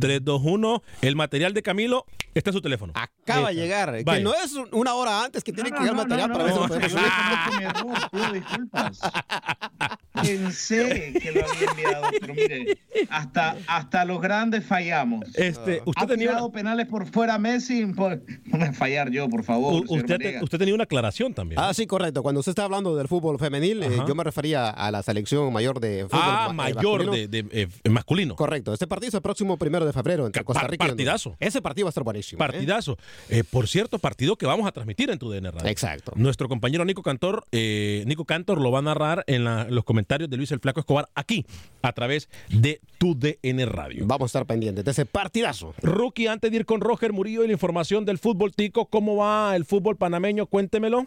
3, 0.00 0.24
2, 0.24 0.42
1. 0.42 0.82
El 1.02 1.14
material 1.14 1.54
de 1.54 1.62
Camilo 1.62 2.06
está 2.34 2.50
en 2.50 2.54
su 2.54 2.60
teléfono. 2.60 2.92
Acaba 2.96 3.48
de 3.48 3.54
llegar. 3.54 4.04
Que 4.04 4.20
no 4.20 4.32
es 4.34 4.54
una 4.72 4.94
hora 4.94 5.24
antes 5.24 5.44
que 5.44 5.52
tiene 5.52 5.70
que 5.70 5.78
llegar 5.78 5.90
el 5.90 5.96
material 5.96 6.32
para 6.32 6.44
ver 6.44 6.52
si 6.52 6.58
lo 6.60 6.68
podemos 6.68 8.32
disculpas. 8.32 9.00
Pensé 10.22 11.12
que 11.20 11.32
lo 11.32 11.46
había 11.46 11.70
enviado, 11.70 12.06
pero 12.20 12.34
mire, 12.34 12.78
hasta, 13.08 13.56
hasta 13.66 14.04
los 14.04 14.20
grandes 14.20 14.64
fallamos. 14.64 15.24
Este, 15.34 15.82
usted 15.84 16.02
ha 16.02 16.06
tenía 16.06 16.38
penales 16.52 16.86
por 16.86 17.06
fuera 17.06 17.38
Messi, 17.38 17.86
por... 17.86 18.22
no 18.46 18.58
me 18.58 18.72
fallar 18.72 19.10
yo, 19.10 19.28
por 19.28 19.44
favor. 19.44 19.84
usted, 19.88 20.42
usted 20.42 20.58
tenía 20.58 20.74
una 20.74 20.84
aclaración 20.84 21.32
también. 21.34 21.60
Ah, 21.60 21.72
sí, 21.74 21.86
correcto. 21.86 22.22
Cuando 22.22 22.40
usted 22.40 22.50
está 22.50 22.64
hablando 22.64 22.96
del 22.96 23.08
fútbol 23.08 23.38
femenil, 23.38 23.82
eh, 23.82 23.90
yo 24.06 24.14
me 24.14 24.24
refería 24.24 24.70
a 24.70 24.90
la 24.90 25.02
selección 25.02 25.52
mayor 25.52 25.80
de 25.80 26.04
fútbol 26.04 26.20
Ah, 26.22 26.48
eh, 26.50 26.54
mayor 26.54 27.10
de, 27.10 27.28
de 27.28 27.46
eh, 27.52 27.88
masculino. 27.88 28.36
Correcto. 28.36 28.72
Este 28.72 28.86
partido 28.86 29.08
es 29.08 29.14
el 29.14 29.22
próximo 29.22 29.56
primero 29.56 29.86
de 29.86 29.92
febrero 29.92 30.26
entre 30.26 30.44
Costa 30.44 30.66
Rica 30.66 30.86
Partidazo. 30.86 31.36
Ese 31.40 31.62
partido 31.62 31.86
va 31.86 31.88
a 31.88 31.90
estar 31.90 32.04
buenísimo. 32.20 32.38
Partidazo. 32.38 32.98
por 33.50 33.68
cierto, 33.68 33.98
partido 33.98 34.36
que 34.36 34.46
vamos 34.46 34.66
a 34.66 34.72
transmitir 34.72 35.10
en 35.10 35.18
tu 35.18 35.30
DN 35.30 35.50
Radio. 35.50 35.68
Exacto. 35.68 36.12
Nuestro 36.16 36.48
compañero 36.48 36.84
Nico 36.84 37.02
Cantor, 37.02 37.44
Nico 37.52 38.24
Cantor 38.24 38.60
lo 38.60 38.70
va 38.70 38.80
a 38.80 38.82
narrar 38.82 39.24
en 39.26 39.44
los 39.74 39.84
comentarios 39.84 40.28
de 40.30 40.36
Luis 40.36 40.50
el 40.52 40.60
Flaco 40.60 40.80
Escobar 40.80 41.08
aquí 41.14 41.46
a 41.82 41.92
través 41.92 42.28
de 42.48 42.80
tu 42.98 43.14
DN 43.14 43.66
Radio. 43.66 44.06
Vamos 44.06 44.22
a 44.22 44.26
estar 44.26 44.46
pendientes 44.46 44.84
de 44.84 44.90
ese 44.90 45.06
partidazo. 45.06 45.74
Rookie, 45.82 46.26
antes 46.26 46.50
de 46.50 46.58
ir 46.58 46.66
con 46.66 46.80
Roger 46.80 47.12
Murillo 47.12 47.44
y 47.44 47.46
la 47.46 47.52
información 47.52 48.04
del 48.04 48.18
fútbol 48.18 48.54
tico, 48.54 48.86
¿cómo 48.86 49.16
va 49.16 49.54
el 49.56 49.64
fútbol 49.64 49.96
panameño? 49.96 50.46
Cuéntemelo. 50.46 51.06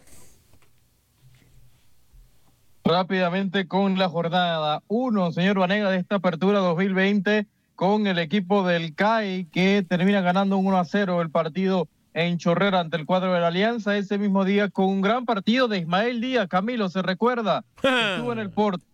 Rápidamente 2.84 3.66
con 3.66 3.98
la 3.98 4.10
jornada 4.10 4.82
1, 4.88 5.32
señor 5.32 5.58
Vanega, 5.58 5.90
de 5.90 5.98
esta 5.98 6.16
apertura 6.16 6.58
2020 6.58 7.46
con 7.74 8.06
el 8.06 8.18
equipo 8.18 8.66
del 8.66 8.94
CAI 8.94 9.46
que 9.46 9.84
termina 9.88 10.20
ganando 10.20 10.56
un 10.56 10.66
1 10.66 10.78
a 10.78 10.84
0 10.84 11.22
el 11.22 11.30
partido 11.30 11.88
en 12.12 12.38
Chorrera 12.38 12.80
ante 12.80 12.96
el 12.96 13.06
cuadro 13.06 13.32
de 13.32 13.40
la 13.40 13.48
Alianza 13.48 13.96
ese 13.96 14.18
mismo 14.18 14.44
día 14.44 14.70
con 14.70 14.86
un 14.86 15.00
gran 15.00 15.24
partido 15.24 15.66
de 15.66 15.78
Ismael 15.78 16.20
Díaz. 16.20 16.48
Camilo, 16.48 16.88
¿se 16.88 17.02
recuerda? 17.02 17.64
Estuvo 17.82 18.32
en 18.32 18.38
el 18.38 18.50
Porto 18.50 18.84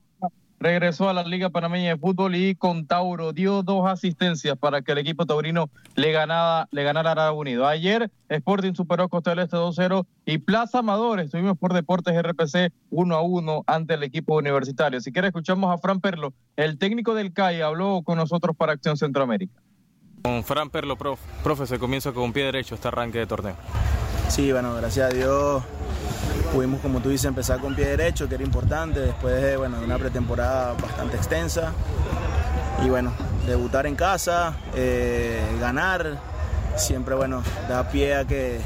regresó 0.60 1.08
a 1.08 1.14
la 1.14 1.24
Liga 1.24 1.48
Panameña 1.48 1.94
de 1.94 1.98
Fútbol 1.98 2.36
y 2.36 2.54
con 2.54 2.86
Tauro 2.86 3.32
dio 3.32 3.62
dos 3.62 3.90
asistencias 3.90 4.56
para 4.58 4.82
que 4.82 4.92
el 4.92 4.98
equipo 4.98 5.24
taurino 5.24 5.70
le, 5.96 6.12
ganara, 6.12 6.68
le 6.70 6.84
ganara 6.84 7.08
a 7.08 7.12
Aragua 7.12 7.40
Unido. 7.40 7.66
Ayer 7.66 8.10
Sporting 8.28 8.74
superó 8.74 9.08
Costa 9.08 9.30
del 9.30 9.40
Este 9.40 9.56
2-0 9.56 10.04
y 10.26 10.38
Plaza 10.38 10.80
Amador 10.80 11.20
estuvimos 11.20 11.58
por 11.58 11.72
Deportes 11.72 12.14
RPC 12.14 12.72
1-1 12.90 13.64
ante 13.66 13.94
el 13.94 14.02
equipo 14.02 14.36
universitario. 14.36 15.00
Si 15.00 15.12
quiere 15.12 15.28
escuchamos 15.28 15.74
a 15.74 15.78
Fran 15.78 16.00
Perlo, 16.00 16.34
el 16.56 16.78
técnico 16.78 17.14
del 17.14 17.32
CAI, 17.32 17.62
habló 17.62 18.02
con 18.04 18.18
nosotros 18.18 18.54
para 18.54 18.74
Acción 18.74 18.98
Centroamérica. 18.98 19.62
Con 20.22 20.44
Fran 20.44 20.68
Perlo, 20.68 20.96
profe, 20.96 21.22
profe 21.42 21.66
se 21.66 21.78
comienza 21.78 22.12
con 22.12 22.24
un 22.24 22.32
pie 22.34 22.44
derecho 22.44 22.74
este 22.74 22.88
arranque 22.88 23.18
de 23.18 23.26
torneo. 23.26 23.56
Sí, 24.28 24.52
bueno, 24.52 24.74
gracias 24.74 25.10
a 25.10 25.14
Dios 25.14 25.64
pudimos, 26.52 26.80
como 26.80 27.00
tú 27.00 27.08
dices, 27.08 27.26
empezar 27.26 27.60
con 27.60 27.74
pie 27.74 27.86
derecho, 27.86 28.28
que 28.28 28.34
era 28.34 28.44
importante, 28.44 29.00
después 29.00 29.40
de, 29.40 29.56
bueno, 29.56 29.78
una 29.82 29.98
pretemporada 29.98 30.74
bastante 30.74 31.16
extensa. 31.16 31.72
Y 32.84 32.88
bueno, 32.88 33.12
debutar 33.46 33.86
en 33.86 33.94
casa, 33.94 34.56
eh, 34.74 35.40
ganar, 35.60 36.18
siempre 36.76 37.14
bueno, 37.14 37.42
da 37.68 37.88
pie 37.88 38.16
a 38.16 38.24
que 38.24 38.60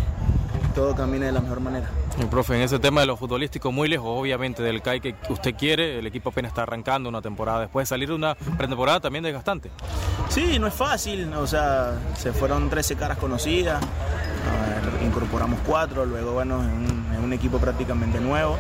todo 0.75 0.95
camine 0.95 1.27
de 1.27 1.33
la 1.33 1.41
mejor 1.41 1.61
manera. 1.61 1.89
Y, 2.21 2.25
profe, 2.27 2.55
en 2.55 2.63
ese 2.63 2.79
tema 2.79 3.01
de 3.01 3.09
lo 3.09 3.17
futbolístico, 3.17 3.73
muy 3.73 3.89
lejos, 3.89 4.09
obviamente, 4.09 4.63
del 4.63 4.83
CAI 4.83 5.01
que 5.01 5.17
usted 5.31 5.55
quiere, 5.57 5.99
el 5.99 6.07
equipo 6.07 6.31
apenas 6.31 6.51
está 6.51 6.63
arrancando 6.63 7.09
una 7.09 7.21
temporada, 7.21 7.61
después 7.61 7.85
de 7.85 7.89
salir 7.89 8.09
de 8.09 8.15
una 8.15 8.37
pretemporada 8.37 9.01
también 9.01 9.25
desgastante. 9.25 9.71
Sí, 10.29 10.59
no 10.61 10.69
es 10.69 10.75
fácil, 10.75 11.33
o 11.35 11.47
sea, 11.47 11.99
se 12.17 12.33
fueron 12.33 12.71
13 12.71 12.95
caras 12.95 13.19
conocidas, 13.19 13.83
incorporamos 15.05 15.59
cuatro, 15.67 16.05
luego, 16.05 16.33
bueno, 16.33 16.63
es 16.63 16.69
un, 16.69 17.04
un 17.25 17.33
equipo 17.33 17.59
prácticamente 17.59 18.21
nuevo 18.21 18.57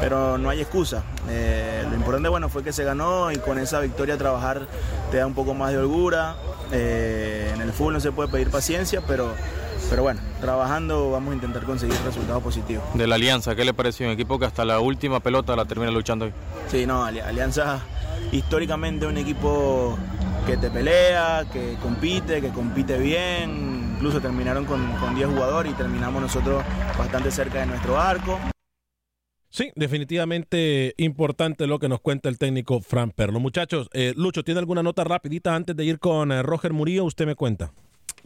pero 0.00 0.38
no 0.38 0.50
hay 0.50 0.60
excusa. 0.60 1.02
Eh, 1.28 1.84
lo 1.88 1.94
importante 1.96 2.28
bueno 2.28 2.48
fue 2.48 2.62
que 2.62 2.72
se 2.72 2.84
ganó 2.84 3.30
y 3.32 3.36
con 3.36 3.58
esa 3.58 3.80
victoria 3.80 4.16
trabajar 4.16 4.66
te 5.10 5.18
da 5.18 5.26
un 5.26 5.34
poco 5.34 5.54
más 5.54 5.72
de 5.72 5.78
holgura. 5.78 6.36
Eh, 6.72 7.50
en 7.54 7.60
el 7.60 7.72
fútbol 7.72 7.94
no 7.94 8.00
se 8.00 8.12
puede 8.12 8.28
pedir 8.28 8.50
paciencia, 8.50 9.02
pero, 9.06 9.32
pero 9.88 10.02
bueno, 10.02 10.20
trabajando 10.40 11.10
vamos 11.10 11.32
a 11.32 11.34
intentar 11.36 11.62
conseguir 11.64 11.96
resultados 12.04 12.42
positivos. 12.42 12.84
De 12.94 13.06
la 13.06 13.14
Alianza, 13.14 13.54
¿qué 13.54 13.64
le 13.64 13.74
pareció? 13.74 14.06
Un 14.06 14.12
equipo 14.12 14.38
que 14.38 14.46
hasta 14.46 14.64
la 14.64 14.80
última 14.80 15.20
pelota 15.20 15.56
la 15.56 15.64
termina 15.64 15.90
luchando 15.90 16.26
hoy. 16.26 16.32
Sí, 16.70 16.86
no, 16.86 17.04
Alianza 17.04 17.80
históricamente 18.32 19.06
un 19.06 19.16
equipo 19.16 19.96
que 20.46 20.56
te 20.56 20.70
pelea, 20.70 21.44
que 21.52 21.76
compite, 21.80 22.40
que 22.40 22.48
compite 22.48 22.98
bien. 22.98 23.83
Incluso 24.04 24.20
terminaron 24.20 24.66
con, 24.66 24.86
con 24.96 25.14
10 25.14 25.28
jugadores 25.30 25.72
y 25.72 25.74
terminamos 25.76 26.20
nosotros 26.20 26.62
bastante 26.98 27.30
cerca 27.30 27.60
de 27.60 27.64
nuestro 27.64 27.98
arco. 27.98 28.38
Sí, 29.48 29.70
definitivamente 29.76 30.92
importante 30.98 31.66
lo 31.66 31.78
que 31.78 31.88
nos 31.88 32.00
cuenta 32.00 32.28
el 32.28 32.36
técnico 32.36 32.82
Fran 32.82 33.12
Perlo. 33.12 33.40
Muchachos, 33.40 33.88
eh, 33.94 34.12
Lucho, 34.14 34.44
¿tiene 34.44 34.60
alguna 34.60 34.82
nota 34.82 35.04
rapidita 35.04 35.54
antes 35.54 35.74
de 35.74 35.86
ir 35.86 35.98
con 35.98 36.32
eh, 36.32 36.42
Roger 36.42 36.74
Murillo? 36.74 37.04
Usted 37.04 37.24
me 37.24 37.34
cuenta. 37.34 37.72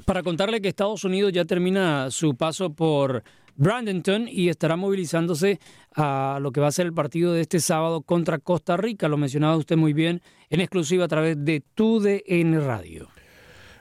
Para 0.04 0.24
contarle 0.24 0.60
que 0.60 0.66
Estados 0.66 1.04
Unidos 1.04 1.32
ya 1.32 1.44
termina 1.44 2.10
su 2.10 2.34
paso 2.34 2.74
por 2.74 3.22
Bradenton 3.54 4.26
y 4.26 4.48
estará 4.48 4.74
movilizándose 4.74 5.60
a 5.94 6.40
lo 6.42 6.50
que 6.50 6.60
va 6.60 6.66
a 6.66 6.72
ser 6.72 6.86
el 6.86 6.92
partido 6.92 7.34
de 7.34 7.42
este 7.42 7.60
sábado 7.60 8.02
contra 8.02 8.40
Costa 8.40 8.76
Rica. 8.76 9.06
Lo 9.06 9.16
mencionaba 9.16 9.56
usted 9.56 9.76
muy 9.76 9.92
bien 9.92 10.22
en 10.50 10.60
exclusiva 10.60 11.04
a 11.04 11.08
través 11.08 11.36
de 11.44 11.62
TUDN 11.76 12.66
Radio. 12.66 13.08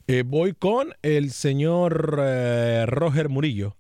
Eh, 0.10 0.24
voy 0.26 0.54
con 0.54 0.94
el 1.02 1.32
señor 1.32 2.18
eh, 2.24 2.86
Roger 2.88 3.28
Murillo. 3.28 3.76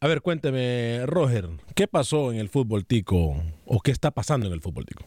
A 0.00 0.08
ver, 0.08 0.22
cuénteme, 0.22 1.06
Roger, 1.06 1.48
¿qué 1.76 1.86
pasó 1.86 2.32
en 2.32 2.38
el 2.40 2.48
fútbol 2.48 2.84
tico 2.84 3.40
o 3.64 3.80
qué 3.80 3.92
está 3.92 4.10
pasando 4.10 4.48
en 4.48 4.52
el 4.52 4.60
fútbol 4.60 4.86
tico? 4.86 5.04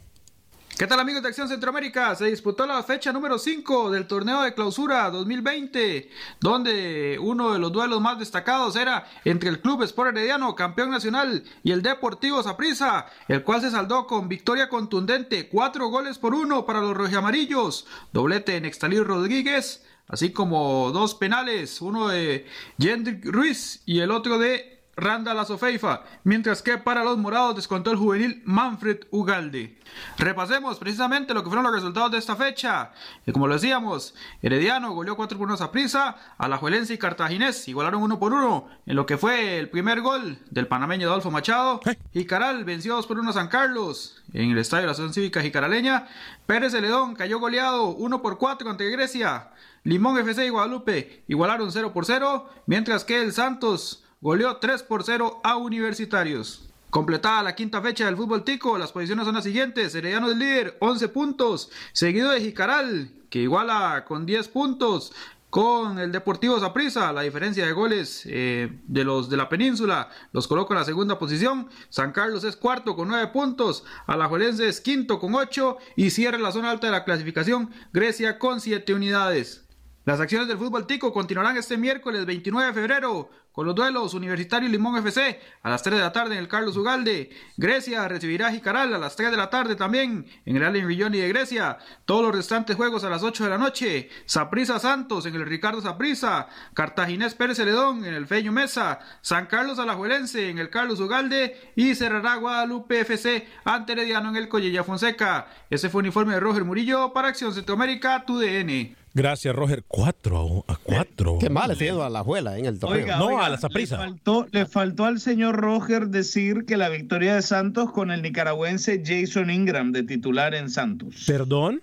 ¿Qué 0.77 0.87
tal 0.87 1.01
amigos 1.01 1.21
de 1.21 1.27
Acción 1.27 1.49
Centroamérica? 1.49 2.15
Se 2.15 2.25
disputó 2.25 2.65
la 2.65 2.81
fecha 2.83 3.11
número 3.11 3.37
5 3.37 3.91
del 3.91 4.07
torneo 4.07 4.41
de 4.41 4.53
clausura 4.53 5.09
2020, 5.11 6.09
donde 6.39 7.19
uno 7.21 7.51
de 7.51 7.59
los 7.59 7.73
duelos 7.73 7.99
más 7.99 8.17
destacados 8.17 8.77
era 8.77 9.05
entre 9.25 9.49
el 9.49 9.59
Club 9.59 9.83
Sport 9.83 10.15
Herediano, 10.15 10.55
campeón 10.55 10.89
nacional, 10.89 11.43
y 11.63 11.73
el 11.73 11.81
Deportivo 11.81 12.41
Saprissa, 12.41 13.07
el 13.27 13.43
cual 13.43 13.61
se 13.61 13.71
saldó 13.71 14.07
con 14.07 14.29
victoria 14.29 14.69
contundente, 14.69 15.49
cuatro 15.49 15.89
goles 15.89 16.17
por 16.17 16.33
uno 16.33 16.65
para 16.65 16.81
los 16.81 16.95
rojamarillos, 16.95 17.85
doblete 18.13 18.53
de 18.53 18.61
Nextalí 18.61 18.99
Rodríguez, 18.99 19.83
así 20.07 20.31
como 20.31 20.91
dos 20.91 21.15
penales, 21.15 21.81
uno 21.81 22.09
de 22.09 22.45
Jendrik 22.79 23.25
Ruiz 23.25 23.81
y 23.85 23.99
el 23.99 24.11
otro 24.11 24.37
de 24.37 24.82
Randall 24.95 25.39
Azofeifa, 25.39 26.03
mientras 26.23 26.61
que 26.61 26.77
para 26.77 27.03
los 27.03 27.17
morados 27.17 27.55
descontó 27.55 27.91
el 27.91 27.97
juvenil 27.97 28.41
Manfred 28.45 28.99
Ugalde. 29.09 29.77
Repasemos 30.17 30.77
precisamente 30.77 31.33
lo 31.33 31.43
que 31.43 31.49
fueron 31.49 31.65
los 31.65 31.73
resultados 31.73 32.11
de 32.11 32.19
esta 32.19 32.35
fecha. 32.35 32.91
Y 33.25 33.31
como 33.31 33.47
lo 33.47 33.55
decíamos, 33.55 34.13
Herediano 34.41 34.91
goleó 34.91 35.15
4 35.15 35.37
por 35.37 35.47
1 35.47 35.63
a 35.63 35.71
Prisa, 35.71 36.15
Alajuelense 36.37 36.93
y 36.93 36.97
Cartaginés 36.97 37.67
igualaron 37.67 38.03
1 38.03 38.19
por 38.19 38.33
1 38.33 38.69
en 38.85 38.95
lo 38.95 39.05
que 39.05 39.17
fue 39.17 39.57
el 39.57 39.69
primer 39.69 40.01
gol 40.01 40.37
del 40.51 40.67
panameño 40.67 41.07
Adolfo 41.07 41.31
Machado. 41.31 41.79
Y 42.13 42.25
Caral 42.25 42.63
venció 42.63 42.95
2 42.95 43.07
por 43.07 43.19
1 43.19 43.29
a 43.29 43.33
San 43.33 43.47
Carlos 43.47 44.23
en 44.33 44.51
el 44.51 44.57
estadio 44.57 44.81
de 44.81 44.87
la 44.87 44.91
Asociación 44.91 45.13
Cívica 45.13 45.41
Jicaraleña. 45.41 46.07
Pérez 46.45 46.73
Celedón 46.73 47.15
cayó 47.15 47.39
goleado 47.39 47.87
1 47.87 48.21
por 48.21 48.37
4 48.37 48.69
ante 48.69 48.89
Grecia. 48.89 49.49
Limón 49.83 50.17
FC 50.17 50.45
y 50.45 50.49
Guadalupe 50.49 51.23
igualaron 51.27 51.71
0 51.71 51.91
por 51.93 52.05
0, 52.05 52.49
mientras 52.67 53.03
que 53.03 53.21
el 53.21 53.33
Santos 53.33 54.02
goleó 54.23 54.55
3 54.55 54.83
por 54.83 55.03
0 55.03 55.41
a 55.43 55.57
Universitarios. 55.57 56.69
Completada 56.89 57.43
la 57.43 57.55
quinta 57.55 57.81
fecha 57.81 58.05
del 58.05 58.15
fútbol 58.15 58.45
tico, 58.45 58.77
las 58.77 58.93
posiciones 58.93 59.25
son 59.25 59.35
las 59.35 59.43
siguientes. 59.43 59.93
Herediano 59.93 60.29
del 60.29 60.39
líder, 60.39 60.77
11 60.79 61.09
puntos, 61.09 61.69
seguido 61.91 62.31
de 62.31 62.39
Jicaral, 62.39 63.11
que 63.29 63.39
iguala 63.39 64.05
con 64.07 64.25
10 64.25 64.47
puntos 64.47 65.11
con 65.49 65.99
el 65.99 66.13
Deportivo 66.13 66.57
Zaprisa. 66.57 67.11
La 67.11 67.23
diferencia 67.23 67.65
de 67.65 67.73
goles 67.73 68.23
eh, 68.25 68.79
de 68.87 69.03
los 69.03 69.29
de 69.29 69.35
la 69.35 69.49
península 69.49 70.07
los 70.31 70.47
coloca 70.47 70.73
en 70.73 70.79
la 70.79 70.85
segunda 70.85 71.19
posición. 71.19 71.67
San 71.89 72.13
Carlos 72.13 72.45
es 72.45 72.55
cuarto 72.55 72.95
con 72.95 73.09
9 73.09 73.27
puntos. 73.33 73.83
Alajuelense 74.07 74.69
es 74.69 74.79
quinto 74.79 75.19
con 75.19 75.35
8 75.35 75.77
y 75.97 76.11
cierra 76.11 76.37
la 76.37 76.53
zona 76.53 76.71
alta 76.71 76.87
de 76.87 76.93
la 76.93 77.03
clasificación 77.03 77.71
Grecia 77.91 78.39
con 78.39 78.61
7 78.61 78.93
unidades. 78.93 79.65
Las 80.05 80.19
acciones 80.19 80.49
del 80.49 80.57
fútbol 80.57 80.85
tico 80.85 81.13
continuarán 81.13 81.55
este 81.55 81.77
miércoles 81.77 82.25
29 82.25 82.67
de 82.67 82.73
febrero 82.73 83.29
con 83.53 83.67
los 83.67 83.75
duelos 83.75 84.13
Universitario 84.15 84.67
Limón 84.67 84.97
FC 84.97 85.39
a 85.61 85.69
las 85.69 85.83
3 85.83 85.97
de 85.97 86.01
la 86.01 86.11
tarde 86.11 86.33
en 86.33 86.39
el 86.39 86.47
Carlos 86.47 86.75
Ugalde. 86.75 87.29
Grecia 87.55 88.07
recibirá 88.07 88.47
a 88.47 88.51
Jicaral 88.51 88.93
a 88.93 88.97
las 88.97 89.15
3 89.15 89.31
de 89.31 89.37
la 89.37 89.49
tarde 89.49 89.75
también 89.75 90.25
en 90.45 90.57
el 90.57 90.63
Allen 90.63 90.87
Villoni 90.87 91.19
de 91.19 91.29
Grecia. 91.29 91.77
Todos 92.05 92.23
los 92.23 92.35
restantes 92.35 92.75
juegos 92.75 93.03
a 93.03 93.09
las 93.09 93.21
8 93.23 93.43
de 93.43 93.49
la 93.51 93.59
noche. 93.59 94.09
Saprisa 94.25 94.79
Santos 94.79 95.27
en 95.27 95.35
el 95.35 95.45
Ricardo 95.45 95.81
Saprisa. 95.81 96.47
Cartaginés 96.73 97.35
Pérez 97.35 97.57
Celedón 97.57 98.03
en 98.05 98.15
el 98.15 98.25
Feño 98.25 98.51
Mesa. 98.51 98.99
San 99.21 99.45
Carlos 99.45 99.77
Alajuelense 99.77 100.49
en 100.49 100.57
el 100.57 100.71
Carlos 100.71 100.99
Ugalde. 100.99 101.71
Y 101.75 101.93
cerrará 101.93 102.35
Guadalupe 102.35 103.01
FC 103.01 103.47
ante 103.65 103.93
Herediano 103.93 104.29
en 104.29 104.37
el 104.37 104.49
Collella 104.49 104.83
Fonseca. 104.83 105.47
Ese 105.69 105.89
fue 105.89 105.99
un 105.99 106.07
informe 106.07 106.33
de 106.33 106.39
Roger 106.39 106.63
Murillo 106.65 107.13
para 107.13 107.27
Acción 107.27 107.53
Centroamérica, 107.53 108.25
TUDN. 108.25 109.02
Gracias, 109.13 109.55
Roger. 109.55 109.83
4 109.87 110.65
a 110.67 110.77
4. 110.77 111.37
Qué 111.39 111.49
mal 111.49 111.77
le 111.77 111.89
a 111.91 112.09
la 112.09 112.19
abuela 112.19 112.57
en 112.57 112.65
el 112.65 112.79
torneo. 112.79 113.17
no, 113.17 113.39
a 113.41 113.49
la. 113.49 113.59
Le 113.73 113.87
faltó, 113.87 114.47
le 114.51 114.65
faltó 114.65 115.05
al 115.05 115.19
señor 115.19 115.55
Roger 115.55 116.07
decir 116.07 116.65
que 116.65 116.77
la 116.77 116.89
victoria 116.89 117.35
de 117.35 117.41
Santos 117.43 117.91
con 117.91 118.11
el 118.11 118.21
nicaragüense 118.21 119.03
Jason 119.05 119.51
Ingram 119.51 119.91
de 119.91 120.03
titular 120.03 120.55
en 120.55 120.69
Santos. 120.69 121.23
¿Perdón? 121.27 121.81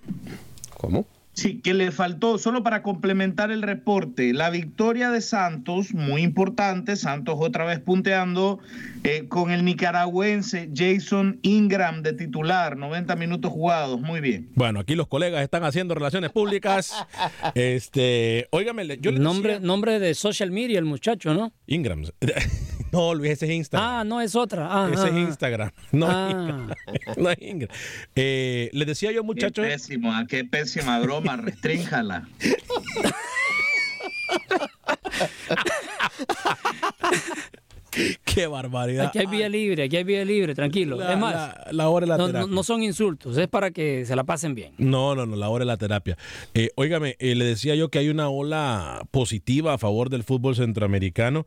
¿Cómo? 0.77 1.07
Sí, 1.41 1.59
que 1.63 1.73
le 1.73 1.91
faltó, 1.91 2.37
solo 2.37 2.63
para 2.63 2.83
complementar 2.83 3.51
el 3.51 3.63
reporte, 3.63 4.35
la 4.35 4.51
victoria 4.51 5.11
de 5.11 5.23
Santos, 5.23 5.95
muy 5.95 6.21
importante, 6.21 6.97
Santos 6.97 7.37
otra 7.39 7.65
vez 7.65 7.81
punteando, 7.81 8.59
eh, 9.05 9.25
con 9.27 9.51
el 9.51 9.65
nicaragüense 9.65 10.69
Jason 10.75 11.39
Ingram 11.41 12.03
de 12.03 12.13
titular, 12.13 12.77
90 12.77 13.17
minutos 13.17 13.51
jugados, 13.51 13.99
muy 14.03 14.21
bien. 14.21 14.51
Bueno, 14.55 14.81
aquí 14.81 14.95
los 14.95 15.09
colegas 15.09 15.43
están 15.43 15.65
haciendo 15.65 15.95
relaciones 15.95 16.31
públicas. 16.31 16.93
este, 17.55 18.47
óigame, 18.51 18.99
yo 19.01 19.11
le 19.11 19.19
nombre, 19.19 19.55
decía- 19.55 19.67
nombre 19.67 19.99
de 19.99 20.15
social 20.15 20.51
media 20.51 20.79
el 20.79 20.85
muchacho, 20.85 21.33
¿no? 21.33 21.55
Ingram. 21.67 22.05
No, 22.93 23.15
Luis, 23.15 23.33
ese 23.33 23.47
es 23.47 23.53
Instagram. 23.53 23.89
Ah, 23.89 24.05
no 24.05 24.21
es 24.21 24.35
otra. 24.35 24.69
Ah, 24.71 24.91
ese 24.93 25.03
ah, 25.03 25.07
es 25.07 25.13
ah. 25.13 25.19
Instagram. 25.19 25.71
No, 25.93 26.07
es 26.07 26.13
Ah. 26.15 26.31
Ingram. 26.31 26.71
no 27.17 27.31
es 27.31 27.39
Ingram. 27.41 27.71
Eh, 28.15 28.71
les 28.73 28.87
decía 28.87 29.13
yo, 29.13 29.25
muchachos. 29.25 29.65
Qué 29.65 29.73
pésimo, 29.73 30.13
ah, 30.13 30.27
qué 30.29 30.45
pésima 30.45 30.99
broma, 30.99 31.37
restrínjala. 31.37 32.29
Qué 38.25 38.47
barbaridad. 38.47 39.07
Aquí 39.07 39.19
hay 39.19 39.27
vía 39.27 39.49
libre, 39.49 39.85
aquí 39.85 39.97
hay 39.97 40.05
vía 40.05 40.25
libre, 40.25 40.55
tranquilo. 40.55 40.97
La- 40.97 41.13
es 41.13 41.19
más, 41.19 41.35
la- 41.35 41.67
la 41.73 41.89
hora 41.89 42.05
de 42.07 42.09
la 42.11 42.17
no, 42.19 42.27
terapia. 42.27 42.47
no- 42.49 42.55
no 42.55 42.63
son 42.63 42.83
insultos, 42.83 43.37
es 43.37 43.49
para 43.49 43.71
que 43.71 44.05
se 44.07 44.15
la 44.17 44.25
pasen 44.25 44.55
bien. 44.55 44.73
No, 44.79 45.15
no, 45.15 45.27
no, 45.27 45.37
la 45.37 45.49
hora 45.49 45.63
de 45.63 45.67
la 45.67 45.77
terapia. 45.77 46.17
Eh, 46.55 46.71
óigame, 46.77 47.17
eh, 47.19 47.35
le 47.35 47.45
decía 47.45 47.75
yo 47.75 47.89
que 47.89 47.99
hay 47.99 48.09
una 48.09 48.29
ola 48.29 49.03
positiva 49.11 49.75
a 49.75 49.79
favor 49.79 50.11
del 50.11 50.23
fútbol 50.25 50.55
centroamericano. 50.57 51.47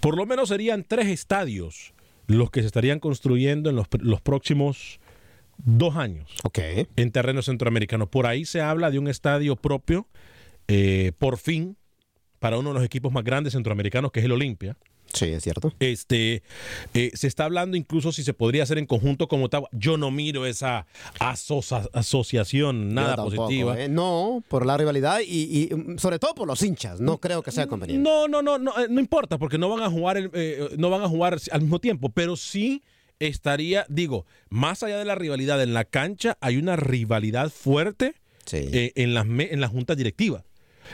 Por 0.00 0.16
lo 0.16 0.26
menos 0.26 0.48
serían 0.48 0.84
tres 0.86 1.06
estadios 1.08 1.92
los 2.26 2.50
que 2.50 2.60
se 2.60 2.66
estarían 2.66 2.98
construyendo 3.00 3.68
en 3.70 3.76
los, 3.76 3.90
pr- 3.90 4.00
los 4.02 4.20
próximos 4.20 5.00
dos 5.58 5.96
años 5.96 6.30
en 6.96 7.10
terreno 7.12 7.42
centroamericano. 7.42 8.06
Por 8.10 8.26
ahí 8.26 8.44
se 8.44 8.60
habla 8.60 8.90
de 8.90 8.98
un 8.98 9.08
estadio 9.08 9.56
propio, 9.56 10.06
eh, 10.68 11.12
por 11.18 11.36
fin, 11.38 11.76
para 12.38 12.58
uno 12.58 12.70
de 12.70 12.74
los 12.76 12.84
equipos 12.84 13.12
más 13.12 13.22
grandes 13.24 13.52
centroamericanos, 13.52 14.10
que 14.12 14.20
es 14.20 14.24
el 14.26 14.32
Olimpia. 14.32 14.76
Sí, 15.12 15.26
es 15.26 15.42
cierto. 15.42 15.72
Este, 15.78 16.42
eh, 16.94 17.10
se 17.14 17.26
está 17.26 17.44
hablando 17.44 17.76
incluso 17.76 18.12
si 18.12 18.22
se 18.22 18.32
podría 18.34 18.62
hacer 18.62 18.78
en 18.78 18.86
conjunto 18.86 19.28
con 19.28 19.42
Ottawa. 19.42 19.68
Yo 19.72 19.96
no 19.96 20.10
miro 20.10 20.46
esa 20.46 20.86
asocia- 21.20 21.88
asociación 21.92 22.94
nada 22.94 23.16
tampoco, 23.16 23.36
positiva. 23.44 23.80
¿eh? 23.80 23.88
No, 23.88 24.42
por 24.48 24.64
la 24.66 24.76
rivalidad 24.76 25.20
y, 25.26 25.68
y, 25.70 25.74
mm, 25.74 25.98
sobre 25.98 26.18
todo 26.18 26.34
por 26.34 26.46
los 26.48 26.62
hinchas. 26.62 27.00
No 27.00 27.18
creo 27.18 27.42
que 27.42 27.50
sea 27.50 27.66
conveniente. 27.66 28.02
No, 28.02 28.28
no, 28.28 28.42
no, 28.42 28.58
no, 28.58 28.72
eh, 28.78 28.86
no 28.88 29.00
importa 29.00 29.38
porque 29.38 29.58
no 29.58 29.68
van 29.68 29.82
a 29.82 29.90
jugar, 29.90 30.16
el- 30.16 30.30
eh, 30.32 30.68
no 30.78 30.90
van 30.90 31.02
a 31.02 31.08
jugar 31.08 31.38
al 31.50 31.60
mismo 31.60 31.78
tiempo, 31.78 32.08
pero 32.08 32.36
sí 32.36 32.82
estaría, 33.18 33.86
digo, 33.88 34.26
más 34.48 34.82
allá 34.82 34.98
de 34.98 35.04
la 35.04 35.14
rivalidad 35.14 35.62
en 35.62 35.74
la 35.74 35.84
cancha, 35.84 36.36
hay 36.40 36.56
una 36.56 36.76
rivalidad 36.76 37.50
fuerte 37.50 38.14
en 38.96 39.14
las 39.14 39.24
en 39.26 39.60
la 39.60 39.68
junta 39.68 39.94
directiva. 39.94 40.44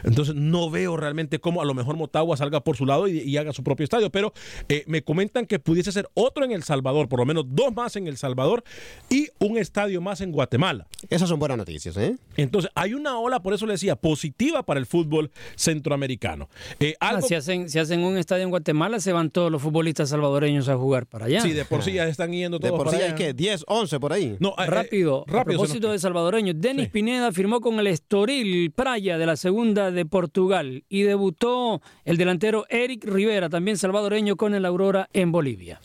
Entonces 0.05 0.35
no 0.35 0.71
veo 0.71 0.97
realmente 0.97 1.39
cómo 1.39 1.61
a 1.63 1.65
lo 1.65 1.75
mejor 1.75 1.97
Motagua 1.97 2.37
salga 2.37 2.61
por 2.61 2.77
su 2.77 2.87
lado 2.87 3.09
y, 3.09 3.19
y 3.21 3.37
haga 3.37 3.53
su 3.53 3.63
propio 3.63 3.85
estadio. 3.85 4.11
Pero 4.11 4.33
eh, 4.69 4.85
me 4.87 5.03
comentan 5.03 5.47
que 5.47 5.59
pudiese 5.59 5.93
ser 5.93 6.09
otro 6.15 6.45
en 6.45 6.53
El 6.53 6.63
Salvador, 6.63 7.09
por 7.09 7.21
lo 7.21 7.27
menos 7.27 7.45
dos 7.49 7.75
más 7.75 7.97
en 7.97 8.07
El 8.07 8.17
Salvador 8.17 8.65
y 9.09 9.29
un 9.39 9.59
estadio 9.59 10.01
más 10.01 10.21
en 10.21 10.33
Guatemala. 10.33 10.87
Esas 11.11 11.29
son 11.29 11.39
buenas 11.39 11.59
noticias, 11.59 11.97
¿eh? 11.97 12.17
Entonces 12.37 12.71
hay 12.75 12.95
una 12.95 13.19
ola, 13.19 13.41
por 13.41 13.55
eso 13.55 13.67
le 13.67 13.73
decía, 13.73 13.97
positiva 13.97 14.63
para 14.63 14.81
el 14.81 14.87
fútbol 14.87 15.31
centroamericano. 15.57 16.49
Eh, 16.81 16.95
Ah, 17.01 17.21
si, 17.23 17.35
hacen, 17.35 17.69
si 17.69 17.79
hacen 17.79 18.01
un 18.01 18.19
estadio 18.19 18.45
en 18.45 18.51
Guatemala, 18.51 19.01
se 19.01 19.13
van 19.13 19.31
todos 19.31 19.51
los 19.51 19.63
futbolistas 19.63 20.09
salvadoreños 20.09 20.69
a 20.69 20.77
jugar 20.77 21.07
para 21.07 21.27
allá. 21.27 21.41
Sí, 21.41 21.53
de 21.53 21.65
por 21.65 21.83
sí 21.83 21.93
ya 21.93 22.07
están 22.09 22.33
yendo 22.33 22.59
De 22.59 22.69
todos 22.69 22.79
por 22.79 22.87
para 22.87 22.99
sí 22.99 23.05
hay 23.05 23.15
que 23.15 23.33
10, 23.33 23.65
11 23.67 24.01
por 24.01 24.13
ahí. 24.13 24.37
No, 24.41 24.55
eh, 24.59 24.67
rápido, 24.67 25.25
a 25.27 25.31
rápido 25.31 25.53
se 25.53 25.57
propósito 25.59 25.93
de 25.93 25.99
salvadoreños, 25.99 26.57
Denis 26.59 26.89
Pineda 26.89 27.33
firmó 27.33 27.61
con 27.61 27.79
el 27.79 27.87
Estoril 27.87 28.71
Praia 28.73 29.19
de 29.19 29.27
la 29.27 29.37
segunda 29.37 29.88
de 29.91 30.07
Portugal 30.07 30.85
y 30.89 31.03
debutó 31.03 31.83
el 32.05 32.17
delantero 32.17 32.67
Eric 32.69 33.05
Rivera, 33.05 33.49
también 33.49 33.77
salvadoreño, 33.77 34.37
con 34.37 34.55
el 34.55 34.65
Aurora 34.65 35.09
en 35.13 35.33
Bolivia. 35.33 35.81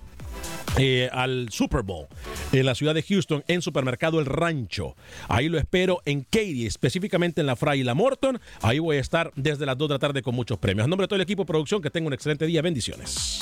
eh, 0.77 1.09
al 1.11 1.49
Super 1.51 1.81
Bowl 1.81 2.07
en 2.51 2.65
la 2.65 2.75
ciudad 2.75 2.93
de 2.93 3.03
Houston 3.03 3.43
en 3.47 3.61
Supermercado 3.61 4.19
El 4.19 4.25
Rancho. 4.25 4.95
Ahí 5.27 5.49
lo 5.49 5.57
espero 5.57 6.01
en 6.05 6.21
Katy, 6.21 6.65
específicamente 6.65 7.41
en 7.41 7.47
la 7.47 7.55
Fray 7.55 7.81
y 7.81 7.83
la 7.83 7.95
Morton. 7.95 8.39
Ahí 8.61 8.79
voy 8.79 8.97
a 8.97 8.99
estar 8.99 9.31
desde 9.35 9.65
las 9.65 9.77
2 9.77 9.89
de 9.89 9.95
la 9.95 9.99
tarde 9.99 10.21
con 10.21 10.35
muchos 10.35 10.57
premios. 10.57 10.85
En 10.85 10.89
nombre 10.89 11.05
de 11.05 11.09
todo 11.09 11.17
el 11.17 11.21
equipo 11.21 11.43
de 11.43 11.47
producción, 11.47 11.81
que 11.81 11.89
tenga 11.89 12.07
un 12.07 12.13
excelente 12.13 12.45
día. 12.45 12.61
Bendiciones. 12.61 13.41